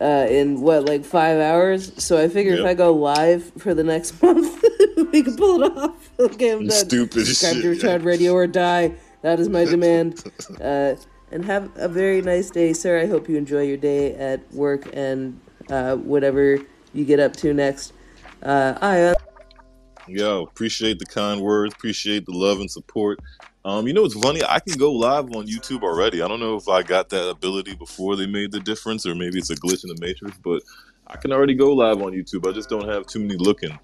Uh, 0.00 0.26
in 0.28 0.60
what 0.60 0.84
like 0.86 1.04
five 1.04 1.38
hours? 1.38 1.92
So 2.02 2.20
I 2.20 2.28
figure 2.28 2.54
if 2.54 2.66
I 2.66 2.74
go 2.74 2.92
live 2.92 3.52
for 3.58 3.74
the 3.74 3.84
next 3.84 4.20
month, 4.22 4.60
we 5.12 5.22
can 5.22 5.36
pull 5.36 5.62
it 5.62 5.76
off. 5.76 6.10
Okay, 6.18 6.50
I'm 6.50 6.66
done. 6.66 6.70
stupid 6.70 7.26
Subscribe 7.26 7.54
to 7.54 7.60
shit. 7.60 7.70
Richard 7.82 8.02
Radio 8.02 8.32
or 8.32 8.48
die. 8.48 8.92
That 9.22 9.38
is 9.40 9.48
my 9.48 9.64
demand. 9.64 10.22
Uh, 10.60 10.96
and 11.30 11.44
have 11.44 11.70
a 11.76 11.88
very 11.88 12.22
nice 12.22 12.50
day, 12.50 12.72
sir. 12.72 13.00
I 13.00 13.06
hope 13.06 13.28
you 13.28 13.36
enjoy 13.36 13.62
your 13.62 13.76
day 13.76 14.14
at 14.14 14.40
work 14.52 14.88
and 14.92 15.40
uh, 15.68 15.96
whatever 15.96 16.58
you 16.92 17.04
get 17.04 17.18
up 17.18 17.34
to 17.36 17.52
next. 17.52 17.92
Uh, 18.42 18.78
I 18.80 19.14
Yo, 20.06 20.42
appreciate 20.42 20.98
the 20.98 21.06
kind 21.06 21.40
words, 21.40 21.74
appreciate 21.74 22.26
the 22.26 22.32
love 22.32 22.60
and 22.60 22.70
support. 22.70 23.18
Um, 23.64 23.86
you 23.86 23.94
know 23.94 24.02
what's 24.02 24.14
funny? 24.14 24.42
I 24.44 24.60
can 24.60 24.76
go 24.78 24.92
live 24.92 25.34
on 25.34 25.46
YouTube 25.46 25.82
already. 25.82 26.20
I 26.20 26.28
don't 26.28 26.40
know 26.40 26.56
if 26.56 26.68
I 26.68 26.82
got 26.82 27.08
that 27.10 27.28
ability 27.28 27.74
before 27.74 28.14
they 28.14 28.26
made 28.26 28.52
the 28.52 28.60
difference, 28.60 29.06
or 29.06 29.14
maybe 29.14 29.38
it's 29.38 29.50
a 29.50 29.56
glitch 29.56 29.84
in 29.84 29.94
the 29.94 29.96
matrix, 30.00 30.36
but 30.38 30.62
I 31.06 31.16
can 31.16 31.32
already 31.32 31.54
go 31.54 31.72
live 31.72 32.02
on 32.02 32.12
YouTube. 32.12 32.48
I 32.48 32.52
just 32.52 32.68
don't 32.68 32.88
have 32.88 33.06
too 33.06 33.20
many 33.20 33.36
looking. 33.36 33.78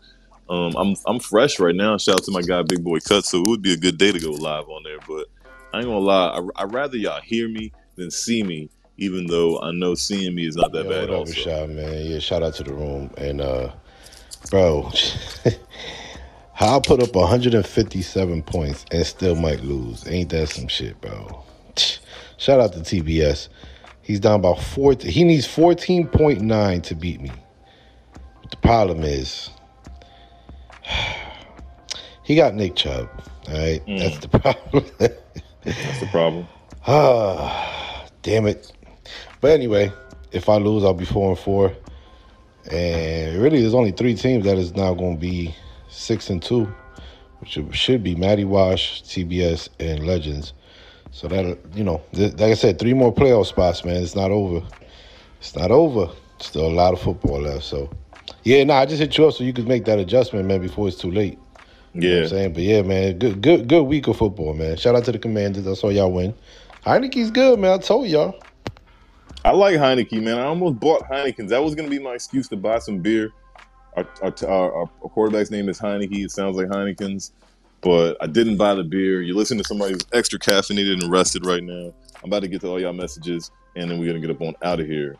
Um, 0.51 0.75
I'm 0.77 0.97
I'm 1.07 1.21
fresh 1.21 1.59
right 1.61 1.75
now. 1.75 1.97
Shout 1.97 2.17
out 2.17 2.25
to 2.25 2.33
my 2.33 2.43
guy 2.43 2.63
Big 2.63 2.85
Boy 2.85 2.99
Cut. 2.99 3.25
So 3.25 3.39
it 3.39 3.49
would 3.49 3.63
be 3.63 3.73
a 3.73 3.77
good 3.77 3.97
day 3.97 4.13
to 4.13 4.19
go 4.19 4.33
live 4.33 4.69
on 4.69 4.83
there. 4.83 4.99
But 5.07 5.29
I 5.73 5.79
ain't 5.79 5.87
gonna 5.87 5.99
lie, 5.99 6.29
I 6.57 6.65
would 6.65 6.75
rather 6.75 6.97
y'all 6.97 7.21
hear 7.21 7.49
me 7.49 7.73
than 7.97 8.11
see 8.11 8.43
me, 8.43 8.69
even 8.99 9.27
though 9.27 9.61
I 9.61 9.71
know 9.71 9.95
seeing 9.95 10.35
me 10.35 10.47
is 10.47 10.57
not 10.57 10.73
that 10.73 10.85
Yo, 10.85 10.91
bad. 10.91 11.11
Also, 11.11 11.33
Rashad, 11.33 11.71
man? 11.71 12.07
Yeah, 12.07 12.19
shout 12.19 12.43
out 12.43 12.55
to 12.55 12.65
the 12.65 12.75
room. 12.75 13.11
And, 13.17 13.41
uh, 13.41 13.73
bro, 14.51 14.91
how 16.61 16.77
I 16.77 16.81
put 16.81 17.03
up 17.03 17.15
157 17.15 18.43
points 18.43 18.85
and 18.93 19.07
still 19.07 19.35
might 19.35 19.61
lose. 19.61 20.07
Ain't 20.07 20.29
that 20.29 20.51
some 20.51 20.69
shit, 20.69 21.01
bro? 21.01 21.43
Shout 22.37 22.61
out 22.61 22.75
to 22.75 22.81
TBS. 22.81 23.49
He's 24.03 24.21
down 24.21 24.41
about 24.41 24.61
14. 24.61 25.11
He 25.11 25.25
needs 25.25 25.49
14.9 25.49 26.83
to 26.83 26.95
beat 26.95 27.23
me. 27.23 27.33
But 28.43 28.51
the 28.51 28.57
problem 28.59 29.05
is, 29.05 29.49
he 32.25 32.37
got 32.37 32.55
Nick 32.55 32.77
Chubb. 32.77 33.09
All 33.49 33.55
right, 33.55 33.81
that's 33.87 34.19
the 34.19 34.29
problem. 34.29 34.85
that's 34.99 36.01
the 36.01 36.09
problem. 36.11 36.47
Ah, 36.87 38.05
damn 38.23 38.47
it. 38.47 38.71
But 39.41 39.53
anyway, 39.53 39.91
if 40.31 40.51
I 40.51 40.57
lose, 40.57 40.85
I'll 40.85 40.93
be 40.93 41.07
four 41.07 41.31
and 41.31 41.39
four. 41.39 41.73
And 42.71 43.41
really, 43.41 43.63
there's 43.63 43.73
only 43.73 43.93
three 43.93 44.15
teams 44.15 44.45
that 44.45 44.59
is 44.59 44.75
now 44.75 44.93
going 44.93 45.15
to 45.15 45.21
be 45.21 45.55
six 46.01 46.31
and 46.31 46.43
two, 46.43 46.73
which 47.41 47.59
should 47.73 48.03
be 48.03 48.15
Matty 48.15 48.45
Wash, 48.45 49.03
TBS, 49.03 49.69
and 49.79 50.07
Legends. 50.07 50.53
So 51.13 51.29
that 51.29 51.59
you 51.75 51.85
know, 51.85 52.01
th- 52.13 52.33
like 52.35 52.53
I 52.53 52.55
said, 52.55 52.79
three 52.79 52.95
more 52.95 53.13
playoff 53.15 53.47
spots, 53.47 53.85
man. 53.85 54.03
It's 54.03 54.15
not 54.17 54.31
over. 54.31 54.67
It's 55.39 55.55
not 55.57 55.71
over. 55.71 56.13
Still 56.39 56.67
a 56.67 56.73
lot 56.73 56.95
of 56.95 57.01
football 57.01 57.41
left. 57.43 57.65
So, 57.65 57.91
yeah, 58.45 58.65
nah, 58.65 58.79
I 58.79 58.87
just 58.87 59.01
hit 59.01 59.17
you 59.19 59.27
up 59.27 59.35
so 59.35 59.45
you 59.45 59.53
could 59.53 59.69
make 59.69 59.85
that 59.85 59.99
adjustment, 59.99 60.47
man, 60.47 60.61
before 60.61 60.89
it's 60.89 60.97
too 60.97 61.11
late. 61.11 61.39
You 61.99 62.03
know 62.03 62.09
what 62.09 62.17
Yeah. 62.17 62.23
I'm 62.23 62.29
saying? 62.29 62.53
But 62.55 62.63
yeah, 62.63 62.83
man, 62.83 63.19
good 63.19 63.43
good 63.43 63.69
good 63.69 63.83
week 63.83 64.07
of 64.09 64.17
football, 64.17 64.55
man. 64.55 64.77
Shout 64.77 64.95
out 64.97 65.05
to 65.05 65.13
the 65.13 65.19
commanders. 65.19 65.67
I 65.67 65.75
saw 65.75 65.89
y'all 65.91 66.13
win. 66.13 66.35
Heinicke's 66.87 67.31
good, 67.31 67.59
man. 67.59 67.73
I 67.73 67.79
told 67.79 68.07
y'all. 68.09 68.41
I 69.45 69.53
like 69.53 69.77
Heineken, 69.77 70.23
man. 70.23 70.39
I 70.39 70.45
almost 70.45 70.79
bought 70.79 71.03
Heinekens. 71.09 71.49
That 71.49 71.63
was 71.63 71.75
gonna 71.75 71.89
be 71.89 71.99
my 71.99 72.13
excuse 72.15 72.49
to 72.49 72.57
buy 72.57 72.79
some 72.79 72.99
beer. 73.01 73.33
Our, 73.97 74.07
our, 74.23 74.35
our, 74.49 74.73
our 74.83 74.87
quarterback's 74.87 75.51
name 75.51 75.69
is 75.69 75.81
Heinicke. 75.81 76.25
It 76.25 76.31
sounds 76.31 76.57
like 76.57 76.69
Heineken's, 76.69 77.33
but 77.81 78.17
I 78.21 78.27
didn't 78.27 78.57
buy 78.57 78.75
the 78.75 78.85
beer. 78.85 79.23
You 79.23 79.35
listen 79.35 79.59
to 79.59 79.65
somebody 79.65 79.93
who's 79.93 80.07
extra 80.13 80.39
caffeinated 80.39 81.03
and 81.03 81.11
rested 81.11 81.45
right 81.45 81.63
now. 81.63 81.93
I'm 82.23 82.31
about 82.31 82.41
to 82.41 82.49
get 82.49 82.61
to 82.63 82.69
all 82.69 82.81
y'all 82.81 82.93
messages, 82.93 83.51
and 83.77 83.91
then 83.91 83.99
we're 83.99 84.07
gonna 84.07 84.21
get 84.21 84.31
up 84.31 84.41
on 84.41 84.55
out 84.63 84.81
of 84.81 84.87
here. 84.87 85.17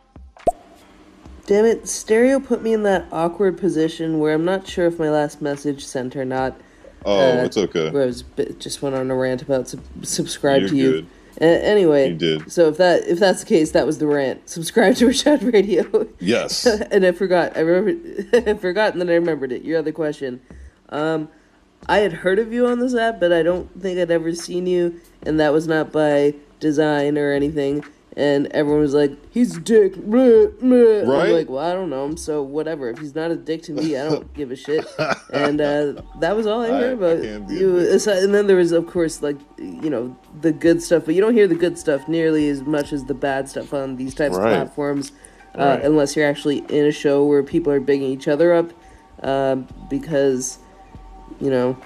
Damn 1.47 1.65
it, 1.65 1.87
Stereo 1.87 2.39
put 2.39 2.61
me 2.61 2.73
in 2.73 2.83
that 2.83 3.05
awkward 3.11 3.57
position 3.57 4.19
where 4.19 4.33
I'm 4.33 4.45
not 4.45 4.67
sure 4.67 4.85
if 4.85 4.99
my 4.99 5.09
last 5.09 5.41
message 5.41 5.83
sent 5.83 6.15
or 6.15 6.23
not. 6.23 6.55
Oh, 7.03 7.19
Uh, 7.19 7.43
it's 7.43 7.57
okay. 7.57 7.89
Where 7.89 8.03
I 8.03 8.05
was 8.05 8.23
just 8.59 8.81
went 8.81 8.95
on 8.95 9.09
a 9.09 9.15
rant 9.15 9.41
about 9.41 9.67
sub- 9.67 9.81
subscribe 10.03 10.61
You're 10.61 10.69
to 10.69 10.75
you. 10.75 11.07
Uh, 11.41 11.45
anyway, 11.45 12.09
You 12.09 12.15
did. 12.15 12.51
So 12.51 12.69
if 12.69 12.77
that 12.77 13.07
if 13.07 13.17
that's 13.19 13.39
the 13.39 13.47
case, 13.47 13.71
that 13.71 13.87
was 13.87 13.97
the 13.97 14.05
rant. 14.05 14.47
Subscribe 14.47 14.95
to 14.97 15.07
Rashad 15.07 15.51
Radio. 15.53 16.07
Yes. 16.19 16.65
and 16.91 17.03
I 17.03 17.11
forgot. 17.13 17.57
I 17.57 17.61
remember. 17.61 18.29
I 18.49 18.53
forgot, 18.53 18.93
and 18.93 19.01
then 19.01 19.09
I 19.09 19.13
remembered 19.13 19.51
it. 19.51 19.63
Your 19.63 19.79
other 19.79 19.91
question. 19.91 20.39
Um, 20.89 21.29
I 21.89 21.99
had 21.99 22.13
heard 22.13 22.37
of 22.37 22.53
you 22.53 22.67
on 22.67 22.79
this 22.79 22.93
app, 22.93 23.19
but 23.19 23.33
I 23.33 23.41
don't 23.41 23.81
think 23.81 23.97
I'd 23.97 24.11
ever 24.11 24.35
seen 24.35 24.67
you, 24.67 25.01
and 25.23 25.39
that 25.39 25.51
was 25.51 25.67
not 25.67 25.91
by 25.91 26.35
design 26.59 27.17
or 27.17 27.31
anything. 27.33 27.83
And 28.17 28.47
everyone 28.47 28.81
was 28.81 28.93
like, 28.93 29.11
"He's 29.31 29.55
a 29.55 29.59
dick." 29.61 29.95
Bleh, 29.95 30.51
bleh. 30.59 31.07
Right? 31.07 31.27
I'm 31.27 31.31
like, 31.31 31.49
well, 31.49 31.63
I 31.65 31.71
don't 31.71 31.89
know 31.89 32.03
him, 32.05 32.17
so 32.17 32.43
whatever. 32.43 32.89
If 32.89 32.99
he's 32.99 33.15
not 33.15 33.31
a 33.31 33.37
dick 33.37 33.61
to 33.63 33.71
me, 33.71 33.95
I 33.95 34.03
don't 34.09 34.33
give 34.33 34.51
a 34.51 34.55
shit. 34.57 34.85
And 35.33 35.61
uh, 35.61 36.01
that 36.19 36.35
was 36.35 36.45
all 36.45 36.61
I 36.61 36.67
heard 36.67 36.93
about 36.99 37.21
can't 37.21 37.47
be 37.47 37.55
a 37.55 37.59
you. 37.59 37.77
Aside- 37.77 38.23
And 38.23 38.35
then 38.35 38.47
there 38.47 38.57
was, 38.57 38.73
of 38.73 38.85
course, 38.87 39.21
like 39.21 39.37
you 39.57 39.89
know, 39.89 40.13
the 40.41 40.51
good 40.51 40.83
stuff, 40.83 41.05
but 41.05 41.15
you 41.15 41.21
don't 41.21 41.33
hear 41.33 41.47
the 41.47 41.55
good 41.55 41.77
stuff 41.77 42.05
nearly 42.09 42.49
as 42.49 42.61
much 42.63 42.91
as 42.91 43.05
the 43.05 43.13
bad 43.13 43.47
stuff 43.47 43.73
on 43.73 43.95
these 43.95 44.13
types 44.13 44.35
Right. 44.35 44.51
of 44.51 44.57
platforms, 44.57 45.13
uh, 45.57 45.63
Right. 45.63 45.81
unless 45.85 46.17
you're 46.17 46.27
actually 46.27 46.65
in 46.67 46.85
a 46.85 46.91
show 46.91 47.23
where 47.23 47.43
people 47.43 47.71
are 47.71 47.79
bigging 47.79 48.09
each 48.11 48.27
other 48.27 48.53
up, 48.53 48.73
um, 49.23 49.67
because 49.89 50.59
you 51.39 51.49
know 51.49 51.77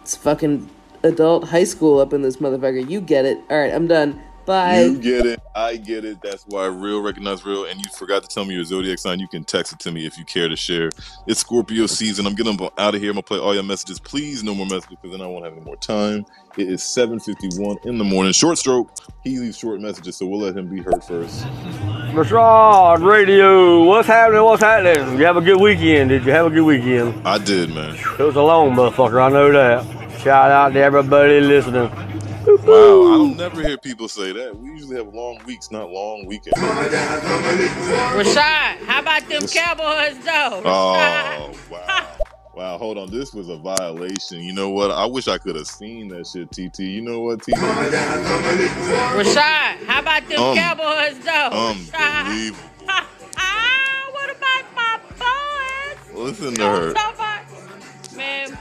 It's 0.00 0.16
fucking 0.16 0.70
adult 1.02 1.48
high 1.48 1.64
school 1.64 1.98
up 2.00 2.14
in 2.14 2.22
this 2.22 2.38
motherfucker. 2.38 2.88
You 2.88 3.02
get 3.02 3.26
it. 3.26 3.36
All 3.50 3.58
right, 3.58 3.70
I'm 3.74 3.86
done. 3.86 4.18
Bye. 4.48 4.84
You 4.84 4.98
get 4.98 5.26
it. 5.26 5.42
I 5.54 5.76
get 5.76 6.06
it. 6.06 6.22
That's 6.22 6.44
why 6.46 6.64
real 6.64 7.02
recognize 7.02 7.44
real. 7.44 7.66
And 7.66 7.78
you 7.78 7.90
forgot 7.98 8.22
to 8.22 8.28
tell 8.34 8.46
me 8.46 8.54
your 8.54 8.64
zodiac 8.64 8.98
sign. 8.98 9.20
You 9.20 9.28
can 9.28 9.44
text 9.44 9.74
it 9.74 9.78
to 9.80 9.92
me 9.92 10.06
if 10.06 10.16
you 10.16 10.24
care 10.24 10.48
to 10.48 10.56
share. 10.56 10.88
It's 11.26 11.40
Scorpio 11.40 11.84
season. 11.84 12.26
I'm 12.26 12.34
getting 12.34 12.58
out 12.78 12.94
of 12.94 13.00
here. 13.02 13.10
I'm 13.10 13.16
gonna 13.16 13.24
play 13.24 13.38
all 13.38 13.52
your 13.52 13.62
messages. 13.62 14.00
Please, 14.00 14.42
no 14.42 14.54
more 14.54 14.64
messages 14.64 14.96
because 15.02 15.10
then 15.10 15.20
I 15.20 15.26
won't 15.26 15.44
have 15.44 15.52
any 15.52 15.62
more 15.62 15.76
time. 15.76 16.24
It 16.56 16.66
is 16.70 16.82
7:51 16.82 17.84
in 17.84 17.98
the 17.98 18.04
morning. 18.04 18.32
Short 18.32 18.56
stroke. 18.56 18.90
He 19.22 19.38
leaves 19.38 19.58
short 19.58 19.82
messages, 19.82 20.16
so 20.16 20.24
we'll 20.24 20.40
let 20.40 20.56
him 20.56 20.66
be 20.66 20.80
heard 20.80 21.04
first. 21.04 21.44
Rashad 22.14 23.04
Radio, 23.04 23.84
what's 23.84 24.08
happening? 24.08 24.42
What's 24.44 24.62
happening? 24.62 25.18
You 25.18 25.26
have 25.26 25.36
a 25.36 25.42
good 25.42 25.60
weekend? 25.60 26.08
Did 26.08 26.24
you 26.24 26.32
have 26.32 26.46
a 26.46 26.50
good 26.50 26.64
weekend? 26.64 27.20
I 27.26 27.36
did, 27.36 27.74
man. 27.74 27.96
It 27.96 28.18
was 28.18 28.36
a 28.36 28.42
long 28.42 28.70
motherfucker, 28.70 29.22
I 29.22 29.28
know 29.28 29.52
that. 29.52 30.20
Shout 30.20 30.50
out 30.50 30.72
to 30.72 30.80
everybody 30.80 31.42
listening. 31.42 31.90
Wow, 32.48 33.02
I 33.04 33.18
don't 33.18 33.36
never 33.36 33.62
hear 33.62 33.78
people 33.78 34.08
say 34.08 34.32
that. 34.32 34.56
We 34.58 34.70
usually 34.70 34.96
have 34.96 35.08
long 35.14 35.44
weeks, 35.46 35.70
not 35.70 35.90
long 35.90 36.26
weekends. 36.26 36.58
Rashad, 37.98 38.78
how 38.86 39.00
about 39.00 39.28
them 39.28 39.48
Cowboys 39.48 40.18
though? 40.24 40.62
Oh, 40.64 41.54
wow. 41.70 42.16
Wow, 42.54 42.78
hold 42.78 42.98
on. 42.98 43.10
This 43.10 43.32
was 43.34 43.48
a 43.48 43.56
violation. 43.56 44.40
You 44.40 44.52
know 44.54 44.70
what? 44.70 44.90
I 44.90 45.06
wish 45.06 45.28
I 45.28 45.38
could 45.38 45.56
have 45.56 45.68
seen 45.68 46.08
that 46.08 46.26
shit, 46.26 46.50
TT. 46.52 46.80
You 46.80 47.02
know 47.02 47.20
what, 47.20 47.42
TT? 47.42 47.52
Rashad, 49.14 49.84
how 49.86 50.00
about 50.00 50.28
them 50.28 50.38
Um, 50.40 50.56
Cowboys 50.56 51.18
though? 51.24 51.50
Unbelievable. 51.52 52.70
Ah, 53.40 54.08
what 54.12 54.36
about 54.36 54.64
my 54.76 55.00
boys? 55.18 56.16
Listen 56.16 56.46
to 56.46 56.52
You 56.52 56.58
know 56.58 56.72
what 56.72 56.82
her. 56.82 56.88
I'm 56.88 56.94
talking 56.94 57.16
about? 57.16 58.16
Man, 58.16 58.58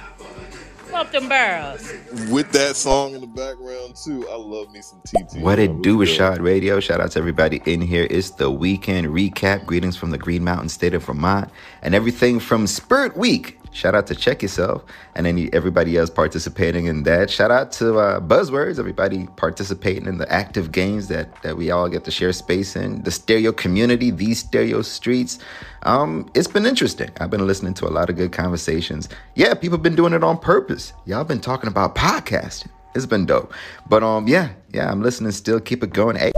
bump 0.91 1.11
them 1.11 1.29
barrels. 1.29 1.91
With 2.29 2.51
that 2.51 2.75
song 2.75 3.15
in 3.15 3.21
the 3.21 3.27
background, 3.27 3.95
too. 3.95 4.27
I 4.29 4.35
love 4.35 4.71
me 4.71 4.81
some 4.81 5.01
TT. 5.05 5.41
What 5.41 5.59
it 5.59 5.81
do, 5.81 5.97
What's 5.97 6.11
good? 6.11 6.19
Rashad 6.19 6.41
Radio? 6.41 6.79
Shout 6.79 7.01
out 7.01 7.11
to 7.11 7.19
everybody 7.19 7.61
in 7.65 7.81
here. 7.81 8.07
It's 8.09 8.31
the 8.31 8.49
weekend 8.51 9.07
recap. 9.07 9.65
Greetings 9.65 9.95
from 9.97 10.11
the 10.11 10.17
Green 10.17 10.43
Mountain 10.43 10.69
State 10.69 10.93
of 10.93 11.03
Vermont 11.05 11.49
and 11.81 11.95
everything 11.95 12.39
from 12.39 12.67
Spirit 12.67 13.17
Week. 13.17 13.59
Shout 13.77 13.93
out 13.93 14.07
to 14.07 14.15
Check 14.15 14.41
Yourself 14.41 14.83
and 15.13 15.27
any 15.27 15.53
everybody 15.53 15.97
else 15.97 16.09
participating 16.09 16.87
in 16.87 17.03
that. 17.03 17.29
Shout 17.29 17.51
out 17.51 17.71
to 17.73 17.99
uh, 17.99 18.19
Buzzwords, 18.19 18.79
everybody 18.79 19.27
participating 19.35 20.07
in 20.07 20.17
the 20.17 20.29
active 20.33 20.71
games 20.71 21.09
that 21.09 21.39
that 21.43 21.57
we 21.57 21.69
all 21.69 21.87
get 21.87 22.03
to 22.05 22.09
share 22.09 22.33
space 22.33 22.75
in. 22.75 23.03
The 23.03 23.11
stereo 23.11 23.51
community, 23.51 24.09
these 24.09 24.39
stereo 24.39 24.81
streets. 24.81 25.37
Um, 25.83 26.27
it's 26.33 26.47
been 26.47 26.65
interesting. 26.65 27.11
I've 27.19 27.29
been 27.29 27.45
listening 27.45 27.75
to 27.75 27.85
a 27.85 27.93
lot 27.93 28.09
of 28.09 28.15
good 28.15 28.31
conversations. 28.31 29.09
Yeah, 29.35 29.53
people 29.53 29.77
been 29.77 29.95
doing 29.95 30.13
it 30.13 30.23
on 30.23 30.39
purpose. 30.39 30.93
Y'all 31.05 31.23
been 31.23 31.39
talking 31.39 31.67
about 31.67 31.93
podcasting. 31.93 32.69
It's 32.95 33.05
been 33.05 33.27
dope. 33.27 33.53
But 33.87 34.01
um, 34.01 34.27
yeah, 34.27 34.53
yeah, 34.73 34.91
I'm 34.91 35.03
listening 35.03 35.33
still. 35.33 35.59
Keep 35.59 35.83
it 35.83 35.93
going. 35.93 36.15
Hey. 36.15 36.31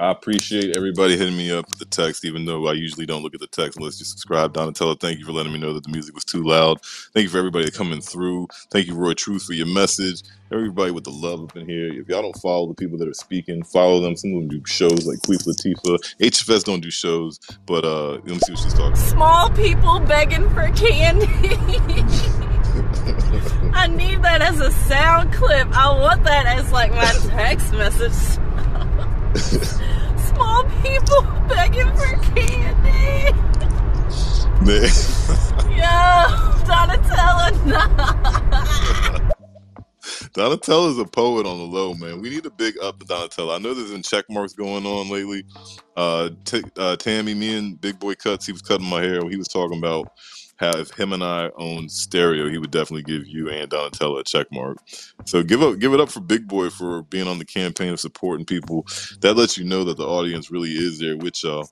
I 0.00 0.12
appreciate 0.12 0.76
everybody 0.76 1.16
hitting 1.16 1.36
me 1.36 1.50
up 1.50 1.68
with 1.68 1.80
the 1.80 1.84
text, 1.84 2.24
even 2.24 2.44
though 2.44 2.68
I 2.68 2.74
usually 2.74 3.04
don't 3.04 3.20
look 3.24 3.34
at 3.34 3.40
the 3.40 3.48
text 3.48 3.78
unless 3.78 3.98
you 3.98 4.04
subscribe. 4.04 4.52
Donatella, 4.54 4.98
thank 5.00 5.18
you 5.18 5.24
for 5.24 5.32
letting 5.32 5.52
me 5.52 5.58
know 5.58 5.74
that 5.74 5.82
the 5.82 5.90
music 5.90 6.14
was 6.14 6.24
too 6.24 6.44
loud. 6.44 6.80
Thank 7.14 7.24
you 7.24 7.28
for 7.30 7.38
everybody 7.38 7.68
coming 7.72 8.00
through. 8.00 8.46
Thank 8.70 8.86
you, 8.86 8.94
Roy 8.94 9.14
Truth, 9.14 9.42
for 9.42 9.54
your 9.54 9.66
message. 9.66 10.22
Everybody 10.52 10.92
with 10.92 11.02
the 11.02 11.10
love 11.10 11.42
up 11.42 11.56
in 11.56 11.68
here. 11.68 11.92
If 12.00 12.08
y'all 12.08 12.22
don't 12.22 12.38
follow 12.38 12.68
the 12.68 12.74
people 12.74 12.96
that 12.98 13.08
are 13.08 13.14
speaking, 13.14 13.64
follow 13.64 14.00
them. 14.00 14.14
Some 14.14 14.34
of 14.34 14.42
them 14.42 14.48
do 14.48 14.62
shows 14.66 15.04
like 15.04 15.18
Queef 15.18 15.44
Latifah. 15.48 15.98
HFS 16.20 16.62
don't 16.62 16.80
do 16.80 16.92
shows, 16.92 17.40
but 17.66 17.84
uh, 17.84 18.12
let 18.12 18.24
me 18.24 18.38
see 18.38 18.52
what 18.52 18.60
she's 18.60 18.74
talking 18.74 18.92
about. 18.92 18.98
Small 18.98 19.50
people 19.50 19.98
begging 19.98 20.48
for 20.50 20.70
candy. 20.76 21.26
I 23.74 23.88
need 23.88 24.22
that 24.22 24.42
as 24.42 24.60
a 24.60 24.70
sound 24.70 25.32
clip. 25.32 25.66
I 25.76 25.90
want 25.98 26.22
that 26.22 26.46
as 26.46 26.70
like 26.70 26.92
my 26.92 27.12
text 27.30 27.72
message. 27.72 28.38
Small 30.38 30.64
people 30.84 31.22
begging 31.48 31.90
for 31.96 32.16
candy. 32.36 33.32
Yo, 35.76 35.96
Donatella, 36.64 37.66
no. 37.66 37.80
Donatella's 40.34 40.98
a 40.98 41.04
poet 41.06 41.46
on 41.46 41.58
the 41.58 41.64
low, 41.64 41.94
man. 41.94 42.20
We 42.20 42.30
need 42.30 42.46
a 42.46 42.50
big 42.50 42.76
up 42.80 43.00
to 43.00 43.06
Donatella. 43.06 43.56
I 43.56 43.58
know 43.58 43.74
there's 43.74 43.90
been 43.90 44.02
check 44.02 44.26
marks 44.30 44.52
going 44.52 44.86
on 44.86 45.10
lately. 45.10 45.44
Uh, 45.96 46.30
t- 46.44 46.62
uh, 46.76 46.94
Tammy, 46.96 47.34
me 47.34 47.58
and 47.58 47.80
Big 47.80 47.98
Boy 47.98 48.14
Cuts, 48.14 48.46
he 48.46 48.52
was 48.52 48.62
cutting 48.62 48.86
my 48.86 49.02
hair. 49.02 49.28
He 49.28 49.36
was 49.36 49.48
talking 49.48 49.78
about 49.78 50.12
how 50.58 50.76
if 50.76 50.90
him 50.90 51.12
and 51.12 51.22
I 51.22 51.50
owned 51.56 51.90
stereo, 51.90 52.48
he 52.48 52.58
would 52.58 52.72
definitely 52.72 53.04
give 53.04 53.26
you 53.26 53.48
and 53.48 53.70
Donatella 53.70 54.20
a 54.20 54.24
check 54.24 54.48
mark. 54.52 54.78
So 55.24 55.42
give 55.42 55.62
up, 55.62 55.78
give 55.78 55.94
it 55.94 56.00
up 56.00 56.10
for 56.10 56.20
Big 56.20 56.48
Boy 56.48 56.68
for 56.70 57.02
being 57.02 57.28
on 57.28 57.38
the 57.38 57.44
campaign 57.44 57.92
of 57.92 58.00
supporting 58.00 58.44
people. 58.44 58.86
That 59.20 59.36
lets 59.36 59.56
you 59.56 59.64
know 59.64 59.84
that 59.84 59.96
the 59.96 60.06
audience 60.06 60.50
really 60.50 60.70
is 60.70 60.98
there 60.98 61.16
with 61.16 61.42
y'all. 61.42 61.68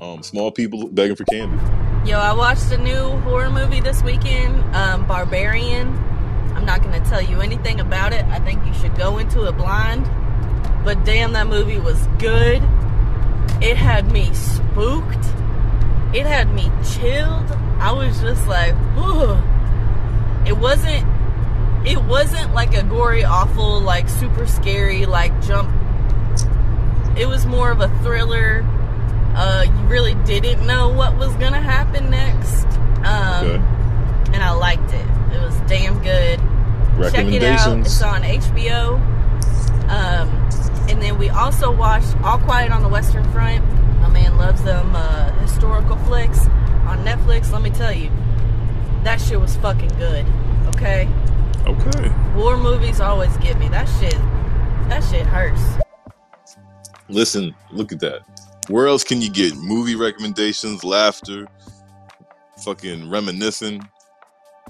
Um, 0.00 0.22
small 0.22 0.50
people 0.50 0.88
begging 0.88 1.16
for 1.16 1.24
candy. 1.24 1.56
Yo, 2.08 2.18
I 2.18 2.34
watched 2.34 2.70
a 2.72 2.78
new 2.78 3.16
horror 3.20 3.50
movie 3.50 3.80
this 3.80 4.02
weekend, 4.02 4.62
um, 4.74 5.06
Barbarian. 5.06 5.88
I'm 6.54 6.66
not 6.66 6.82
gonna 6.82 7.04
tell 7.06 7.22
you 7.22 7.40
anything 7.40 7.80
about 7.80 8.12
it. 8.12 8.24
I 8.26 8.38
think 8.40 8.64
you 8.66 8.74
should 8.74 8.94
go 8.96 9.18
into 9.18 9.46
it 9.46 9.52
blind. 9.52 10.04
But 10.84 11.04
damn, 11.04 11.32
that 11.32 11.46
movie 11.46 11.78
was 11.78 12.06
good. 12.18 12.62
It 13.62 13.76
had 13.76 14.12
me 14.12 14.32
spooked. 14.34 15.24
It 16.14 16.26
had 16.26 16.52
me 16.52 16.70
chilled. 16.94 17.50
I 17.80 17.92
was 17.92 18.20
just 18.20 18.46
like, 18.46 18.74
whew. 18.94 19.36
It 20.46 20.56
wasn't. 20.56 21.06
It 21.86 22.02
wasn't 22.02 22.54
like 22.54 22.74
a 22.74 22.82
gory, 22.82 23.24
awful, 23.24 23.80
like 23.80 24.08
super 24.08 24.46
scary, 24.46 25.04
like 25.06 25.32
jump. 25.42 25.70
It 27.16 27.26
was 27.26 27.44
more 27.46 27.70
of 27.70 27.80
a 27.80 27.88
thriller. 28.02 28.64
Uh, 29.36 29.64
you 29.66 29.86
really 29.86 30.14
didn't 30.24 30.66
know 30.66 30.88
what 30.88 31.16
was 31.18 31.32
gonna 31.34 31.60
happen 31.60 32.10
next. 32.10 32.64
Um, 33.04 33.44
Okay. 33.46 33.62
and 34.34 34.42
I 34.42 34.52
liked 34.52 34.92
it. 34.92 35.06
It 35.34 35.40
was 35.42 35.56
damn 35.66 35.98
good. 36.02 36.40
Check 37.12 37.26
it 37.26 37.42
out. 37.42 37.78
It's 37.80 38.00
on 38.02 38.22
HBO. 38.22 38.94
Um, 39.90 40.28
and 40.88 41.02
then 41.02 41.18
we 41.18 41.28
also 41.28 41.70
watched 41.72 42.16
All 42.22 42.38
Quiet 42.38 42.70
on 42.72 42.82
the 42.82 42.88
Western 42.88 43.24
Front. 43.32 43.62
My 44.04 44.10
man 44.10 44.36
loves 44.36 44.62
them 44.62 44.94
uh, 44.94 45.32
historical 45.40 45.96
flicks 45.96 46.40
on 46.86 47.02
Netflix. 47.06 47.50
Let 47.50 47.62
me 47.62 47.70
tell 47.70 47.90
you, 47.92 48.10
that 49.02 49.18
shit 49.18 49.40
was 49.40 49.56
fucking 49.56 49.88
good. 49.96 50.26
Okay, 50.74 51.08
Okay. 51.66 52.12
war 52.36 52.58
movies 52.58 53.00
always 53.00 53.34
get 53.38 53.58
me. 53.58 53.68
That 53.68 53.86
shit, 53.98 54.12
that 54.90 55.02
shit 55.10 55.24
hurts. 55.26 55.62
Listen, 57.08 57.54
look 57.72 57.92
at 57.92 58.00
that. 58.00 58.20
Where 58.68 58.88
else 58.88 59.04
can 59.04 59.22
you 59.22 59.30
get 59.30 59.56
movie 59.56 59.94
recommendations, 59.96 60.84
laughter, 60.84 61.46
fucking 62.62 63.08
reminiscing 63.08 63.88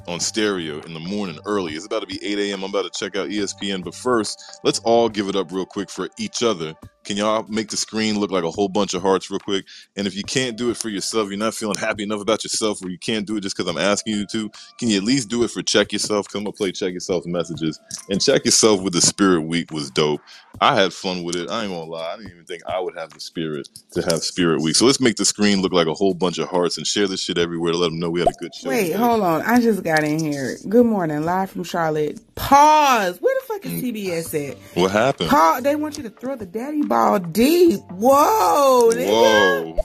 on 0.07 0.21
stereo 0.21 0.81
in 0.83 0.95
the 0.95 1.01
morning 1.01 1.41
early? 1.45 1.73
It's 1.73 1.87
about 1.87 2.03
to 2.03 2.07
be 2.07 2.25
8 2.25 2.39
a.m. 2.39 2.63
I'm 2.63 2.71
about 2.71 2.93
to 2.93 2.97
check 2.97 3.17
out 3.17 3.31
ESPN, 3.31 3.83
but 3.83 3.97
first, 3.97 4.61
let's 4.63 4.79
all 4.85 5.09
give 5.09 5.29
it 5.29 5.35
up 5.35 5.51
real 5.51 5.67
quick 5.67 5.91
for 5.91 6.09
each 6.21 6.45
other. 6.45 6.75
Can 7.05 7.17
y'all 7.17 7.45
make 7.49 7.69
the 7.69 7.77
screen 7.77 8.19
look 8.19 8.31
like 8.31 8.45
a 8.45 8.51
whole 8.51 8.69
bunch 8.69 8.95
of 8.95 9.03
hearts 9.03 9.31
real 9.31 9.41
quick? 9.41 9.67
And 9.97 10.07
if 10.07 10.17
you 10.17 10.23
can't 10.23 10.57
do 10.57 10.71
it 10.71 10.77
for 10.77 10.89
yourself, 10.89 11.29
you're 11.29 11.39
not 11.39 11.55
feeling 11.55 11.77
happy 11.77 12.03
enough 12.03 12.21
about 12.21 12.45
yourself, 12.45 12.83
or 12.83 12.89
you 12.89 12.99
can't 12.99 13.27
do 13.27 13.37
it 13.37 13.43
just 13.43 13.57
because 13.57 13.71
I'm 13.71 13.79
asking 13.79 14.15
you 14.15 14.27
to, 14.27 14.51
can 14.79 14.89
you 14.89 14.97
at 14.97 15.05
least 15.05 15.29
do 15.29 15.45
it 15.45 15.51
for 15.51 15.63
Check 15.63 15.93
Yourself? 15.93 16.29
Come 16.29 16.47
up 16.47 16.57
play 16.57 16.73
Check 16.73 16.93
Yourself 16.95 17.27
messages. 17.27 17.79
And 18.09 18.21
Check 18.21 18.45
Yourself 18.45 18.83
with 18.83 18.95
the 18.95 19.01
Spirit 19.01 19.43
Week 19.43 19.71
was 19.71 19.91
dope. 19.91 20.21
I 20.61 20.81
had 20.81 20.93
fun 20.93 21.25
with 21.25 21.37
it. 21.37 21.51
I 21.51 21.63
ain't 21.63 21.73
gonna 21.73 21.85
lie. 21.85 22.13
I 22.13 22.17
didn't 22.17 22.33
even 22.33 22.45
think 22.45 22.63
I 22.67 22.79
would 22.79 22.97
have 22.97 23.11
the 23.11 23.21
spirit 23.21 23.69
to 23.93 24.03
have 24.03 24.23
Spirit 24.23 24.63
Week. 24.63 24.77
So 24.77 24.87
let's 24.87 25.01
make 25.01 25.17
the 25.17 25.25
screen 25.25 25.63
look 25.63 25.73
like 25.73 25.87
a 25.87 25.95
whole 25.95 26.15
bunch 26.15 26.39
of 26.39 26.49
hearts 26.49 26.79
and 26.79 26.87
share 26.87 27.07
this 27.09 27.21
shit 27.21 27.39
everywhere 27.39 27.73
to 27.73 27.79
let 27.79 27.91
them 27.91 27.99
know 27.99 28.11
we 28.11 28.21
had 28.21 28.29
a 28.29 28.33
good 28.39 28.55
show. 28.55 28.69
Wait, 28.69 28.93
hold 28.93 29.23
on. 29.23 29.43
I 29.43 29.61
just 29.61 29.83
got 29.83 30.05
in 30.05 30.19
here. 30.19 30.57
Good 30.69 30.87
morning, 30.87 31.25
live 31.25 31.51
from 31.51 31.65
Charlotte. 31.65 32.21
Pause. 32.35 33.21
Where 33.21 33.35
the 33.41 33.47
fuck 33.47 33.67
is 33.67 33.73
mm. 33.73 33.83
CBS 33.83 34.51
at? 34.51 34.59
What 34.77 34.91
happened? 34.91 35.31
Paul, 35.31 35.63
they 35.63 35.77
want 35.77 35.97
you 35.97 36.03
to 36.05 36.11
throw 36.11 36.37
the 36.37 36.47
daddy 36.47 36.83
ball 36.95 37.19
deep. 37.19 37.81
Whoa. 37.91 38.91
nigga. 38.93 39.09
Whoa. 39.09 39.77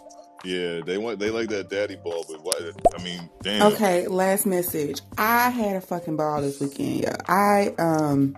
Yeah, 0.46 0.82
they 0.86 0.98
want 0.98 1.20
they 1.20 1.32
like 1.32 1.50
that 1.50 1.70
daddy 1.70 1.98
ball, 1.98 2.26
but 2.30 2.42
why? 2.44 2.72
I 2.98 3.04
mean, 3.04 3.30
damn. 3.42 3.74
Okay, 3.74 4.08
last 4.08 4.46
message. 4.46 5.02
I 5.18 5.50
had 5.50 5.76
a 5.76 5.82
fucking 5.82 6.16
ball 6.16 6.42
this 6.42 6.62
weekend. 6.62 7.02
Yeah. 7.02 7.18
I 7.28 7.74
um 7.78 8.38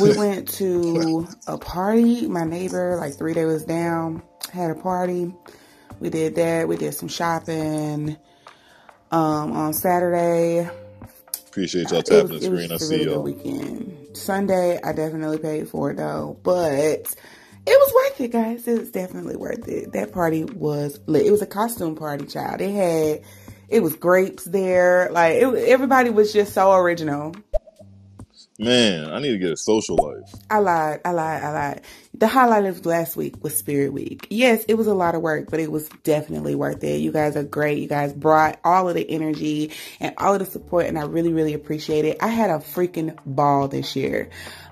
we 0.00 0.14
went 0.16 0.48
to 0.54 1.26
a 1.46 1.56
party. 1.56 2.26
My 2.26 2.44
neighbor, 2.44 2.96
like 3.00 3.16
three 3.16 3.32
days 3.32 3.64
down, 3.64 4.22
had 4.52 4.70
a 4.70 4.74
party. 4.74 5.32
We 6.00 6.10
did 6.10 6.34
that. 6.34 6.68
We 6.68 6.76
did 6.76 6.92
some 6.92 7.08
shopping. 7.08 8.16
Um 9.10 9.52
on 9.52 9.72
Saturday. 9.72 10.68
Appreciate 11.46 11.90
y'all 11.90 12.02
tapping 12.02 12.32
was, 12.32 12.40
the 12.40 12.46
screen. 12.46 12.72
I 12.72 12.76
see 12.76 12.96
really 12.96 13.10
y'all. 13.10 13.22
weekend. 13.22 14.16
Sunday, 14.16 14.78
I 14.82 14.92
definitely 14.92 15.38
paid 15.38 15.68
for 15.68 15.92
it 15.92 15.96
though, 15.96 16.36
but 16.42 17.14
was 17.70 17.92
worth 17.94 18.20
it, 18.20 18.32
guys. 18.32 18.66
It 18.66 18.78
was 18.78 18.90
definitely 18.90 19.36
worth 19.36 19.68
it. 19.68 19.92
That 19.92 20.12
party 20.12 20.44
was 20.44 20.98
lit. 21.06 21.26
It 21.26 21.30
was 21.30 21.42
a 21.42 21.46
costume 21.46 21.94
party, 21.94 22.26
child. 22.26 22.60
It 22.60 22.72
had, 22.72 23.22
it 23.68 23.82
was 23.82 23.94
grapes 23.94 24.44
there. 24.44 25.08
Like 25.12 25.34
it, 25.34 25.46
everybody 25.68 26.10
was 26.10 26.32
just 26.32 26.54
so 26.54 26.72
original. 26.74 27.34
Man, 28.58 29.10
I 29.10 29.18
need 29.18 29.32
to 29.32 29.38
get 29.38 29.50
a 29.50 29.56
social 29.56 29.96
life. 29.96 30.32
I 30.50 30.58
lied. 30.58 31.00
I 31.04 31.10
lied. 31.12 31.42
I 31.42 31.52
lied. 31.52 31.80
The 32.14 32.28
highlight 32.28 32.64
of 32.66 32.84
last 32.84 33.16
week 33.16 33.42
was 33.42 33.56
Spirit 33.56 33.92
Week. 33.92 34.26
Yes, 34.30 34.64
it 34.68 34.74
was 34.74 34.86
a 34.86 34.94
lot 34.94 35.14
of 35.14 35.22
work, 35.22 35.50
but 35.50 35.58
it 35.58 35.72
was 35.72 35.88
definitely 36.04 36.54
worth 36.54 36.84
it. 36.84 37.00
You 37.00 37.10
guys 37.10 37.34
are 37.34 37.42
great. 37.42 37.78
You 37.78 37.88
guys 37.88 38.12
brought 38.12 38.60
all 38.62 38.88
of 38.88 38.94
the 38.94 39.10
energy 39.10 39.72
and 39.98 40.14
all 40.18 40.34
of 40.34 40.38
the 40.38 40.46
support, 40.46 40.86
and 40.86 40.98
I 40.98 41.04
really, 41.04 41.32
really 41.32 41.54
appreciate 41.54 42.04
it. 42.04 42.18
I 42.20 42.28
had 42.28 42.50
a 42.50 42.58
freaking 42.58 43.18
ball 43.24 43.68
this 43.68 43.96
year. 43.96 44.28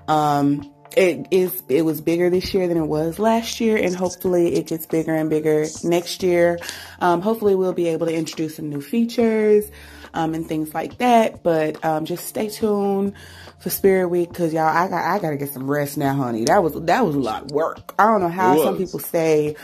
Um, 0.07 0.71
it 0.97 1.27
is 1.31 1.63
it 1.69 1.83
was 1.83 2.01
bigger 2.01 2.29
this 2.29 2.53
year 2.53 2.67
than 2.67 2.77
it 2.77 2.85
was 2.85 3.19
last 3.19 3.59
year 3.59 3.77
and 3.77 3.95
hopefully 3.95 4.55
it 4.55 4.67
gets 4.67 4.85
bigger 4.85 5.13
and 5.13 5.29
bigger 5.29 5.65
next 5.83 6.23
year. 6.23 6.59
Um, 6.99 7.21
hopefully 7.21 7.55
we'll 7.55 7.73
be 7.73 7.87
able 7.87 8.07
to 8.07 8.13
introduce 8.13 8.55
some 8.55 8.69
new 8.69 8.81
features 8.81 9.65
um, 10.13 10.33
and 10.33 10.47
things 10.47 10.73
like 10.73 10.97
that 10.97 11.43
but 11.43 11.83
um, 11.85 12.05
just 12.05 12.25
stay 12.27 12.49
tuned 12.49 13.13
for 13.59 13.69
spirit 13.69 14.07
week 14.07 14.29
because 14.29 14.53
y'all 14.53 14.63
i 14.63 14.87
got 14.87 15.05
i 15.05 15.19
gotta 15.19 15.37
get 15.37 15.49
some 15.49 15.69
rest 15.69 15.97
now 15.97 16.15
honey. 16.15 16.45
That 16.45 16.63
was 16.63 16.73
that 16.73 17.05
was 17.05 17.15
a 17.15 17.19
lot 17.19 17.43
of 17.43 17.51
work. 17.51 17.93
I 17.97 18.05
don't 18.05 18.21
know 18.21 18.29
how 18.29 18.61
some 18.63 18.77
people 18.77 18.99
say 18.99 19.55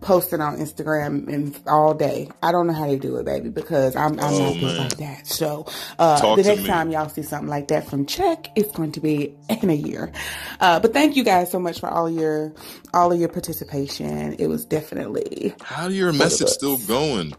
posting 0.00 0.40
on 0.40 0.58
instagram 0.58 1.28
and 1.32 1.60
all 1.66 1.94
day 1.94 2.28
i 2.42 2.52
don't 2.52 2.66
know 2.66 2.72
how 2.72 2.86
they 2.86 2.98
do 2.98 3.16
it 3.16 3.24
baby 3.26 3.48
because 3.50 3.96
i'm, 3.96 4.18
I'm 4.20 4.34
Oh, 4.34 4.52
not 4.54 4.62
man. 4.62 4.78
like 4.78 4.96
that 4.98 5.26
so 5.26 5.66
uh, 5.98 6.20
the 6.36 6.42
next 6.42 6.62
me. 6.62 6.66
time 6.66 6.90
y'all 6.90 7.08
see 7.08 7.22
something 7.22 7.48
like 7.48 7.68
that 7.68 7.88
from 7.88 8.06
check 8.06 8.48
it's 8.56 8.72
going 8.72 8.92
to 8.92 9.00
be 9.00 9.34
in 9.48 9.70
a 9.70 9.74
year 9.74 10.12
uh, 10.60 10.80
but 10.80 10.92
thank 10.92 11.16
you 11.16 11.24
guys 11.24 11.50
so 11.50 11.58
much 11.58 11.80
for 11.80 11.88
all 11.88 12.10
your 12.10 12.52
all 12.94 13.12
of 13.12 13.18
your 13.20 13.28
participation 13.30 14.34
it 14.38 14.48
was 14.48 14.64
definitely 14.64 15.54
How 15.62 15.88
do 15.88 15.94
your 15.94 16.12
message 16.12 16.48
still 16.48 16.78
going? 16.78 17.32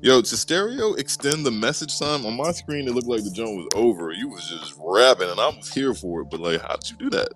Yo, 0.00 0.20
to 0.20 0.36
stereo 0.36 0.94
extend 0.94 1.46
the 1.46 1.50
message 1.52 1.98
time 1.98 2.26
on 2.26 2.36
my 2.36 2.50
screen. 2.52 2.88
It 2.88 2.94
looked 2.94 3.06
like 3.06 3.22
the 3.24 3.30
joint 3.30 3.56
was 3.56 3.68
over. 3.74 4.10
You 4.12 4.28
was 4.28 4.48
just 4.48 4.74
rapping, 4.78 5.30
and 5.30 5.38
I 5.40 5.48
was 5.48 5.72
here 5.72 5.94
for 5.94 6.22
it. 6.22 6.30
But 6.30 6.40
like, 6.40 6.60
how 6.60 6.76
did 6.76 6.90
you 6.90 6.96
do 6.96 7.10
that? 7.10 7.28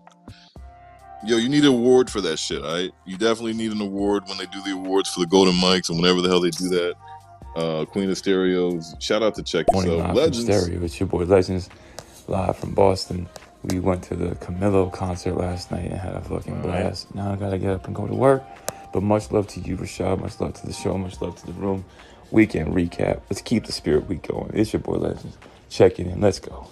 Yo, 1.24 1.38
you 1.38 1.48
need 1.48 1.64
an 1.64 1.70
award 1.70 2.10
for 2.10 2.20
that 2.20 2.38
shit. 2.38 2.62
All 2.62 2.74
right, 2.74 2.90
you 3.04 3.16
definitely 3.16 3.54
need 3.54 3.72
an 3.72 3.80
award 3.80 4.24
when 4.28 4.38
they 4.38 4.46
do 4.46 4.62
the 4.62 4.72
awards 4.72 5.10
for 5.10 5.20
the 5.20 5.26
Golden 5.26 5.54
Mics 5.54 5.88
and 5.88 5.98
whenever 5.98 6.20
the 6.20 6.28
hell 6.28 6.40
they 6.40 6.50
do 6.50 6.68
that. 6.68 6.94
Uh, 7.56 7.84
Queen 7.86 8.10
of 8.10 8.18
Stereos. 8.18 8.94
Shout 9.00 9.22
out 9.22 9.34
to 9.36 9.42
Check 9.42 9.66
Yourself. 9.72 10.14
Legends. 10.14 10.44
Stereo. 10.44 10.82
It's 10.84 11.00
your 11.00 11.08
boy 11.08 11.24
Legends, 11.24 11.70
live 12.28 12.56
from 12.58 12.74
Boston. 12.74 13.28
We 13.62 13.80
went 13.80 14.04
to 14.04 14.14
the 14.14 14.34
Camilo 14.36 14.92
concert 14.92 15.34
last 15.34 15.72
night 15.72 15.90
and 15.90 15.98
had 15.98 16.14
a 16.14 16.20
fucking 16.20 16.60
blast. 16.62 17.12
Now 17.14 17.32
I 17.32 17.36
gotta 17.36 17.58
get 17.58 17.70
up 17.70 17.86
and 17.86 17.94
go 17.94 18.06
to 18.06 18.14
work. 18.14 18.44
But 18.92 19.02
much 19.02 19.32
love 19.32 19.46
to 19.48 19.60
you, 19.60 19.76
Rashad. 19.76 20.20
Much 20.20 20.38
love 20.38 20.54
to 20.54 20.66
the 20.66 20.72
show. 20.72 20.96
Much 20.96 21.20
love 21.20 21.36
to 21.40 21.46
the 21.46 21.52
room. 21.54 21.84
Weekend 22.30 22.74
recap. 22.74 23.22
Let's 23.30 23.40
keep 23.42 23.64
the 23.64 23.72
spirit 23.72 24.06
week 24.06 24.28
going. 24.28 24.50
It's 24.54 24.72
your 24.72 24.80
boy 24.80 24.96
Legends. 24.96 25.36
Check 25.70 25.98
it 25.98 26.06
in. 26.06 26.20
Let's 26.20 26.38
go. 26.38 26.68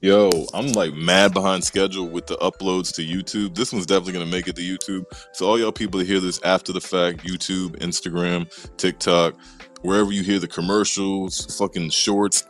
Yo, 0.00 0.30
I'm 0.54 0.72
like 0.72 0.94
mad 0.94 1.34
behind 1.34 1.64
schedule 1.64 2.08
with 2.08 2.26
the 2.28 2.36
uploads 2.36 2.94
to 2.94 3.02
YouTube. 3.02 3.56
This 3.56 3.72
one's 3.72 3.86
definitely 3.86 4.12
gonna 4.12 4.26
make 4.26 4.46
it 4.46 4.54
to 4.56 4.62
YouTube. 4.62 5.04
So 5.32 5.46
all 5.48 5.58
y'all 5.58 5.72
people 5.72 5.98
that 5.98 6.06
hear 6.06 6.20
this 6.20 6.40
after 6.44 6.72
the 6.72 6.80
fact, 6.80 7.24
YouTube, 7.26 7.76
Instagram, 7.80 8.48
TikTok, 8.76 9.34
wherever 9.82 10.12
you 10.12 10.22
hear 10.22 10.38
the 10.38 10.46
commercials, 10.48 11.56
fucking 11.58 11.90
shorts, 11.90 12.44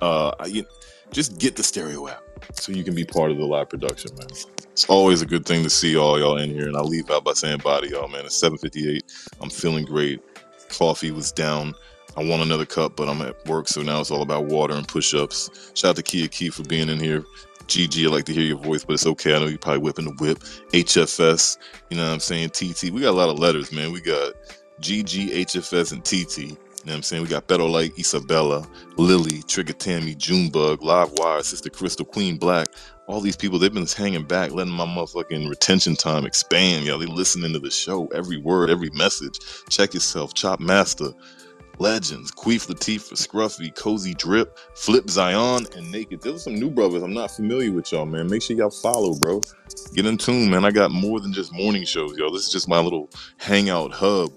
uh, 0.00 0.32
I- 0.40 0.64
just 1.12 1.38
get 1.38 1.56
the 1.56 1.62
stereo 1.62 2.08
app 2.08 2.22
so 2.54 2.72
you 2.72 2.84
can 2.84 2.94
be 2.94 3.04
part 3.04 3.30
of 3.32 3.38
the 3.38 3.44
live 3.44 3.68
production, 3.68 4.14
man. 4.16 4.28
It's 4.72 4.86
always 4.88 5.22
a 5.22 5.26
good 5.26 5.46
thing 5.46 5.64
to 5.64 5.70
see 5.70 5.96
all 5.96 6.18
y'all 6.18 6.38
in 6.38 6.50
here, 6.54 6.68
and 6.68 6.76
I 6.76 6.80
leave 6.80 7.10
out 7.10 7.24
by 7.24 7.34
saying 7.34 7.58
bye 7.64 7.80
to 7.80 7.88
y'all, 7.88 8.08
man. 8.08 8.26
It's 8.26 8.36
7:58. 8.36 9.02
I'm 9.40 9.50
feeling 9.50 9.84
great. 9.84 10.20
Coffee 10.70 11.10
was 11.10 11.32
down. 11.32 11.74
I 12.16 12.24
want 12.24 12.42
another 12.42 12.66
cup, 12.66 12.96
but 12.96 13.08
I'm 13.08 13.22
at 13.22 13.46
work, 13.46 13.68
so 13.68 13.82
now 13.82 14.00
it's 14.00 14.10
all 14.10 14.22
about 14.22 14.46
water 14.46 14.74
and 14.74 14.86
push-ups. 14.86 15.72
Shout 15.74 15.90
out 15.90 15.96
to 15.96 16.02
Kia 16.02 16.28
Key 16.28 16.50
for 16.50 16.62
being 16.64 16.88
in 16.88 16.98
here. 16.98 17.24
GG, 17.68 18.04
I 18.04 18.10
like 18.10 18.24
to 18.26 18.34
hear 18.34 18.42
your 18.42 18.58
voice, 18.58 18.84
but 18.84 18.94
it's 18.94 19.06
okay. 19.06 19.34
I 19.34 19.38
know 19.38 19.46
you're 19.46 19.58
probably 19.58 19.82
whipping 19.82 20.04
the 20.04 20.14
whip. 20.20 20.38
HFS, 20.72 21.56
you 21.88 21.96
know 21.96 22.06
what 22.06 22.12
I'm 22.12 22.20
saying? 22.20 22.50
TT. 22.50 22.90
We 22.90 23.00
got 23.00 23.10
a 23.10 23.12
lot 23.12 23.30
of 23.30 23.38
letters, 23.38 23.72
man. 23.72 23.92
We 23.92 24.00
got 24.02 24.34
GG, 24.80 25.30
HFS, 25.30 25.92
and 25.92 26.04
TT. 26.04 26.38
You 26.84 26.88
know 26.88 26.94
what 26.94 26.96
I'm 26.96 27.02
saying? 27.02 27.22
We 27.22 27.28
got 27.28 27.46
Better 27.46 27.62
Light, 27.62 27.96
Isabella, 27.96 28.66
Lily, 28.96 29.42
Trigger 29.44 29.72
Tammy, 29.72 30.16
Junebug, 30.16 30.82
Live 30.82 31.12
Wire, 31.12 31.42
Sister 31.42 31.70
Crystal, 31.70 32.04
Queen 32.04 32.36
Black. 32.36 32.66
All 33.06 33.20
these 33.20 33.36
people, 33.36 33.58
they've 33.58 33.72
been 33.72 33.86
hanging 33.86 34.24
back, 34.24 34.50
letting 34.50 34.72
my 34.72 34.84
motherfucking 34.84 35.48
retention 35.48 35.94
time 35.94 36.26
expand. 36.26 36.84
Y'all, 36.84 36.98
they 36.98 37.06
listening 37.06 37.52
to 37.52 37.60
the 37.60 37.70
show, 37.70 38.06
every 38.08 38.38
word, 38.38 38.68
every 38.68 38.90
message. 38.90 39.38
Check 39.70 39.94
yourself, 39.94 40.34
Chop 40.34 40.58
Master, 40.58 41.10
Legends, 41.82 42.30
Queef 42.30 42.68
Latifah, 42.68 43.14
Scruffy, 43.14 43.74
Cozy 43.74 44.14
Drip, 44.14 44.56
Flip 44.74 45.10
Zion, 45.10 45.66
and 45.76 45.90
Naked. 45.90 46.20
Those 46.22 46.36
are 46.36 46.38
some 46.38 46.54
new 46.54 46.70
brothers. 46.70 47.02
I'm 47.02 47.12
not 47.12 47.32
familiar 47.32 47.72
with 47.72 47.90
y'all, 47.90 48.06
man. 48.06 48.30
Make 48.30 48.40
sure 48.42 48.56
y'all 48.56 48.70
follow, 48.70 49.16
bro. 49.16 49.40
Get 49.92 50.06
in 50.06 50.16
tune, 50.16 50.48
man. 50.48 50.64
I 50.64 50.70
got 50.70 50.92
more 50.92 51.18
than 51.18 51.32
just 51.32 51.52
morning 51.52 51.84
shows, 51.84 52.16
y'all. 52.16 52.30
This 52.30 52.46
is 52.46 52.52
just 52.52 52.68
my 52.68 52.78
little 52.78 53.10
hangout 53.38 53.90
hub. 53.90 54.30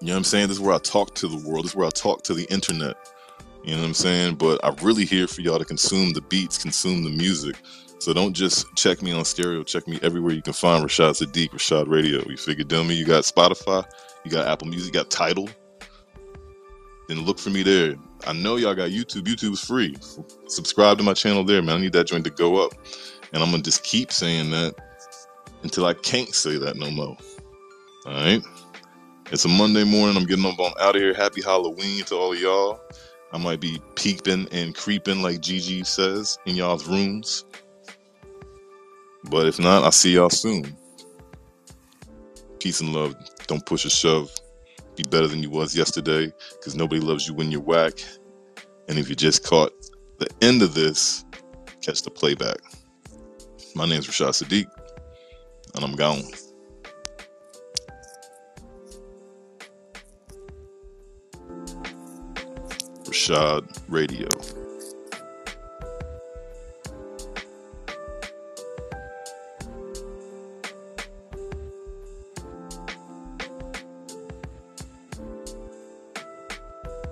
You 0.00 0.06
know 0.06 0.14
what 0.14 0.16
I'm 0.16 0.24
saying? 0.24 0.48
This 0.48 0.56
is 0.56 0.62
where 0.62 0.74
I 0.74 0.78
talk 0.78 1.14
to 1.16 1.28
the 1.28 1.46
world. 1.46 1.64
This 1.66 1.72
is 1.72 1.76
where 1.76 1.86
I 1.86 1.90
talk 1.90 2.22
to 2.22 2.32
the 2.32 2.44
internet. 2.44 2.96
You 3.62 3.74
know 3.74 3.82
what 3.82 3.88
I'm 3.88 3.94
saying? 3.94 4.36
But 4.36 4.60
I'm 4.64 4.76
really 4.76 5.04
here 5.04 5.26
for 5.26 5.42
y'all 5.42 5.58
to 5.58 5.64
consume 5.66 6.14
the 6.14 6.22
beats, 6.22 6.56
consume 6.56 7.04
the 7.04 7.10
music. 7.10 7.56
So 7.98 8.14
don't 8.14 8.32
just 8.32 8.64
check 8.76 9.02
me 9.02 9.12
on 9.12 9.26
stereo. 9.26 9.62
Check 9.62 9.86
me 9.86 9.98
everywhere 10.02 10.32
you 10.32 10.40
can 10.40 10.54
find 10.54 10.82
Rashad 10.82 11.22
Sadiq, 11.22 11.50
Rashad 11.50 11.86
Radio. 11.86 12.22
You 12.26 12.38
figure, 12.38 12.64
dummy, 12.64 12.94
you 12.94 13.04
got 13.04 13.24
Spotify, 13.24 13.84
you 14.24 14.30
got 14.30 14.46
Apple 14.46 14.68
Music, 14.68 14.86
you 14.86 15.00
got 15.00 15.10
Tidal. 15.10 15.50
Then 17.08 17.24
look 17.24 17.38
for 17.38 17.50
me 17.50 17.62
there. 17.62 17.96
I 18.26 18.32
know 18.32 18.56
y'all 18.56 18.74
got 18.74 18.90
YouTube. 18.90 19.24
YouTube's 19.24 19.64
free. 19.64 19.96
Subscribe 20.48 20.98
to 20.98 21.04
my 21.04 21.12
channel 21.14 21.44
there, 21.44 21.62
man. 21.62 21.76
I 21.76 21.80
need 21.80 21.92
that 21.92 22.06
joint 22.06 22.24
to 22.24 22.30
go 22.30 22.64
up. 22.64 22.72
And 23.32 23.42
I'm 23.42 23.50
gonna 23.50 23.62
just 23.62 23.84
keep 23.84 24.12
saying 24.12 24.50
that 24.50 24.74
until 25.62 25.86
I 25.86 25.94
can't 25.94 26.34
say 26.34 26.56
that 26.58 26.76
no 26.76 26.90
more. 26.90 27.16
All 28.06 28.12
right. 28.12 28.42
It's 29.32 29.44
a 29.44 29.48
Monday 29.48 29.84
morning. 29.84 30.16
I'm 30.16 30.26
getting 30.26 30.46
up 30.46 30.58
on 30.60 30.72
out 30.80 30.96
of 30.96 31.02
here. 31.02 31.14
Happy 31.14 31.42
Halloween 31.42 32.04
to 32.04 32.14
all 32.16 32.32
of 32.32 32.38
y'all. 32.38 32.80
I 33.32 33.38
might 33.38 33.60
be 33.60 33.80
peeping 33.96 34.46
and 34.52 34.74
creeping 34.74 35.22
like 35.22 35.40
Gigi 35.40 35.82
says 35.82 36.38
in 36.46 36.54
y'all's 36.54 36.86
rooms. 36.86 37.44
But 39.24 39.46
if 39.46 39.58
not, 39.58 39.82
I'll 39.82 39.92
see 39.92 40.12
y'all 40.14 40.30
soon. 40.30 40.76
Peace 42.60 42.80
and 42.80 42.92
love. 42.92 43.16
Don't 43.46 43.64
push 43.66 43.84
or 43.84 43.90
shove. 43.90 44.30
Be 44.96 45.02
better 45.02 45.26
than 45.26 45.42
you 45.42 45.50
was 45.50 45.76
yesterday 45.76 46.32
because 46.52 46.74
nobody 46.74 47.00
loves 47.00 47.26
you 47.26 47.34
when 47.34 47.50
you're 47.50 47.60
whack. 47.60 47.94
And 48.88 48.98
if 48.98 49.08
you 49.08 49.14
just 49.14 49.44
caught 49.44 49.72
the 50.18 50.28
end 50.40 50.62
of 50.62 50.74
this, 50.74 51.24
catch 51.82 52.02
the 52.02 52.10
playback. 52.10 52.58
My 53.74 53.86
name's 53.86 54.06
Rashad 54.06 54.40
Sadiq, 54.40 54.66
and 55.74 55.84
I'm 55.84 55.96
gone. 55.96 56.22
Rashad 63.04 63.82
Radio. 63.88 64.28